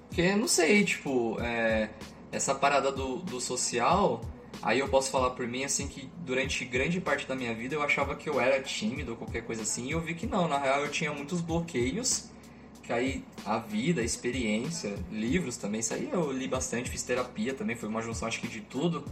Porque, 0.09 0.35
não 0.35 0.49
sei, 0.49 0.83
tipo, 0.83 1.37
é, 1.39 1.89
essa 2.29 2.53
parada 2.53 2.91
do, 2.91 3.17
do 3.17 3.39
social, 3.39 4.21
Aí 4.61 4.79
eu 4.79 4.89
posso 4.89 5.11
falar 5.11 5.31
por 5.31 5.47
mim, 5.47 5.63
assim, 5.63 5.87
que 5.87 6.09
durante 6.25 6.65
grande 6.65 6.99
parte 6.99 7.27
da 7.27 7.35
minha 7.35 7.53
vida 7.53 7.75
eu 7.75 7.81
achava 7.81 8.15
que 8.15 8.27
eu 8.29 8.39
era 8.39 8.61
tímido 8.61 9.11
ou 9.11 9.17
qualquer 9.17 9.43
coisa 9.43 9.61
assim, 9.61 9.87
e 9.87 9.91
eu 9.91 10.01
vi 10.01 10.15
que 10.15 10.25
não, 10.25 10.47
na 10.47 10.57
real 10.57 10.81
eu 10.81 10.91
tinha 10.91 11.13
muitos 11.13 11.41
bloqueios, 11.41 12.31
que 12.81 12.91
aí 12.91 13.23
a 13.45 13.59
vida, 13.59 14.01
a 14.01 14.03
experiência, 14.03 14.95
livros 15.11 15.57
também, 15.57 15.79
isso 15.79 15.93
aí 15.93 16.09
eu 16.11 16.31
li 16.31 16.47
bastante, 16.47 16.89
fiz 16.89 17.03
terapia 17.03 17.53
também, 17.53 17.75
foi 17.75 17.87
uma 17.87 18.01
junção 18.01 18.27
acho 18.27 18.39
que 18.41 18.47
de 18.47 18.61
tudo, 18.61 19.05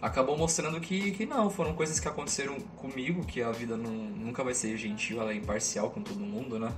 acabou 0.00 0.36
mostrando 0.36 0.80
que, 0.80 1.12
que 1.12 1.26
não, 1.26 1.48
foram 1.48 1.74
coisas 1.74 2.00
que 2.00 2.08
aconteceram 2.08 2.58
comigo, 2.76 3.24
que 3.24 3.42
a 3.42 3.50
vida 3.50 3.76
não, 3.76 3.92
nunca 3.92 4.44
vai 4.44 4.54
ser 4.54 4.76
gentil, 4.76 5.20
ela 5.20 5.32
é 5.32 5.36
imparcial 5.36 5.90
com 5.90 6.02
todo 6.02 6.20
mundo, 6.20 6.58
né? 6.58 6.72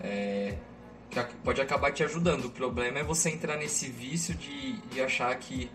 É, 0.00 0.56
que 1.10 1.34
pode 1.44 1.60
acabar 1.60 1.92
te 1.92 2.02
ajudando. 2.02 2.46
O 2.46 2.50
problema 2.50 2.98
é 2.98 3.04
você 3.04 3.30
entrar 3.30 3.56
nesse 3.56 3.88
vício 3.88 4.34
de, 4.34 4.78
de 4.88 5.00
achar 5.00 5.34
que 5.36 5.70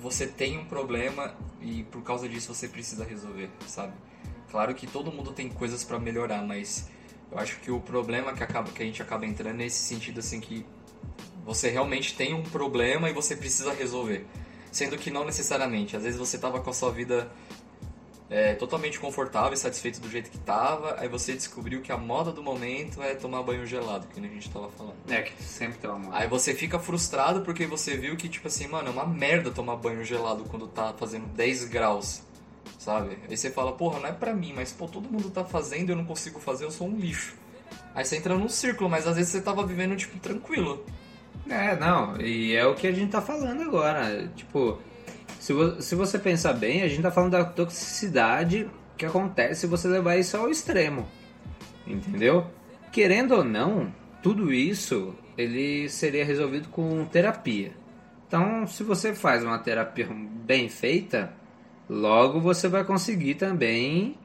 você 0.00 0.26
tem 0.26 0.58
um 0.58 0.64
problema 0.64 1.34
e 1.60 1.82
por 1.84 2.02
causa 2.02 2.28
disso 2.28 2.54
você 2.54 2.68
precisa 2.68 3.04
resolver, 3.04 3.50
sabe? 3.66 3.92
Claro 4.50 4.74
que 4.74 4.86
todo 4.86 5.12
mundo 5.12 5.32
tem 5.32 5.48
coisas 5.48 5.84
para 5.84 5.98
melhorar, 5.98 6.42
mas 6.42 6.88
eu 7.30 7.38
acho 7.38 7.60
que 7.60 7.70
o 7.70 7.80
problema 7.80 8.32
que 8.32 8.42
acaba 8.42 8.70
que 8.70 8.82
a 8.82 8.86
gente 8.86 9.00
acaba 9.00 9.24
entrando 9.26 9.54
é 9.54 9.58
nesse 9.58 9.78
sentido 9.78 10.20
assim 10.20 10.40
que 10.40 10.66
você 11.44 11.70
realmente 11.70 12.14
tem 12.14 12.34
um 12.34 12.42
problema 12.42 13.08
e 13.08 13.12
você 13.12 13.36
precisa 13.36 13.72
resolver, 13.72 14.26
sendo 14.72 14.96
que 14.96 15.10
não 15.10 15.24
necessariamente. 15.24 15.96
Às 15.96 16.02
vezes 16.02 16.18
você 16.18 16.38
tava 16.38 16.60
com 16.60 16.70
a 16.70 16.72
sua 16.72 16.90
vida 16.90 17.30
é, 18.30 18.54
totalmente 18.54 18.98
confortável 19.00 19.52
e 19.52 19.56
satisfeito 19.56 20.00
do 20.00 20.08
jeito 20.08 20.30
que 20.30 20.38
tava, 20.38 20.94
aí 21.00 21.08
você 21.08 21.32
descobriu 21.32 21.82
que 21.82 21.90
a 21.90 21.96
moda 21.96 22.30
do 22.30 22.40
momento 22.40 23.02
é 23.02 23.14
tomar 23.16 23.42
banho 23.42 23.66
gelado, 23.66 24.06
que 24.06 24.20
a 24.20 24.22
gente 24.22 24.48
tava 24.48 24.70
falando. 24.70 24.94
É, 25.08 25.22
que 25.22 25.42
sempre 25.42 25.86
moda. 25.88 26.10
Aí 26.12 26.28
você 26.28 26.54
fica 26.54 26.78
frustrado 26.78 27.40
porque 27.40 27.66
você 27.66 27.96
viu 27.96 28.16
que, 28.16 28.28
tipo 28.28 28.46
assim, 28.46 28.68
mano, 28.68 28.88
é 28.88 28.90
uma 28.92 29.04
merda 29.04 29.50
tomar 29.50 29.74
banho 29.76 30.04
gelado 30.04 30.44
quando 30.44 30.68
tá 30.68 30.94
fazendo 30.96 31.26
10 31.26 31.64
graus, 31.64 32.22
sabe? 32.78 33.18
Aí 33.28 33.36
você 33.36 33.50
fala, 33.50 33.72
porra, 33.72 33.98
não 33.98 34.08
é 34.08 34.12
pra 34.12 34.32
mim, 34.32 34.52
mas 34.54 34.70
pô, 34.70 34.86
todo 34.86 35.10
mundo 35.10 35.28
tá 35.28 35.44
fazendo 35.44 35.88
e 35.88 35.92
eu 35.92 35.96
não 35.96 36.04
consigo 36.04 36.38
fazer, 36.38 36.64
eu 36.64 36.70
sou 36.70 36.86
um 36.86 36.96
lixo. 36.96 37.34
Aí 37.92 38.04
você 38.04 38.16
entra 38.16 38.36
num 38.36 38.48
círculo, 38.48 38.88
mas 38.88 39.08
às 39.08 39.16
vezes 39.16 39.32
você 39.32 39.40
tava 39.40 39.66
vivendo, 39.66 39.96
tipo, 39.96 40.16
tranquilo. 40.20 40.86
É, 41.48 41.74
não, 41.74 42.20
e 42.20 42.54
é 42.54 42.64
o 42.64 42.76
que 42.76 42.86
a 42.86 42.92
gente 42.92 43.10
tá 43.10 43.20
falando 43.20 43.62
agora. 43.62 44.30
Tipo, 44.36 44.78
se, 45.40 45.54
vo 45.54 45.80
se 45.80 45.94
você 45.94 46.18
pensar 46.18 46.52
bem, 46.52 46.82
a 46.82 46.88
gente 46.88 47.00
tá 47.00 47.10
falando 47.10 47.32
da 47.32 47.44
toxicidade 47.44 48.68
que 48.96 49.06
acontece 49.06 49.62
se 49.62 49.66
você 49.66 49.88
levar 49.88 50.16
isso 50.16 50.36
ao 50.36 50.50
extremo. 50.50 51.08
Entendeu? 51.86 52.46
Querendo 52.92 53.36
ou 53.36 53.42
não, 53.42 53.90
tudo 54.22 54.52
isso 54.52 55.14
ele 55.38 55.88
seria 55.88 56.26
resolvido 56.26 56.68
com 56.68 57.06
terapia. 57.06 57.72
Então, 58.28 58.66
se 58.66 58.84
você 58.84 59.14
faz 59.14 59.42
uma 59.42 59.58
terapia 59.58 60.06
bem 60.10 60.68
feita, 60.68 61.32
logo 61.88 62.38
você 62.38 62.68
vai 62.68 62.84
conseguir 62.84 63.36
também 63.36 64.18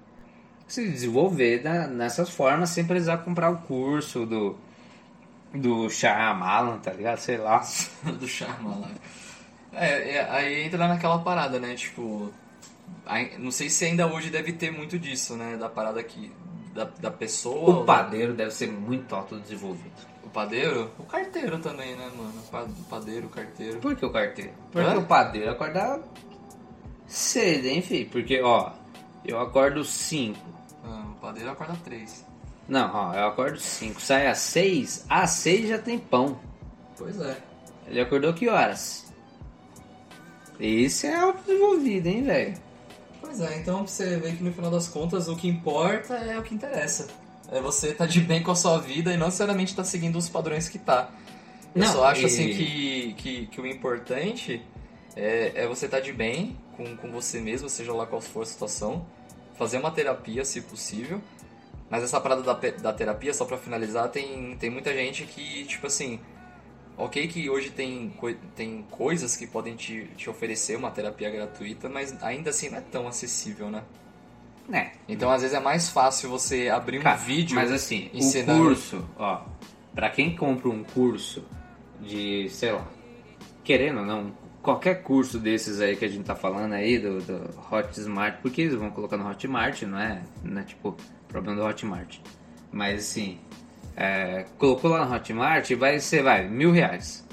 se 0.68 0.86
desenvolver 0.86 1.64
nessas 1.88 2.30
formas 2.30 2.72
sem 2.72 2.84
precisar 2.86 3.20
comprar 3.20 3.50
o 3.52 3.60
curso 3.60 4.26
do 4.26 4.58
do 5.54 5.90
Shyamalan, 5.90 6.80
tá 6.80 6.92
ligado? 6.92 7.20
Sei 7.20 7.38
lá. 7.38 7.64
do 8.20 8.28
Shyamalan. 8.28 8.92
É, 9.76 10.16
é, 10.16 10.30
aí 10.30 10.64
entra 10.64 10.88
naquela 10.88 11.20
parada, 11.20 11.60
né? 11.60 11.76
Tipo, 11.76 12.32
não 13.40 13.52
sei 13.52 13.70
se 13.70 13.86
ainda 13.86 14.08
hoje 14.08 14.30
deve 14.30 14.54
ter 14.54 14.72
muito 14.72 14.98
disso, 14.98 15.36
né? 15.36 15.58
Da 15.58 15.70
parada 15.70 16.00
aqui, 16.00 16.32
da, 16.74 16.86
da 16.86 17.12
pessoa. 17.12 17.82
O 17.82 17.86
padeiro 17.86 18.34
deve 18.34 18.52
ser 18.52 18.72
muito 18.72 19.14
autodesenvolvido. 19.14 19.92
O 20.24 20.30
padeiro? 20.30 20.92
O 20.98 21.04
carteiro 21.04 21.60
também, 21.60 21.96
né, 21.96 22.10
mano? 22.16 22.34
O 22.80 22.84
padeiro, 22.86 23.28
o 23.28 23.30
carteiro. 23.30 23.80
Por 23.80 23.96
que 23.96 24.06
o 24.06 24.12
carteiro? 24.12 24.52
Porque 24.72 24.90
Hã? 24.90 24.98
o 24.98 25.06
padeiro 25.06 25.52
acorda 25.52 26.02
cedo, 27.06 27.66
hein, 27.68 27.82
filho? 27.82 28.10
Porque, 28.10 28.42
ó, 28.42 28.72
eu 29.24 29.40
acordo 29.40 29.84
5. 29.84 30.38
Ah, 30.84 31.06
o 31.12 31.20
padeiro 31.20 31.52
acorda 31.52 31.78
3. 31.84 32.26
Não, 32.68 32.92
ó, 32.94 33.14
eu 33.14 33.28
acordo 33.28 33.60
5, 33.60 34.02
sai 34.02 34.28
às 34.28 34.40
6, 34.40 35.06
às 35.08 35.30
6 35.32 35.70
já 35.70 35.78
tem 35.78 36.00
pão. 36.00 36.40
Pois 36.98 37.20
é. 37.22 37.38
Ele 37.88 38.02
acordou 38.02 38.34
que 38.34 38.50
horas? 38.50 39.14
Esse 40.60 41.08
é 41.08 41.16
autodesenvolvido, 41.16 42.08
hein, 42.08 42.24
velho? 42.24 42.54
Pois 43.22 43.42
é, 43.42 43.58
então 43.58 43.80
pra 43.80 43.88
você 43.88 44.18
ver 44.18 44.36
que 44.36 44.44
no 44.44 44.54
final 44.54 44.72
das 44.72 44.88
contas 44.88 45.28
o 45.28 45.36
que 45.36 45.48
importa 45.48 46.14
é 46.16 46.38
o 46.38 46.44
que 46.44 46.54
interessa. 46.54 47.08
É 47.52 47.60
você 47.60 47.94
tá 47.94 48.06
de 48.06 48.22
bem 48.22 48.42
com 48.42 48.52
a 48.52 48.56
sua 48.56 48.80
vida 48.80 49.14
e 49.14 49.18
não 49.18 49.28
necessariamente 49.28 49.76
tá 49.76 49.84
seguindo 49.84 50.18
os 50.18 50.30
padrões 50.30 50.70
que 50.70 50.80
tá. 50.80 51.10
Eu 51.74 51.82
Não, 51.82 51.92
só 51.92 52.06
acho 52.06 52.22
e- 52.22 52.26
assim 52.26 52.48
que, 52.50 53.14
que, 53.18 53.48
que 53.48 53.62
o 53.62 53.68
importante 53.68 54.62
é, 55.16 55.52
é 55.56 55.68
você 55.68 55.86
estar 55.86 55.98
tá 55.98 56.04
de 56.04 56.14
bem 56.14 56.58
com, 56.78 56.96
com 56.96 57.12
você 57.12 57.40
mesmo, 57.40 57.70
seja 57.70 57.94
lá 57.94 58.06
qual 58.06 58.22
for 58.22 58.44
a 58.44 58.46
situação. 58.46 59.06
Fazer 59.58 59.78
uma 59.78 59.92
terapia, 59.92 60.44
se 60.44 60.62
possível. 60.62 61.22
Mas 61.90 62.04
essa 62.04 62.20
parada 62.20 62.42
da, 62.42 62.54
da 62.54 62.94
terapia, 62.94 63.34
só 63.34 63.46
pra 63.46 63.58
finalizar, 63.58 64.10
tem, 64.10 64.56
tem 64.58 64.70
muita 64.70 64.94
gente 64.94 65.24
que, 65.26 65.66
tipo 65.66 65.88
assim, 65.88 66.20
ok 66.98 67.28
que 67.28 67.50
hoje 67.50 67.70
tem, 67.70 68.14
tem 68.56 68.86
coisas 68.90 69.36
que 69.36 69.46
podem 69.48 69.76
te, 69.76 70.08
te 70.16 70.30
oferecer 70.30 70.78
uma 70.78 70.92
terapia 70.92 71.30
gratuita, 71.30 71.90
mas 71.90 72.16
ainda 72.24 72.50
assim 72.50 72.70
não 72.70 72.78
é 72.78 72.82
tão 72.82 73.08
acessível, 73.08 73.70
né? 73.70 73.84
É. 74.72 74.92
Então 75.08 75.30
às 75.30 75.42
vezes 75.42 75.56
é 75.56 75.60
mais 75.60 75.90
fácil 75.90 76.30
você 76.30 76.70
abrir 76.70 77.00
um 77.00 77.04
Cara, 77.04 77.18
vídeo. 77.18 77.56
Mas 77.56 77.72
assim, 77.72 78.10
ensinando- 78.14 78.62
o 78.62 78.66
curso, 78.66 79.10
ó, 79.18 79.44
pra 79.94 80.10
quem 80.10 80.36
compra 80.36 80.70
um 80.70 80.84
curso 80.84 81.46
de, 82.02 82.50
sei 82.50 82.72
lá, 82.72 82.88
querendo 83.64 84.00
ou 84.00 84.06
não, 84.06 84.34
qualquer 84.62 85.04
curso 85.04 85.38
desses 85.38 85.80
aí 85.80 85.96
que 85.96 86.06
a 86.06 86.08
gente 86.08 86.24
tá 86.26 86.36
falando 86.36 86.74
aí, 86.74 86.98
do, 86.98 87.20
do 87.22 87.50
Hotmart, 87.72 88.42
porque 88.42 88.62
eles 88.62 88.74
vão 88.76 88.90
colocar 88.90 89.18
no 89.18 89.30
Hotmart, 89.30 89.84
não 89.84 90.00
é, 90.00 90.24
não 90.44 90.62
é 90.62 90.64
tipo 90.64 90.96
problema 91.28 91.62
do 91.62 91.68
Hotmart. 91.68 92.18
Mas 92.72 93.02
assim, 93.02 93.40
é, 93.96 94.46
colocou 94.58 94.90
lá 94.92 95.06
no 95.06 95.14
Hotmart, 95.16 95.72
vai 95.74 96.00
ser, 96.00 96.24
vai, 96.24 96.48
mil 96.48 96.72
reais. 96.72 97.24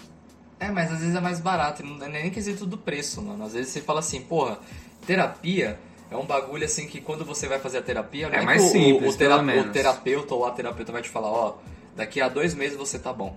É, 0.60 0.70
mas 0.70 0.92
às 0.92 1.00
vezes 1.00 1.14
é 1.14 1.20
mais 1.20 1.40
barato, 1.40 1.82
e 1.82 1.86
não 1.86 2.04
é 2.06 2.08
nem 2.08 2.30
quesito 2.30 2.64
do 2.64 2.78
preço, 2.78 3.20
mano. 3.20 3.44
Às 3.44 3.52
vezes 3.54 3.72
você 3.72 3.80
fala 3.80 3.98
assim, 4.00 4.20
porra, 4.22 4.58
terapia 5.06 5.78
é 6.10 6.16
um 6.16 6.24
bagulho 6.24 6.64
assim 6.64 6.86
que 6.86 7.00
quando 7.00 7.24
você 7.24 7.48
vai 7.48 7.58
fazer 7.58 7.78
a 7.78 7.82
terapia, 7.82 8.28
não 8.28 8.36
É 8.36 8.42
é, 8.42 8.44
mais 8.44 8.62
que 8.62 8.68
o- 8.68 8.70
simples, 8.70 9.14
o, 9.14 9.18
tera- 9.18 9.34
pelo 9.36 9.42
menos. 9.46 9.66
o 9.66 9.70
terapeuta 9.70 10.34
ou 10.34 10.44
a 10.46 10.50
terapeuta 10.52 10.92
vai 10.92 11.02
te 11.02 11.08
falar, 11.08 11.28
ó, 11.30 11.56
daqui 11.96 12.20
a 12.20 12.28
dois 12.28 12.54
meses 12.54 12.76
você 12.76 12.98
tá 12.98 13.12
bom. 13.12 13.36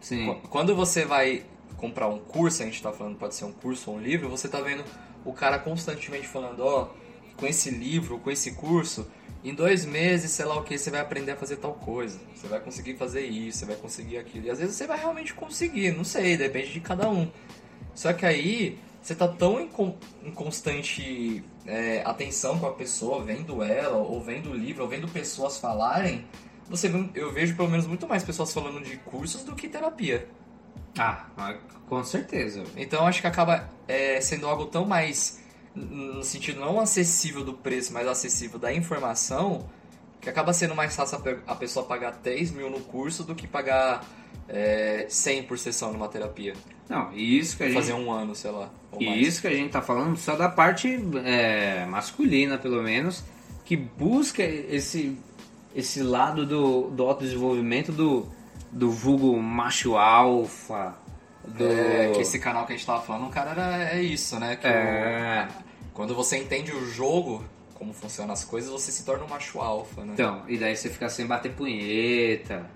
Sim. 0.00 0.26
Qu- 0.40 0.48
Quando 0.48 0.74
você 0.74 1.04
vai 1.04 1.42
comprar 1.76 2.08
um 2.08 2.18
curso, 2.18 2.62
a 2.62 2.64
gente 2.66 2.82
tá 2.82 2.90
falando, 2.92 3.16
pode 3.18 3.34
ser 3.34 3.44
um 3.44 3.52
curso 3.52 3.90
ou 3.90 3.96
um 3.98 4.00
livro, 4.00 4.30
você 4.30 4.48
tá 4.48 4.60
vendo 4.60 4.82
o 5.26 5.32
cara 5.32 5.58
constantemente 5.58 6.26
falando, 6.26 6.60
ó, 6.60 6.88
com 7.36 7.46
esse 7.46 7.68
livro, 7.70 8.18
com 8.18 8.30
esse 8.30 8.52
curso, 8.52 9.06
em 9.48 9.54
dois 9.54 9.84
meses, 9.84 10.32
sei 10.32 10.44
lá 10.44 10.58
o 10.58 10.64
que, 10.64 10.76
você 10.76 10.90
vai 10.90 11.00
aprender 11.00 11.30
a 11.30 11.36
fazer 11.36 11.56
tal 11.56 11.74
coisa. 11.74 12.18
Você 12.34 12.48
vai 12.48 12.58
conseguir 12.58 12.96
fazer 12.96 13.24
isso, 13.24 13.58
você 13.58 13.64
vai 13.64 13.76
conseguir 13.76 14.18
aquilo. 14.18 14.46
E 14.46 14.50
às 14.50 14.58
vezes 14.58 14.74
você 14.74 14.88
vai 14.88 14.98
realmente 14.98 15.32
conseguir, 15.32 15.92
não 15.92 16.02
sei, 16.02 16.36
depende 16.36 16.72
de 16.72 16.80
cada 16.80 17.08
um. 17.08 17.30
Só 17.94 18.12
que 18.12 18.26
aí, 18.26 18.76
você 19.00 19.14
tá 19.14 19.28
tão 19.28 19.60
em, 19.60 19.70
em 20.24 20.32
constante 20.32 21.44
é, 21.64 22.02
atenção 22.04 22.58
com 22.58 22.66
a 22.66 22.72
pessoa, 22.72 23.22
vendo 23.22 23.62
ela, 23.62 23.98
ou 23.98 24.20
vendo 24.20 24.50
o 24.50 24.54
livro, 24.54 24.82
ou 24.82 24.88
vendo 24.88 25.06
pessoas 25.06 25.58
falarem, 25.58 26.26
você 26.68 26.90
eu 27.14 27.32
vejo 27.32 27.54
pelo 27.54 27.70
menos 27.70 27.86
muito 27.86 28.08
mais 28.08 28.24
pessoas 28.24 28.52
falando 28.52 28.82
de 28.82 28.96
cursos 28.96 29.44
do 29.44 29.54
que 29.54 29.68
terapia. 29.68 30.26
Ah, 30.98 31.26
com 31.88 32.02
certeza. 32.02 32.64
Então 32.76 33.06
acho 33.06 33.20
que 33.20 33.28
acaba 33.28 33.70
é, 33.86 34.20
sendo 34.20 34.48
algo 34.48 34.66
tão 34.66 34.84
mais 34.84 35.40
no 35.76 36.22
sentido 36.22 36.58
não 36.60 36.80
acessível 36.80 37.44
do 37.44 37.52
preço, 37.52 37.92
mas 37.92 38.08
acessível 38.08 38.58
da 38.58 38.72
informação, 38.72 39.68
que 40.20 40.28
acaba 40.30 40.52
sendo 40.52 40.74
mais 40.74 40.96
fácil 40.96 41.18
a 41.18 41.20
pe- 41.20 41.38
a 41.46 41.54
pessoa 41.54 41.84
pagar 41.86 42.12
3 42.12 42.50
mil 42.50 42.70
no 42.70 42.80
curso 42.80 43.22
do 43.22 43.34
que 43.34 43.46
pagar 43.46 44.04
é, 44.48 45.06
100 45.08 45.42
por 45.44 45.58
sessão 45.58 45.92
numa 45.92 46.08
terapia. 46.08 46.54
Não, 46.88 47.12
e 47.12 47.38
isso 47.38 47.56
que 47.56 47.64
a 47.64 47.66
gente 47.66 47.74
Fazer 47.76 47.92
um 47.94 48.10
ano, 48.10 48.34
sei 48.34 48.50
lá. 48.50 48.70
E 48.98 49.06
mais. 49.06 49.20
isso 49.26 49.40
que 49.42 49.48
a 49.48 49.52
gente 49.54 49.70
tá 49.70 49.82
falando 49.82 50.16
só 50.16 50.34
da 50.36 50.48
parte 50.48 50.98
é, 51.24 51.84
masculina, 51.86 52.56
pelo 52.56 52.82
menos, 52.82 53.22
que 53.64 53.76
busca 53.76 54.42
esse, 54.42 55.18
esse 55.74 56.02
lado 56.02 56.46
do, 56.46 56.88
do 56.90 57.02
autodesenvolvimento 57.02 57.90
do, 57.92 58.26
do 58.72 58.90
vulgo 58.90 59.36
macho 59.42 59.96
alfa. 59.96 60.94
Do... 61.46 61.64
É, 61.64 62.10
que 62.14 62.20
esse 62.22 62.38
canal 62.38 62.66
que 62.66 62.72
a 62.72 62.76
gente 62.76 62.86
tava 62.86 63.02
falando, 63.02 63.26
o 63.26 63.30
cara 63.30 63.50
era, 63.50 63.90
é 63.96 64.02
isso, 64.02 64.38
né? 64.40 64.56
Que 64.56 64.66
É. 64.66 65.48
o- 65.62 65.65
quando 65.96 66.14
você 66.14 66.36
entende 66.36 66.72
o 66.72 66.84
jogo, 66.84 67.42
como 67.72 67.94
funcionam 67.94 68.34
as 68.34 68.44
coisas, 68.44 68.70
você 68.70 68.92
se 68.92 69.02
torna 69.02 69.24
um 69.24 69.28
macho 69.28 69.58
alfa, 69.58 70.04
né? 70.04 70.12
Então, 70.12 70.44
e 70.46 70.58
daí 70.58 70.76
você 70.76 70.90
fica 70.90 71.08
sem 71.08 71.26
bater 71.26 71.52
punheta, 71.52 72.70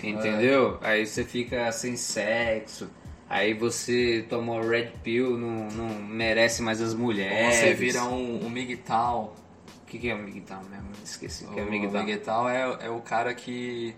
entendeu? 0.00 0.78
Aí 0.80 1.04
você 1.04 1.24
fica 1.24 1.70
sem 1.72 1.96
sexo. 1.96 2.88
Aí 3.28 3.52
você 3.52 4.24
tomou 4.28 4.60
red 4.60 4.92
pill, 5.02 5.36
não, 5.36 5.66
não 5.70 5.88
merece 6.02 6.62
mais 6.62 6.80
as 6.80 6.92
Ou 6.92 7.00
mulheres. 7.00 7.56
você 7.56 7.74
vira 7.74 8.04
um, 8.04 8.46
um 8.46 8.48
MGTOW. 8.48 9.34
O 9.82 9.86
que, 9.86 9.98
que 9.98 10.08
é 10.08 10.14
o 10.14 10.18
MGTOW 10.18 10.62
mesmo? 10.70 10.86
Esqueci 11.04 11.44
o 11.46 11.48
que 11.48 11.58
é 11.58 11.64
o 11.64 12.48
é, 12.48 12.86
é 12.86 12.90
o 12.90 13.00
cara 13.00 13.34
que 13.34 13.92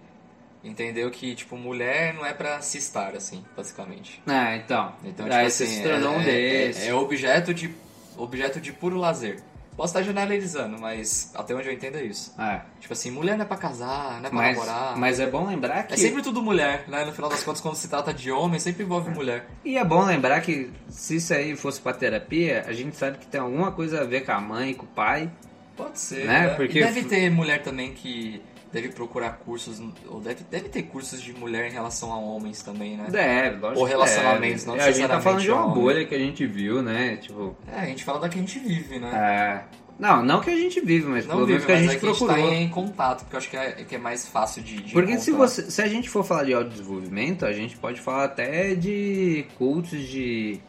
entendeu 0.64 1.10
que, 1.10 1.34
tipo, 1.34 1.54
mulher 1.58 2.14
não 2.14 2.24
é 2.24 2.32
pra 2.32 2.62
se 2.62 2.78
estar, 2.78 3.14
assim, 3.14 3.44
basicamente. 3.54 4.22
Ah, 4.26 4.56
então. 4.56 4.94
Então, 5.04 5.26
aí 5.26 5.32
tipo 5.32 5.50
você 5.50 5.64
assim, 5.64 5.74
se 5.74 5.82
tornou 5.82 6.14
é, 6.14 6.16
um 6.16 6.20
é- 6.20 6.24
desses. 6.24 6.82
É, 6.84 6.88
é 6.88 6.94
objeto, 6.94 7.52
de, 7.52 7.74
objeto 8.22 8.60
de 8.60 8.72
puro 8.72 8.96
lazer. 8.96 9.40
Posso 9.76 9.92
estar 9.96 10.02
generalizando, 10.02 10.76
mas 10.80 11.30
até 11.36 11.54
onde 11.54 11.68
eu 11.68 11.72
entendo 11.72 11.98
é 11.98 12.02
isso. 12.02 12.34
É. 12.36 12.62
Tipo 12.80 12.92
assim, 12.94 13.12
mulher 13.12 13.36
não 13.36 13.44
é 13.44 13.46
pra 13.46 13.56
casar, 13.56 14.14
não 14.20 14.26
é 14.26 14.28
pra 14.28 14.32
Mas, 14.32 14.56
namorar. 14.56 14.96
mas 14.96 15.20
é 15.20 15.26
bom 15.28 15.46
lembrar 15.46 15.84
que. 15.84 15.94
É 15.94 15.96
sempre 15.96 16.20
tudo 16.20 16.42
mulher, 16.42 16.82
né? 16.88 17.04
No 17.04 17.12
final 17.12 17.30
das 17.30 17.44
contas, 17.44 17.60
quando 17.60 17.76
se 17.76 17.86
trata 17.88 18.12
de 18.12 18.32
homem, 18.32 18.58
sempre 18.58 18.82
envolve 18.82 19.08
mulher. 19.10 19.46
E 19.64 19.78
é 19.78 19.84
bom 19.84 20.04
lembrar 20.04 20.40
que 20.40 20.68
se 20.88 21.16
isso 21.16 21.32
aí 21.32 21.54
fosse 21.54 21.80
pra 21.80 21.92
terapia, 21.92 22.64
a 22.66 22.72
gente 22.72 22.96
sabe 22.96 23.18
que 23.18 23.26
tem 23.28 23.40
alguma 23.40 23.70
coisa 23.70 24.00
a 24.00 24.04
ver 24.04 24.24
com 24.24 24.32
a 24.32 24.40
mãe, 24.40 24.74
com 24.74 24.84
o 24.84 24.88
pai. 24.88 25.30
Pode 25.76 26.00
ser, 26.00 26.26
Né? 26.26 26.40
né? 26.40 26.48
Porque- 26.54 26.80
E 26.80 26.82
deve 26.82 27.04
ter 27.04 27.30
mulher 27.30 27.62
também 27.62 27.92
que 27.94 28.42
deve 28.72 28.90
procurar 28.90 29.38
cursos, 29.38 29.82
ou 30.08 30.20
deve, 30.20 30.44
deve 30.50 30.68
ter 30.68 30.82
cursos 30.84 31.20
de 31.20 31.32
mulher 31.32 31.68
em 31.68 31.72
relação 31.72 32.12
a 32.12 32.18
homens 32.18 32.62
também, 32.62 32.96
né? 32.96 33.06
É, 33.12 33.50
lógico. 33.50 33.80
Ou 33.80 33.84
relacionamentos, 33.84 34.64
é. 34.64 34.66
não 34.66 34.76
É, 34.76 34.82
A 34.84 34.90
gente 34.92 35.08
tá 35.08 35.20
falando 35.20 35.40
de 35.40 35.50
uma 35.50 35.64
homem. 35.64 35.74
bolha 35.74 36.04
que 36.04 36.14
a 36.14 36.18
gente 36.18 36.46
viu, 36.46 36.82
né? 36.82 37.16
Tipo. 37.16 37.56
É, 37.66 37.80
a 37.80 37.86
gente 37.86 38.04
fala 38.04 38.20
da 38.20 38.28
que 38.28 38.38
a 38.38 38.40
gente 38.40 38.58
vive, 38.58 38.98
né? 38.98 39.64
É. 39.74 39.78
Não, 39.98 40.22
não 40.22 40.40
que 40.40 40.48
a 40.48 40.56
gente 40.56 40.80
vive, 40.80 41.06
mas 41.06 41.26
Não 41.26 41.34
pelo 41.34 41.46
menos 41.48 41.64
vive, 41.64 41.66
que 41.66 41.72
a 41.72 41.82
gente 41.82 41.96
é 41.96 41.98
que 41.98 42.06
a 42.06 42.12
gente 42.12 42.26
tá 42.26 42.40
em 42.40 42.68
contato, 42.68 43.24
porque 43.24 43.34
eu 43.34 43.38
acho 43.38 43.50
que 43.50 43.56
é, 43.56 43.72
que 43.72 43.96
é 43.96 43.98
mais 43.98 44.28
fácil 44.28 44.62
de, 44.62 44.80
de 44.80 44.92
Porque 44.92 45.18
se, 45.18 45.32
você, 45.32 45.68
se 45.68 45.82
a 45.82 45.88
gente 45.88 46.08
for 46.08 46.24
falar 46.24 46.44
de 46.44 46.54
autodesenvolvimento, 46.54 47.44
a 47.44 47.52
gente 47.52 47.76
pode 47.76 48.00
falar 48.00 48.24
até 48.24 48.76
de 48.76 49.44
cultos 49.58 50.00
de, 50.00 50.60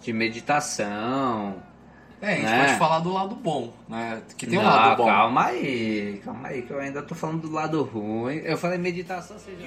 de 0.00 0.12
meditação. 0.14 1.56
É, 2.22 2.32
a 2.32 2.34
gente 2.34 2.44
né? 2.44 2.66
pode 2.66 2.78
falar 2.78 2.98
do 2.98 3.12
lado 3.12 3.34
bom, 3.34 3.72
né? 3.88 4.20
Que 4.36 4.46
tem 4.46 4.58
um 4.58 4.62
Não, 4.62 4.68
lado 4.68 4.98
bom. 4.98 5.06
calma 5.06 5.46
aí, 5.46 6.20
calma 6.22 6.48
aí, 6.48 6.62
que 6.62 6.70
eu 6.70 6.78
ainda 6.78 7.00
tô 7.02 7.14
falando 7.14 7.42
do 7.42 7.50
lado 7.50 7.82
ruim. 7.82 8.36
Eu 8.44 8.58
falei 8.58 8.76
meditação, 8.76 9.38
seja. 9.38 9.66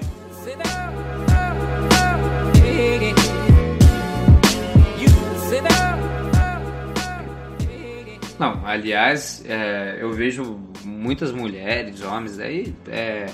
Não, 8.38 8.66
aliás, 8.66 9.43
é, 9.47 9.97
eu 9.99 10.12
vejo 10.12 10.60
muitas 10.84 11.32
mulheres, 11.32 12.01
homens 12.01 12.39
aí, 12.39 12.76
é, 12.88 13.28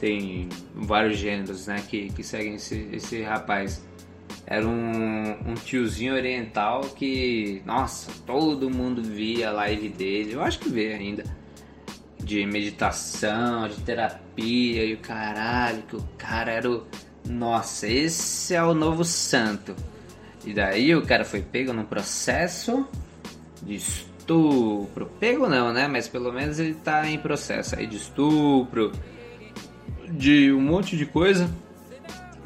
tem 0.00 0.48
vários 0.74 1.18
gêneros, 1.18 1.66
né, 1.66 1.82
que, 1.86 2.08
que 2.10 2.24
seguem 2.24 2.54
esse, 2.54 2.88
esse 2.90 3.22
rapaz. 3.22 3.84
Era 4.46 4.66
um, 4.66 5.50
um 5.50 5.54
tiozinho 5.54 6.14
oriental 6.14 6.80
que, 6.80 7.62
nossa, 7.64 8.10
todo 8.26 8.68
mundo 8.68 9.02
via 9.02 9.50
a 9.50 9.52
live 9.52 9.88
dele, 9.88 10.32
eu 10.32 10.42
acho 10.42 10.58
que 10.58 10.68
vê 10.68 10.92
ainda, 10.92 11.24
de 12.18 12.44
meditação, 12.46 13.68
de 13.68 13.80
terapia 13.82 14.84
e 14.84 14.94
o 14.94 14.98
caralho, 14.98 15.82
que 15.82 15.96
o 15.96 16.08
cara 16.18 16.52
era 16.52 16.70
o. 16.70 16.84
Nossa, 17.28 17.86
esse 17.86 18.54
é 18.54 18.62
o 18.62 18.74
novo 18.74 19.04
santo. 19.04 19.76
E 20.44 20.54
daí 20.54 20.94
o 20.94 21.02
cara 21.02 21.24
foi 21.24 21.42
pego 21.42 21.72
num 21.72 21.84
processo 21.84 22.86
de 23.62 23.74
estupro. 23.74 25.06
Pego 25.20 25.48
não, 25.48 25.72
né? 25.72 25.86
Mas 25.86 26.08
pelo 26.08 26.32
menos 26.32 26.58
ele 26.58 26.74
tá 26.74 27.06
em 27.08 27.18
processo 27.18 27.76
aí 27.76 27.86
de 27.86 27.96
estupro, 27.96 28.92
de 30.10 30.52
um 30.52 30.60
monte 30.60 30.96
de 30.96 31.04
coisa. 31.04 31.50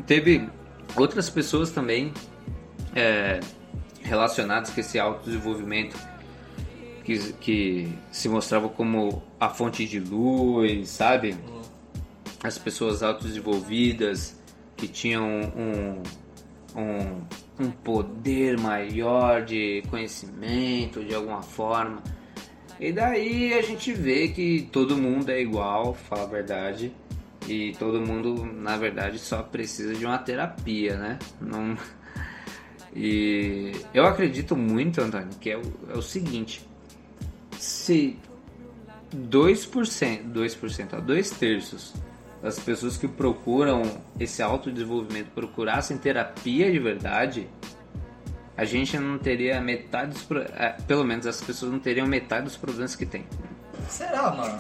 Teve 0.07 0.49
outras 0.97 1.29
pessoas 1.31 1.71
também 1.71 2.13
é, 2.95 3.41
relacionadas 4.03 4.71
com 4.71 4.81
esse 4.81 4.99
autodesenvolvimento 4.99 5.97
que, 7.05 7.33
que 7.35 7.99
se 8.11 8.29
mostravam 8.29 8.69
como 8.69 9.23
a 9.39 9.49
fonte 9.49 9.87
de 9.87 10.01
luz, 10.01 10.89
sabe? 10.89 11.37
As 12.43 12.59
pessoas 12.59 13.03
autodesenvolvidas 13.03 14.39
que 14.77 14.89
tinham 14.89 15.25
um, 15.57 16.03
um, 16.79 17.65
um 17.65 17.71
poder 17.71 18.59
maior 18.59 19.45
de 19.45 19.83
conhecimento 19.91 21.05
de 21.05 21.15
alguma 21.15 21.43
forma. 21.43 22.03
E 22.81 22.91
daí 22.91 23.55
a 23.55 23.63
gente 23.63 23.93
vê 23.93 24.29
que 24.29 24.69
todo 24.73 24.97
mundo 24.97 25.31
é 25.31 25.41
igual, 25.41 25.95
fala 25.95 26.25
a 26.25 26.27
verdade. 26.27 26.93
E 27.47 27.75
todo 27.79 28.01
mundo, 28.01 28.45
na 28.45 28.77
verdade, 28.77 29.19
só 29.19 29.43
precisa 29.43 29.95
de 29.95 30.05
uma 30.07 30.19
terapia, 30.19 30.97
né? 30.97 31.19
Não... 31.41 31.77
E 32.97 33.73
eu 33.93 34.07
acredito 34.07 34.57
muito, 34.57 35.01
Antônio, 35.01 35.29
que 35.41 35.51
é 35.51 35.57
o, 35.57 35.63
é 35.91 35.99
o 35.99 36.03
seguinte: 36.03 36.65
se 37.59 38.17
2%, 39.15 40.33
2%, 40.33 41.01
2 41.01 41.31
terços 41.31 41.93
das 42.41 42.59
pessoas 42.59 42.97
que 42.97 43.09
procuram 43.09 43.83
esse 44.21 44.43
autodesenvolvimento 44.43 45.29
procurassem 45.35 45.97
terapia 45.97 46.71
de 46.71 46.79
verdade, 46.79 47.49
a 48.57 48.65
gente 48.65 48.99
não 48.99 49.19
teria 49.19 49.61
metade 49.61 50.13
dos 50.13 50.27
é, 50.55 50.77
pelo 50.87 51.05
menos 51.05 51.27
as 51.27 51.41
pessoas 51.41 51.73
não 51.73 51.79
teriam 51.79 52.07
metade 52.07 52.45
dos 52.45 52.57
problemas 52.57 52.95
que 52.95 53.07
tem. 53.07 53.27
Será, 53.89 54.31
mano? 54.31 54.59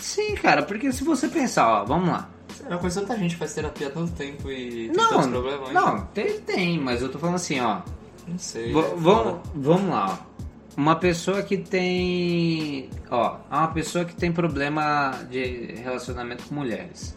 Sim, 0.00 0.34
cara, 0.34 0.62
porque 0.62 0.90
se 0.92 1.04
você 1.04 1.28
pensar, 1.28 1.68
ó, 1.68 1.84
vamos 1.84 2.08
lá. 2.08 2.28
Será? 2.56 2.76
Conheço 2.78 3.00
tanta 3.00 3.16
gente 3.18 3.32
que 3.34 3.38
faz 3.38 3.54
terapia 3.54 3.88
há 3.88 3.90
tanto 3.90 4.12
tempo 4.12 4.50
e 4.50 4.88
tem 4.88 4.96
Não, 4.96 5.08
tantos 5.10 5.26
problemas 5.28 5.68
ainda. 5.68 5.80
não, 5.80 6.00
tem, 6.06 6.40
tem, 6.40 6.78
mas 6.80 7.00
eu 7.02 7.08
tô 7.10 7.18
falando 7.18 7.36
assim, 7.36 7.60
ó. 7.60 7.80
Não 8.26 8.38
sei. 8.38 8.72
V- 8.72 8.78
é 8.80 8.94
vamos, 8.96 9.40
vamos 9.54 9.90
lá, 9.90 10.18
ó. 10.26 10.30
Uma 10.76 10.96
pessoa 10.96 11.42
que 11.42 11.56
tem. 11.58 12.88
Ó, 13.10 13.36
uma 13.50 13.68
pessoa 13.68 14.04
que 14.04 14.14
tem 14.14 14.32
problema 14.32 15.12
de 15.30 15.74
relacionamento 15.82 16.44
com 16.44 16.54
mulheres. 16.54 17.14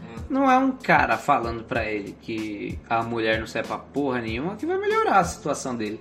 Hum. 0.00 0.22
Não 0.28 0.50
é 0.50 0.58
um 0.58 0.72
cara 0.72 1.16
falando 1.16 1.62
pra 1.64 1.84
ele 1.86 2.16
que 2.20 2.78
a 2.88 3.02
mulher 3.02 3.38
não 3.38 3.46
serve 3.46 3.68
pra 3.68 3.78
porra 3.78 4.20
nenhuma 4.20 4.56
que 4.56 4.66
vai 4.66 4.76
melhorar 4.78 5.20
a 5.20 5.24
situação 5.24 5.74
dele. 5.76 6.00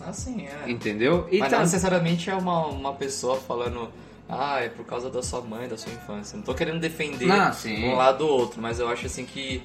Ah, 0.00 0.12
sim, 0.12 0.46
é. 0.46 0.70
Entendeu? 0.70 1.24
Mas 1.24 1.32
Então, 1.34 1.50
não 1.50 1.58
necessariamente 1.60 2.30
é 2.30 2.34
uma, 2.34 2.66
uma 2.66 2.92
pessoa 2.92 3.36
falando, 3.36 3.88
ah, 4.28 4.60
é 4.60 4.68
por 4.68 4.84
causa 4.84 5.08
da 5.10 5.22
sua 5.22 5.40
mãe, 5.40 5.68
da 5.68 5.76
sua 5.76 5.92
infância. 5.92 6.36
Não 6.36 6.42
tô 6.44 6.54
querendo 6.54 6.78
defender 6.80 7.26
Não, 7.26 7.50
um 7.90 7.94
lado 7.96 8.26
ou 8.26 8.38
outro, 8.40 8.60
mas 8.60 8.78
eu 8.78 8.88
acho 8.88 9.06
assim 9.06 9.24
que. 9.24 9.62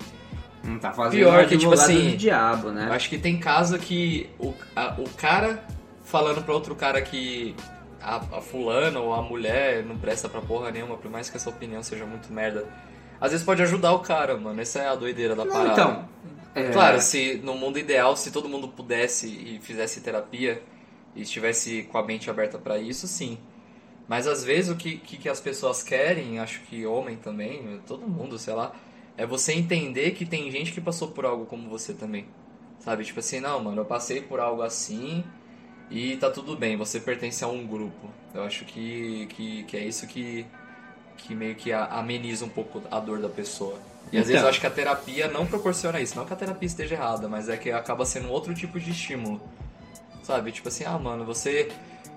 não 0.63 0.79
tá 0.79 0.91
fazendo 0.93 1.19
Pior 1.19 1.45
que, 1.47 1.57
tipo 1.57 1.73
assim, 1.73 2.11
do 2.11 2.17
diabo, 2.17 2.67
Eu 2.69 2.73
né? 2.73 2.87
acho 2.91 3.09
que 3.09 3.17
tem 3.17 3.39
caso 3.39 3.77
que 3.77 4.29
o, 4.39 4.53
a- 4.75 4.95
o 4.97 5.09
cara 5.17 5.63
falando 6.05 6.43
pra 6.43 6.53
outro 6.53 6.75
cara 6.75 7.01
que 7.01 7.55
a, 8.01 8.15
a 8.37 8.41
fulana 8.41 8.99
ou 8.99 9.13
a 9.13 9.21
mulher 9.21 9.83
não 9.83 9.97
presta 9.97 10.29
pra 10.29 10.41
porra 10.41 10.71
nenhuma, 10.71 10.95
por 10.97 11.09
mais 11.11 11.29
que 11.29 11.37
essa 11.37 11.49
opinião 11.49 11.81
seja 11.83 12.05
muito 12.05 12.31
merda. 12.31 12.65
Às 13.19 13.31
vezes 13.31 13.45
pode 13.45 13.61
ajudar 13.61 13.93
o 13.93 13.99
cara, 13.99 14.37
mano. 14.37 14.59
Essa 14.61 14.79
é 14.79 14.87
a 14.89 14.95
doideira 14.95 15.35
da 15.35 15.45
Não, 15.45 15.51
parada. 15.51 15.71
então. 15.73 16.09
é, 16.55 16.71
Claro, 16.71 16.99
se 17.01 17.35
no 17.43 17.55
mundo 17.55 17.79
ideal, 17.79 18.15
se 18.17 18.31
todo 18.31 18.49
mundo 18.49 18.67
pudesse 18.67 19.27
e 19.27 19.59
fizesse 19.61 20.01
terapia 20.01 20.61
e 21.15 21.21
estivesse 21.21 21.83
com 21.83 21.97
a 21.97 22.03
mente 22.03 22.29
aberta 22.29 22.57
pra 22.57 22.77
isso, 22.77 23.07
sim. 23.07 23.37
Mas 24.07 24.27
às 24.27 24.43
vezes 24.43 24.69
o 24.69 24.75
que, 24.75 24.97
que, 24.97 25.17
que 25.17 25.29
as 25.29 25.39
pessoas 25.39 25.81
querem, 25.81 26.39
acho 26.39 26.61
que 26.61 26.85
homem 26.85 27.15
também, 27.17 27.79
todo 27.87 28.07
mundo, 28.07 28.37
sei 28.37 28.53
lá, 28.53 28.73
é 29.17 29.25
você 29.25 29.53
entender 29.53 30.11
que 30.11 30.25
tem 30.25 30.51
gente 30.51 30.71
que 30.71 30.81
passou 30.81 31.09
por 31.09 31.25
algo 31.25 31.45
como 31.45 31.69
você 31.69 31.93
também. 31.93 32.25
Sabe? 32.79 33.05
Tipo 33.05 33.19
assim, 33.19 33.39
não, 33.39 33.63
mano, 33.63 33.81
eu 33.81 33.85
passei 33.85 34.21
por 34.21 34.39
algo 34.41 34.61
assim 34.61 35.23
e 35.89 36.17
tá 36.17 36.29
tudo 36.29 36.55
bem, 36.57 36.75
você 36.75 36.99
pertence 36.99 37.43
a 37.43 37.47
um 37.47 37.65
grupo. 37.65 38.09
Eu 38.33 38.43
acho 38.43 38.65
que, 38.65 39.25
que, 39.27 39.63
que 39.63 39.77
é 39.77 39.85
isso 39.85 40.05
que, 40.05 40.45
que 41.17 41.33
meio 41.33 41.55
que 41.55 41.71
ameniza 41.71 42.43
um 42.43 42.49
pouco 42.49 42.81
a 42.91 42.99
dor 42.99 43.19
da 43.19 43.29
pessoa. 43.29 43.79
E 44.11 44.17
às 44.17 44.23
Então. 44.23 44.27
vezes 44.27 44.41
eu 44.41 44.49
acho 44.49 44.59
que 44.59 44.67
a 44.67 44.71
terapia 44.71 45.29
não 45.29 45.45
proporciona 45.45 46.01
isso. 46.01 46.15
Não 46.17 46.25
que 46.25 46.33
a 46.33 46.35
terapia 46.35 46.67
esteja 46.67 46.95
errada, 46.95 47.29
mas 47.29 47.47
é 47.47 47.55
que 47.55 47.71
acaba 47.71 48.05
sendo 48.05 48.29
outro 48.29 48.53
tipo 48.53 48.77
de 48.79 48.91
estímulo. 48.91 49.41
Sabe? 50.23 50.51
Tipo 50.51 50.67
assim, 50.67 50.83
ah, 50.83 50.97
mano, 50.99 51.23
você 51.25 51.69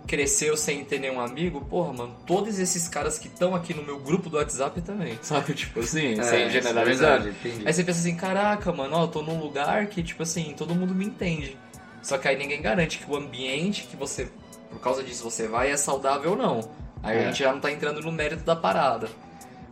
cresceu 0.06 0.56
sem 0.56 0.84
ter 0.84 0.98
nenhum 1.00 1.20
amigo, 1.20 1.60
porra, 1.62 1.92
mano, 1.92 2.14
todos 2.26 2.58
esses 2.58 2.86
caras 2.88 3.18
que 3.18 3.26
estão 3.28 3.54
aqui 3.54 3.74
no 3.74 3.82
meu 3.82 3.98
grupo 3.98 4.30
do 4.30 4.36
WhatsApp 4.36 4.80
também. 4.82 5.18
Sabe? 5.22 5.52
Tipo 5.54 5.80
assim, 5.80 6.18
É, 6.18 6.22
sem 6.22 6.42
é 6.44 6.50
generalizar. 6.50 7.20
verdade, 7.22 7.36
entendi. 7.46 7.66
Aí 7.66 7.72
você 7.72 7.82
pensa 7.84 7.98
assim, 8.00 8.14
caraca, 8.16 8.72
mano, 8.72 8.96
ó, 8.96 9.02
eu 9.04 9.08
tô 9.08 9.22
num 9.22 9.38
lugar 9.40 9.86
que, 9.86 10.02
tipo 10.02 10.22
assim, 10.22 10.54
todo 10.56 10.74
mundo 10.74 10.94
me 10.94 11.04
entende. 11.06 11.56
Só 12.02 12.16
que 12.18 12.28
aí 12.28 12.36
ninguém 12.36 12.62
garante 12.62 12.98
que 12.98 13.10
o 13.10 13.16
ambiente 13.16 13.82
que 13.84 13.96
você, 13.96 14.30
por 14.70 14.80
causa 14.80 15.02
disso, 15.02 15.24
você 15.24 15.48
vai 15.48 15.70
é 15.70 15.76
saudável 15.76 16.30
ou 16.32 16.36
não. 16.36 16.70
Aí 17.02 17.16
É. 17.18 17.20
a 17.20 17.26
gente 17.26 17.40
já 17.40 17.52
não 17.52 17.60
tá 17.60 17.70
entrando 17.72 18.00
no 18.00 18.12
mérito 18.12 18.44
da 18.44 18.54
parada. 18.54 19.08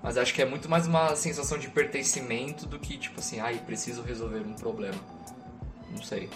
Mas 0.02 0.18
acho 0.18 0.34
que 0.34 0.42
é 0.42 0.44
muito 0.44 0.68
mais 0.68 0.86
uma 0.86 1.14
sensação 1.16 1.56
de 1.56 1.68
pertencimento 1.68 2.66
do 2.66 2.78
que, 2.78 2.98
tipo 2.98 3.20
assim, 3.20 3.40
ai, 3.40 3.60
preciso 3.64 4.02
resolver 4.02 4.40
um 4.40 4.52
problema. 4.54 4.98
Não 5.90 6.02
sei. 6.02 6.28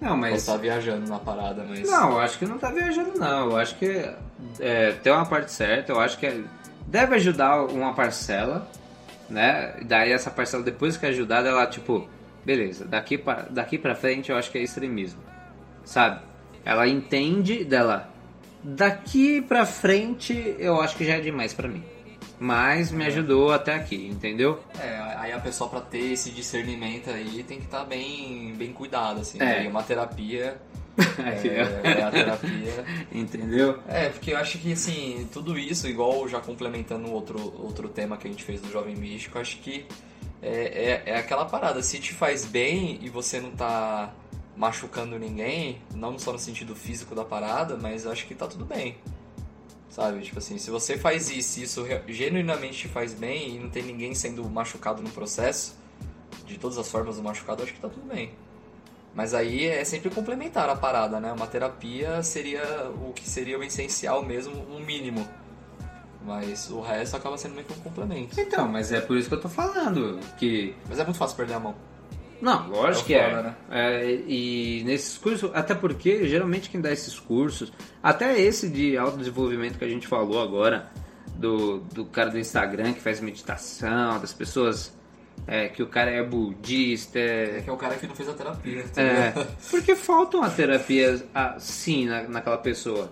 Não, 0.00 0.16
mas. 0.16 0.36
estar 0.42 0.56
viajando 0.56 1.08
na 1.08 1.18
parada, 1.18 1.64
mas. 1.68 1.88
Não, 1.90 2.12
eu 2.12 2.18
acho 2.20 2.38
que 2.38 2.44
não 2.46 2.58
tá 2.58 2.70
viajando, 2.70 3.18
não. 3.18 3.50
Eu 3.50 3.56
acho 3.56 3.76
que 3.76 4.10
é, 4.60 4.92
tem 4.92 5.12
uma 5.12 5.24
parte 5.26 5.50
certa, 5.52 5.92
eu 5.92 6.00
acho 6.00 6.18
que 6.18 6.26
é- 6.26 6.40
deve 6.86 7.14
ajudar 7.16 7.64
uma 7.64 7.94
parcela, 7.94 8.68
né? 9.30 9.76
Daí 9.86 10.12
essa 10.12 10.30
parcela, 10.30 10.62
depois 10.62 10.96
que 10.96 11.06
é 11.06 11.08
ajudada, 11.10 11.48
ela, 11.48 11.66
tipo, 11.66 12.06
beleza, 12.44 12.84
daqui 12.84 13.16
pra, 13.16 13.46
daqui 13.48 13.78
pra 13.78 13.94
frente 13.94 14.30
eu 14.30 14.36
acho 14.36 14.50
que 14.50 14.58
é 14.58 14.62
extremismo, 14.62 15.20
sabe? 15.84 16.20
Ela 16.64 16.86
entende 16.88 17.64
dela. 17.64 18.10
Daqui 18.62 19.40
pra 19.42 19.64
frente 19.66 20.56
eu 20.58 20.80
acho 20.80 20.96
que 20.96 21.04
já 21.04 21.14
é 21.14 21.20
demais 21.20 21.52
pra 21.54 21.68
mim. 21.68 21.84
Mas 22.38 22.90
me 22.90 23.06
ajudou 23.06 23.52
até 23.52 23.74
aqui, 23.74 24.08
entendeu? 24.08 24.60
É, 24.78 24.98
aí 25.18 25.32
a 25.32 25.40
pessoa 25.40 25.70
pra 25.70 25.80
ter 25.80 26.12
esse 26.12 26.30
discernimento 26.30 27.10
aí 27.10 27.42
tem 27.44 27.58
que 27.58 27.64
estar 27.64 27.84
bem, 27.84 28.54
bem 28.56 28.72
cuidado, 28.72 29.20
assim. 29.20 29.38
É. 29.40 29.62
né? 29.62 29.68
Uma 29.68 29.82
terapia. 29.82 30.60
É, 31.18 31.98
é 31.98 32.02
a 32.04 32.10
terapia. 32.10 32.84
Entendeu? 33.10 33.80
É, 33.88 34.10
porque 34.10 34.30
eu 34.30 34.36
acho 34.36 34.58
que, 34.58 34.72
assim, 34.72 35.28
tudo 35.32 35.58
isso, 35.58 35.88
igual 35.88 36.28
já 36.28 36.38
complementando 36.38 37.10
outro, 37.10 37.52
outro 37.58 37.88
tema 37.88 38.16
que 38.16 38.28
a 38.28 38.30
gente 38.30 38.44
fez 38.44 38.60
do 38.60 38.70
Jovem 38.70 38.94
Místico, 38.94 39.36
acho 39.40 39.58
que 39.58 39.86
é, 40.40 41.02
é, 41.06 41.10
é 41.14 41.18
aquela 41.18 41.46
parada, 41.46 41.82
se 41.82 41.98
te 41.98 42.12
faz 42.12 42.44
bem 42.44 43.00
e 43.02 43.08
você 43.08 43.40
não 43.40 43.50
tá 43.50 44.14
machucando 44.56 45.18
ninguém, 45.18 45.80
não 45.94 46.18
só 46.18 46.32
no 46.32 46.38
sentido 46.38 46.76
físico 46.76 47.14
da 47.14 47.24
parada, 47.24 47.76
mas 47.76 48.04
eu 48.04 48.12
acho 48.12 48.26
que 48.26 48.34
tá 48.34 48.46
tudo 48.46 48.64
bem. 48.64 48.96
Sabe? 49.94 50.22
Tipo 50.22 50.40
assim, 50.40 50.58
se 50.58 50.72
você 50.72 50.98
faz 50.98 51.30
isso 51.30 51.60
e 51.60 51.62
isso 51.62 51.86
genuinamente 52.08 52.78
te 52.78 52.88
faz 52.88 53.14
bem 53.14 53.54
e 53.54 53.58
não 53.60 53.70
tem 53.70 53.84
ninguém 53.84 54.12
sendo 54.12 54.42
machucado 54.50 55.00
no 55.00 55.08
processo, 55.10 55.76
de 56.44 56.58
todas 56.58 56.76
as 56.78 56.90
formas 56.90 57.14
do 57.14 57.22
machucado, 57.22 57.62
acho 57.62 57.72
que 57.72 57.78
tá 57.78 57.88
tudo 57.88 58.04
bem. 58.12 58.32
Mas 59.14 59.34
aí 59.34 59.66
é 59.66 59.84
sempre 59.84 60.10
complementar 60.10 60.68
a 60.68 60.74
parada, 60.74 61.20
né? 61.20 61.32
Uma 61.32 61.46
terapia 61.46 62.24
seria 62.24 62.90
o 63.06 63.12
que 63.12 63.30
seria 63.30 63.56
o 63.56 63.62
essencial 63.62 64.24
mesmo, 64.24 64.54
o 64.64 64.80
mínimo. 64.80 65.24
Mas 66.26 66.68
o 66.72 66.80
resto 66.80 67.16
acaba 67.16 67.38
sendo 67.38 67.54
meio 67.54 67.64
que 67.64 67.74
um 67.74 67.82
complemento. 67.82 68.40
Então, 68.40 68.66
mas 68.66 68.90
é 68.90 69.00
por 69.00 69.16
isso 69.16 69.28
que 69.28 69.36
eu 69.36 69.40
tô 69.40 69.48
falando. 69.48 70.18
Que 70.36 70.74
Mas 70.88 70.98
é 70.98 71.04
muito 71.04 71.18
fácil 71.18 71.36
perder 71.36 71.54
a 71.54 71.60
mão. 71.60 71.76
Não, 72.44 72.68
lógico 72.68 73.04
É 73.04 73.06
que 73.06 73.14
o 73.14 73.16
é. 73.16 73.30
foda, 73.30 73.42
né? 73.42 73.54
É, 73.70 74.14
E 74.28 74.82
nesses 74.84 75.16
cursos, 75.16 75.50
até 75.54 75.74
porque 75.74 76.28
geralmente 76.28 76.68
quem 76.68 76.78
dá 76.78 76.92
esses 76.92 77.18
cursos, 77.18 77.72
até 78.02 78.38
esse 78.38 78.68
de 78.68 78.98
autodesenvolvimento 78.98 79.78
que 79.78 79.84
a 79.84 79.88
gente 79.88 80.06
falou 80.06 80.42
agora, 80.42 80.90
do, 81.36 81.78
do 81.80 82.04
cara 82.04 82.30
do 82.30 82.38
Instagram 82.38 82.92
que 82.92 83.00
faz 83.00 83.18
meditação, 83.20 84.20
das 84.20 84.34
pessoas 84.34 84.94
é, 85.46 85.68
que 85.68 85.82
o 85.82 85.86
cara 85.86 86.10
é 86.10 86.22
budista, 86.22 87.18
É 87.18 87.58
é, 87.58 87.62
que 87.62 87.70
é 87.70 87.72
o 87.72 87.76
cara 87.78 87.94
que 87.96 88.06
não 88.06 88.14
fez 88.14 88.28
a 88.28 88.34
terapia. 88.34 88.84
tá 88.94 89.02
é, 89.02 89.32
porque 89.70 89.96
falta 89.96 90.36
uma 90.36 90.50
terapia 90.50 91.24
assim 91.34 92.06
na, 92.06 92.22
naquela 92.24 92.58
pessoa. 92.58 93.10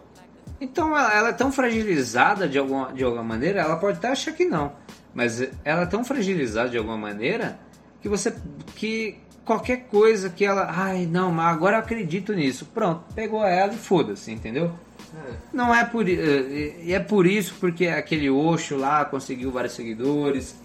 Então 0.61 0.89
ela, 0.97 1.15
ela 1.15 1.29
é 1.31 1.33
tão 1.33 1.51
fragilizada 1.51 2.47
de 2.47 2.59
alguma, 2.59 2.93
de 2.93 3.03
alguma 3.03 3.25
maneira, 3.25 3.63
ela 3.63 3.77
pode 3.77 3.97
até 3.97 4.09
achar 4.09 4.33
que 4.33 4.45
não, 4.45 4.73
mas 5.15 5.41
ela 5.65 5.83
é 5.83 5.87
tão 5.87 6.05
fragilizada 6.05 6.69
de 6.69 6.79
alguma 6.79 6.97
maneira 6.99 7.59
que 8.03 8.09
você 8.09 8.35
que 8.75 9.17
qualquer 9.45 9.85
coisa 9.85 10.29
que 10.29 10.45
ela, 10.45 10.67
ai 10.69 11.07
não, 11.07 11.33
mas 11.33 11.55
agora 11.55 11.77
eu 11.77 11.81
acredito 11.81 12.33
nisso, 12.33 12.67
pronto, 12.67 13.03
pegou 13.15 13.45
ela 13.45 13.73
e 13.73 13.77
foda-se, 13.77 14.31
entendeu? 14.31 14.73
É. 15.15 15.33
Não 15.53 15.75
é 15.75 15.85
por 15.85 16.09
eh, 16.09 16.83
e 16.83 16.93
é 16.93 17.01
por 17.01 17.27
isso 17.27 17.55
porque 17.61 17.87
aquele 17.87 18.31
Osho 18.31 18.77
lá 18.77 19.05
conseguiu 19.05 19.51
vários 19.51 19.75
seguidores. 19.75 20.57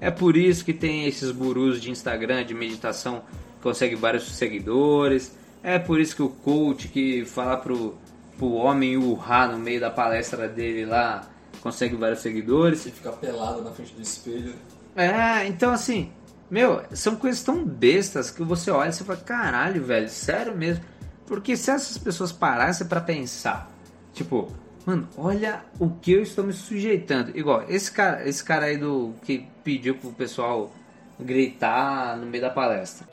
É 0.00 0.10
por 0.10 0.36
isso 0.36 0.64
que 0.64 0.72
tem 0.72 1.06
esses 1.06 1.32
gurus 1.32 1.80
de 1.80 1.90
Instagram 1.90 2.44
de 2.44 2.54
meditação 2.54 3.22
que 3.56 3.62
conseguem 3.62 3.96
vários 3.96 4.30
seguidores. 4.36 5.36
É 5.62 5.78
por 5.78 6.00
isso 6.00 6.14
que 6.14 6.22
o 6.22 6.28
coach 6.28 6.86
que 6.86 7.24
fala 7.24 7.56
pro, 7.56 7.96
pro 8.38 8.52
homem 8.52 8.96
urrar 8.96 9.50
no 9.50 9.58
meio 9.58 9.80
da 9.80 9.90
palestra 9.90 10.46
dele 10.46 10.86
lá 10.86 11.28
consegue 11.60 11.96
vários 11.96 12.20
seguidores. 12.20 12.80
Você 12.80 12.90
fica 12.92 13.10
pelado 13.10 13.62
na 13.62 13.72
frente 13.72 13.92
do 13.94 14.02
espelho. 14.02 14.54
É, 14.94 15.46
então 15.48 15.72
assim, 15.72 16.12
meu, 16.50 16.82
são 16.92 17.14
coisas 17.16 17.42
tão 17.42 17.64
bestas 17.64 18.30
que 18.30 18.42
você 18.42 18.70
olha 18.70 18.88
e 18.88 18.92
você 18.92 19.04
fala, 19.04 19.18
caralho, 19.18 19.84
velho, 19.84 20.08
sério 20.08 20.56
mesmo. 20.56 20.84
Porque 21.26 21.56
se 21.56 21.70
essas 21.70 21.98
pessoas 21.98 22.32
parassem 22.32 22.86
pra 22.86 23.00
pensar, 23.00 23.70
tipo, 24.14 24.50
mano, 24.86 25.06
olha 25.16 25.62
o 25.78 25.90
que 25.90 26.12
eu 26.12 26.22
estou 26.22 26.44
me 26.44 26.54
sujeitando. 26.54 27.36
Igual, 27.36 27.64
esse 27.68 27.92
cara, 27.92 28.26
esse 28.26 28.42
cara 28.42 28.66
aí 28.66 28.78
do 28.78 29.14
que 29.22 29.46
pediu 29.62 29.94
pro 29.96 30.10
pessoal 30.12 30.72
gritar 31.20 32.16
no 32.16 32.26
meio 32.26 32.42
da 32.42 32.50
palestra. 32.50 33.06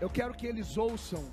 Eu 0.00 0.10
quero 0.10 0.34
que 0.34 0.46
eles 0.46 0.76
ouçam 0.76 1.24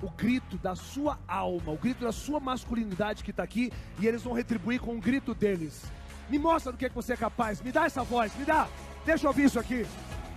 o 0.00 0.10
grito 0.10 0.56
da 0.58 0.76
sua 0.76 1.18
alma, 1.26 1.72
o 1.72 1.76
grito 1.76 2.04
da 2.04 2.12
sua 2.12 2.38
masculinidade 2.38 3.24
que 3.24 3.30
está 3.30 3.42
aqui, 3.42 3.72
e 3.98 4.06
eles 4.06 4.22
vão 4.22 4.32
retribuir 4.32 4.80
com 4.80 4.96
o 4.96 5.00
grito 5.00 5.34
deles. 5.34 5.82
Me 6.28 6.38
mostra 6.38 6.70
do 6.70 6.78
que, 6.78 6.86
é 6.86 6.88
que 6.88 6.94
você 6.94 7.14
é 7.14 7.16
capaz, 7.16 7.60
me 7.60 7.72
dá 7.72 7.86
essa 7.86 8.02
voz, 8.02 8.32
me 8.36 8.44
dá, 8.44 8.68
deixa 9.04 9.26
eu 9.26 9.28
ouvir 9.28 9.44
isso 9.44 9.58
aqui, 9.58 9.84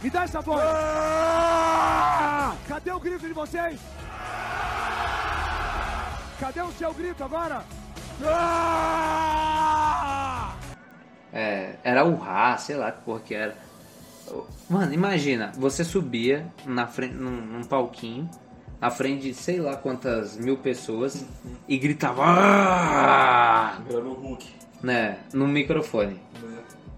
me 0.03 0.09
dá 0.09 0.23
essa 0.23 0.41
voz. 0.41 0.61
Cadê 2.67 2.91
o 2.91 2.99
grito 2.99 3.25
de 3.27 3.33
vocês? 3.33 3.79
Cadê 6.39 6.61
o 6.61 6.71
seu 6.73 6.93
grito 6.93 7.23
agora? 7.23 7.63
É, 11.31 11.75
era 11.83 12.05
o 12.05 12.15
Rá, 12.15 12.57
sei 12.57 12.75
lá 12.75 12.91
que 12.91 13.01
porra 13.03 13.19
que 13.21 13.33
era. 13.33 13.55
Mano, 14.69 14.93
imagina, 14.93 15.51
você 15.57 15.83
subia 15.83 16.45
na 16.65 16.87
frente, 16.87 17.13
num, 17.15 17.31
num 17.31 17.63
palquinho, 17.63 18.29
na 18.79 18.89
frente 18.89 19.23
de 19.23 19.33
sei 19.33 19.59
lá 19.59 19.75
quantas 19.75 20.37
mil 20.37 20.57
pessoas 20.57 21.25
e 21.67 21.77
gritava 21.77 22.23
"Ah!", 22.25 23.77
Virando 23.87 24.09
o 24.09 24.13
Hulk. 24.13 24.45
né, 24.81 25.17
no 25.33 25.47
microfone. 25.47 26.19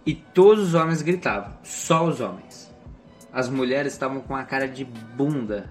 E 0.05 0.13
todos 0.13 0.67
os 0.67 0.73
homens 0.75 1.01
gritavam, 1.01 1.53
só 1.63 2.05
os 2.05 2.19
homens. 2.21 2.64
As 3.35 3.49
mulheres 3.49 3.91
estavam 3.91 4.21
com 4.21 4.33
a 4.33 4.45
cara 4.45 4.65
de 4.65 4.85
bunda, 4.85 5.69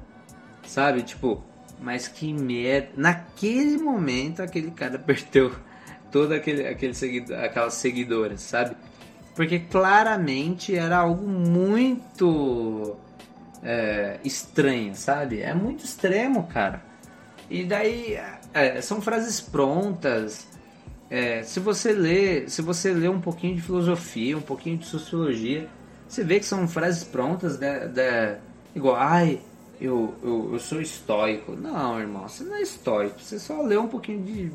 sabe? 0.67 1.03
Tipo, 1.03 1.43
mas 1.81 2.07
que 2.07 2.31
merda. 2.31 2.91
Naquele 2.95 3.79
momento, 3.79 4.43
aquele 4.43 4.71
cara 4.71 4.99
perdeu 5.01 5.51
toda 6.13 6.37
aquele, 6.37 6.69
aquele 6.69 6.93
seguido, 6.93 7.35
aquelas 7.35 7.73
seguidoras, 7.73 8.43
sabe? 8.43 8.77
Porque 9.35 9.59
claramente 9.61 10.77
era 10.77 10.99
algo 10.99 11.27
muito 11.27 12.97
é, 13.63 14.21
estranho, 14.23 14.95
sabe? 14.95 15.41
É 15.41 15.55
muito 15.55 15.87
extremo, 15.87 16.47
cara. 16.47 16.83
E 17.49 17.65
daí 17.65 18.19
é, 18.53 18.83
são 18.83 19.01
frases 19.01 19.41
prontas. 19.41 20.47
É, 21.09 21.43
se 21.43 21.61
você 21.61 21.93
lê, 21.93 22.47
se 22.47 22.61
você 22.61 22.93
lê 22.93 23.09
um 23.09 23.23
pouquinho 23.23 23.57
de 23.57 23.63
filosofia, 23.63 24.37
um 24.37 24.43
pouquinho 24.43 24.77
de 24.77 24.85
sociologia, 24.85 25.67
você 26.09 26.23
vê 26.25 26.39
que 26.39 26.47
são 26.47 26.67
frases 26.69 27.05
prontas 27.05 27.57
da, 27.59 27.87
da 27.87 28.37
igual, 28.75 28.97
ai, 28.97 29.41
eu, 29.81 30.15
eu, 30.23 30.51
eu 30.53 30.59
sou 30.59 30.81
estoico. 30.81 31.53
Não, 31.57 31.99
irmão, 32.01 32.29
você 32.29 32.45
não 32.45 32.57
é 32.57 32.63
estoico. 32.63 33.21
Você 33.21 33.39
só 33.39 33.61
leu 33.63 33.83
um 33.83 33.89
pouquinho 33.89 34.23
de 34.23 34.53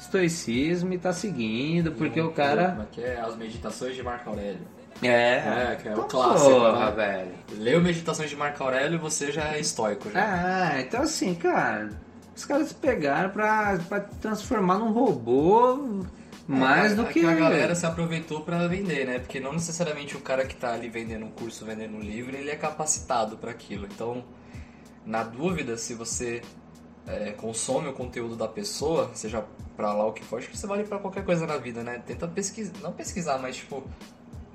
estoicismo 0.00 0.92
e 0.92 0.98
tá 0.98 1.12
seguindo, 1.12 1.92
porque 1.92 2.20
o 2.20 2.30
cara. 2.32 2.70
Como 2.70 2.82
é 2.82 2.86
que 2.90 3.02
é? 3.02 3.20
As 3.20 3.36
meditações 3.36 3.94
de 3.94 4.02
Marco 4.02 4.30
Aurélio. 4.30 4.60
É, 5.02 5.06
É, 5.72 5.78
que 5.80 5.86
é 5.88 5.92
o 5.92 5.94
Então, 5.94 6.08
clássico, 6.08 6.50
Porra, 6.50 6.90
né? 6.90 6.96
velho. 6.96 7.62
Leu 7.62 7.80
Meditações 7.80 8.28
de 8.30 8.34
Marco 8.36 8.64
Aurélio 8.64 8.96
e 8.96 8.98
você 8.98 9.30
já 9.30 9.54
é 9.54 9.60
estoico. 9.60 10.10
Já. 10.10 10.20
Ah, 10.74 10.80
então 10.80 11.02
assim, 11.02 11.34
cara, 11.36 11.90
os 12.36 12.44
caras 12.44 12.72
pegaram 12.72 13.30
pra, 13.30 13.78
pra 13.88 14.00
transformar 14.00 14.78
num 14.78 14.90
robô 14.90 16.02
mais 16.48 16.92
É, 16.92 16.94
do 16.94 17.06
que. 17.06 17.24
a 17.24 17.34
galera 17.34 17.74
se 17.74 17.84
aproveitou 17.84 18.40
pra 18.40 18.66
vender, 18.66 19.06
né? 19.06 19.18
Porque 19.18 19.38
não 19.38 19.52
necessariamente 19.52 20.16
o 20.16 20.20
cara 20.20 20.46
que 20.46 20.56
tá 20.56 20.72
ali 20.72 20.88
vendendo 20.88 21.26
um 21.26 21.30
curso, 21.30 21.64
vendendo 21.64 21.96
um 21.96 22.00
livro, 22.00 22.34
ele 22.34 22.50
é 22.50 22.56
capacitado 22.56 23.36
pra 23.36 23.50
aquilo. 23.50 23.86
Então, 23.86 24.24
na 25.04 25.22
dúvida, 25.22 25.76
se 25.76 25.92
você 25.94 26.40
é, 27.06 27.32
consome 27.32 27.88
o 27.88 27.92
conteúdo 27.92 28.34
da 28.34 28.48
pessoa, 28.48 29.10
seja 29.14 29.44
pra 29.76 29.92
lá 29.92 30.06
o 30.06 30.12
que 30.12 30.24
for, 30.24 30.38
acho 30.38 30.48
que 30.48 30.56
isso 30.56 30.66
vale 30.66 30.84
pra 30.84 30.98
qualquer 30.98 31.24
coisa 31.24 31.46
na 31.46 31.58
vida, 31.58 31.82
né? 31.84 32.02
Tenta 32.06 32.26
pesquisar, 32.26 32.72
não 32.82 32.92
pesquisar, 32.92 33.38
mas 33.38 33.56
tipo, 33.56 33.84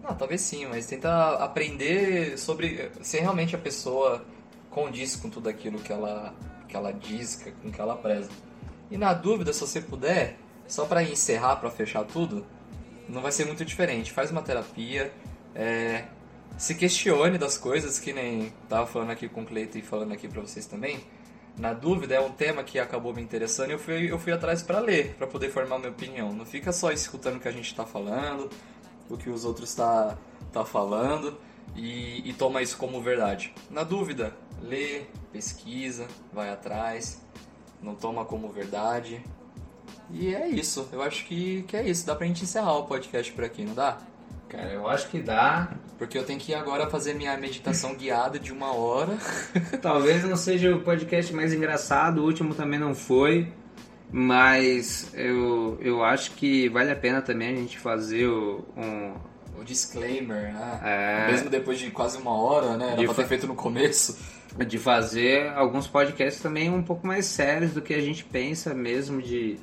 não, 0.04 0.14
talvez 0.16 0.42
sim, 0.42 0.66
mas 0.66 0.86
tenta 0.88 1.36
aprender 1.36 2.38
sobre 2.38 2.92
se 3.02 3.20
realmente 3.20 3.56
a 3.56 3.60
pessoa 3.60 4.26
condiz 4.70 5.16
com 5.16 5.30
tudo 5.30 5.48
aquilo 5.48 5.80
que 5.80 5.94
ela, 5.94 6.34
que 6.68 6.76
ela 6.76 6.92
diz, 6.92 7.42
com 7.62 7.72
que 7.72 7.80
ela 7.80 7.96
preza. 7.96 8.30
E 8.92 8.98
na 8.98 9.14
dúvida, 9.14 9.54
se 9.54 9.62
você 9.62 9.80
puder, 9.80 10.38
só 10.68 10.86
pra 10.86 11.04
encerrar, 11.04 11.58
pra 11.58 11.70
fechar 11.70 12.04
tudo, 12.06 12.46
não 13.08 13.22
vai 13.22 13.32
ser 13.32 13.46
muito 13.46 13.64
diferente. 13.66 14.12
Faz 14.12 14.32
uma 14.32 14.42
terapia, 14.42 15.14
é, 15.56 16.06
se 16.58 16.76
questione 16.76 17.38
das 17.38 17.58
coisas, 17.58 18.00
que 18.00 18.14
nem 18.14 18.54
tava 18.70 18.86
falando 18.88 19.12
aqui 19.12 19.28
com 19.28 19.42
o 19.42 19.46
Cleiton 19.46 19.80
e 19.80 19.82
falando 19.82 20.14
aqui 20.14 20.28
pra 20.28 20.42
vocês 20.42 20.66
também. 20.66 21.04
Na 21.58 21.72
dúvida, 21.72 22.16
é 22.16 22.20
um 22.20 22.32
tema 22.32 22.64
que 22.64 22.80
acabou 22.80 23.14
me 23.14 23.22
interessando 23.22 23.70
e 23.70 23.74
eu 23.74 23.80
fui, 23.80 24.12
eu 24.12 24.18
fui 24.18 24.34
atrás 24.34 24.64
pra 24.64 24.80
ler, 24.80 25.14
pra 25.16 25.28
poder 25.28 25.50
formar 25.50 25.78
minha 25.78 25.92
opinião. 25.92 26.34
Não 26.34 26.46
fica 26.46 26.72
só 26.72 26.92
escutando 26.92 27.36
o 27.36 27.40
que 27.40 27.48
a 27.48 27.52
gente 27.52 27.76
tá 27.76 27.86
falando, 27.86 28.50
o 29.10 29.18
que 29.18 29.30
os 29.30 29.46
outros 29.46 29.74
tá, 29.76 30.18
tá 30.52 30.66
falando 30.66 31.38
e, 31.76 32.28
e 32.28 32.34
toma 32.34 32.62
isso 32.62 32.78
como 32.78 33.02
verdade. 33.02 33.54
Na 33.70 33.84
dúvida, 33.84 34.36
lê, 34.62 35.04
pesquisa, 35.32 36.08
vai 36.32 36.50
atrás, 36.50 37.22
não 37.82 37.94
toma 37.94 38.26
como 38.26 38.50
verdade. 38.50 39.24
E 40.12 40.34
é 40.34 40.48
isso, 40.48 40.88
eu 40.92 41.02
acho 41.02 41.26
que, 41.26 41.64
que 41.64 41.76
é 41.76 41.88
isso. 41.88 42.06
Dá 42.06 42.16
pra 42.16 42.28
gente 42.28 42.44
encerrar 42.44 42.74
o 42.78 42.84
podcast 42.84 43.32
por 43.34 43.44
aqui, 43.44 43.64
não 43.64 43.74
dá? 43.74 43.98
Cara, 44.50 44.70
eu 44.72 44.88
acho 44.88 45.10
que 45.10 45.20
dá. 45.20 45.70
Porque 45.98 46.18
eu 46.18 46.24
tenho 46.24 46.40
que 46.40 46.52
ir 46.52 46.56
agora 46.56 46.88
fazer 46.90 47.14
minha 47.16 47.36
meditação 47.38 47.96
guiada 47.98 48.38
de 48.38 48.52
uma 48.52 48.74
hora. 48.74 49.18
Talvez 49.82 50.24
não 50.24 50.36
seja 50.36 50.76
o 50.76 50.82
podcast 50.82 51.34
mais 51.34 51.54
engraçado, 51.54 52.20
o 52.20 52.26
último 52.26 52.54
também 52.54 52.80
não 52.80 52.94
foi. 52.94 53.52
Mas 54.12 55.10
eu, 55.16 55.80
eu 55.82 56.04
acho 56.04 56.32
que 56.32 56.70
vale 56.70 56.92
a 56.92 56.96
pena 56.96 57.20
também 57.20 57.52
a 57.52 57.56
gente 57.56 57.80
fazer 57.80 58.28
o, 58.28 58.64
um. 58.78 59.16
O 59.60 59.64
disclaimer, 59.64 60.54
né? 60.54 60.80
É. 60.84 61.32
Mesmo 61.32 61.50
depois 61.50 61.80
de 61.80 61.90
quase 61.90 62.20
uma 62.20 62.32
hora, 62.32 62.78
né? 62.78 62.90
Era 62.90 62.96
De 62.98 63.06
pra 63.06 63.16
ter 63.16 63.26
feito 63.26 63.48
no 63.48 63.56
começo. 63.56 64.16
de 64.68 64.78
fazer 64.78 65.52
alguns 65.56 65.88
podcasts 65.88 66.44
também 66.44 66.70
um 66.70 66.84
pouco 66.84 67.08
mais 67.08 67.26
sérios 67.26 67.74
do 67.74 67.82
que 67.82 67.94
a 67.94 68.02
gente 68.02 68.24
pensa 68.24 68.72
mesmo 68.76 69.20
de. 69.20 69.58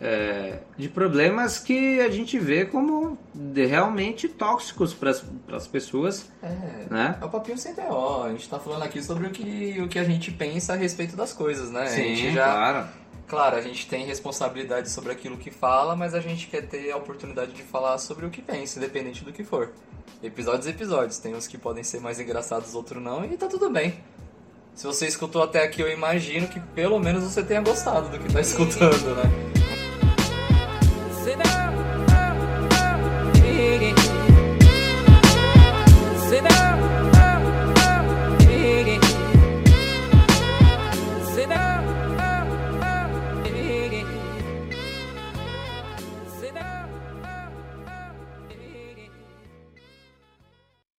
É, 0.00 0.60
de 0.78 0.88
problemas 0.88 1.58
que 1.58 2.00
a 2.00 2.08
gente 2.10 2.38
vê 2.38 2.64
como 2.64 3.18
de- 3.34 3.66
realmente 3.66 4.28
tóxicos 4.28 4.94
para 4.94 5.10
as 5.56 5.66
pessoas, 5.66 6.30
É. 6.42 6.86
né? 6.90 7.18
É 7.20 7.24
o 7.24 7.28
papinho 7.28 7.58
sem 7.58 7.74
ó. 7.88 8.24
A 8.24 8.30
gente 8.30 8.48
tá 8.48 8.58
falando 8.58 8.82
aqui 8.82 9.02
sobre 9.02 9.26
o 9.26 9.30
que, 9.30 9.78
o 9.82 9.88
que 9.88 9.98
a 9.98 10.04
gente 10.04 10.30
pensa 10.30 10.72
a 10.72 10.76
respeito 10.76 11.14
das 11.16 11.32
coisas, 11.34 11.70
né? 11.70 11.82
a 11.82 11.86
gente 11.88 12.32
já, 12.32 12.44
claro. 12.44 12.88
Claro, 13.28 13.56
a 13.56 13.60
gente 13.60 13.86
tem 13.86 14.04
responsabilidade 14.06 14.90
sobre 14.90 15.12
aquilo 15.12 15.36
que 15.36 15.50
fala, 15.52 15.94
mas 15.94 16.14
a 16.14 16.20
gente 16.20 16.48
quer 16.48 16.62
ter 16.62 16.90
a 16.90 16.96
oportunidade 16.96 17.52
de 17.52 17.62
falar 17.62 17.96
sobre 17.98 18.26
o 18.26 18.30
que 18.30 18.42
pensa, 18.42 18.78
independente 18.78 19.22
do 19.22 19.32
que 19.32 19.44
for. 19.44 19.70
Episódios 20.22 20.66
e 20.66 20.70
episódios. 20.70 21.18
Tem 21.18 21.34
uns 21.36 21.46
que 21.46 21.56
podem 21.56 21.84
ser 21.84 22.00
mais 22.00 22.18
engraçados, 22.18 22.74
outros 22.74 23.00
não, 23.00 23.24
e 23.24 23.36
tá 23.36 23.46
tudo 23.46 23.70
bem. 23.70 23.94
Se 24.74 24.84
você 24.86 25.06
escutou 25.06 25.42
até 25.44 25.62
aqui, 25.62 25.80
eu 25.80 25.88
imagino 25.92 26.48
que 26.48 26.58
pelo 26.58 26.98
menos 26.98 27.22
você 27.22 27.42
tenha 27.42 27.60
gostado 27.60 28.08
do 28.08 28.18
que 28.18 28.32
tá 28.32 28.40
escutando, 28.42 29.14
né? 29.14 29.49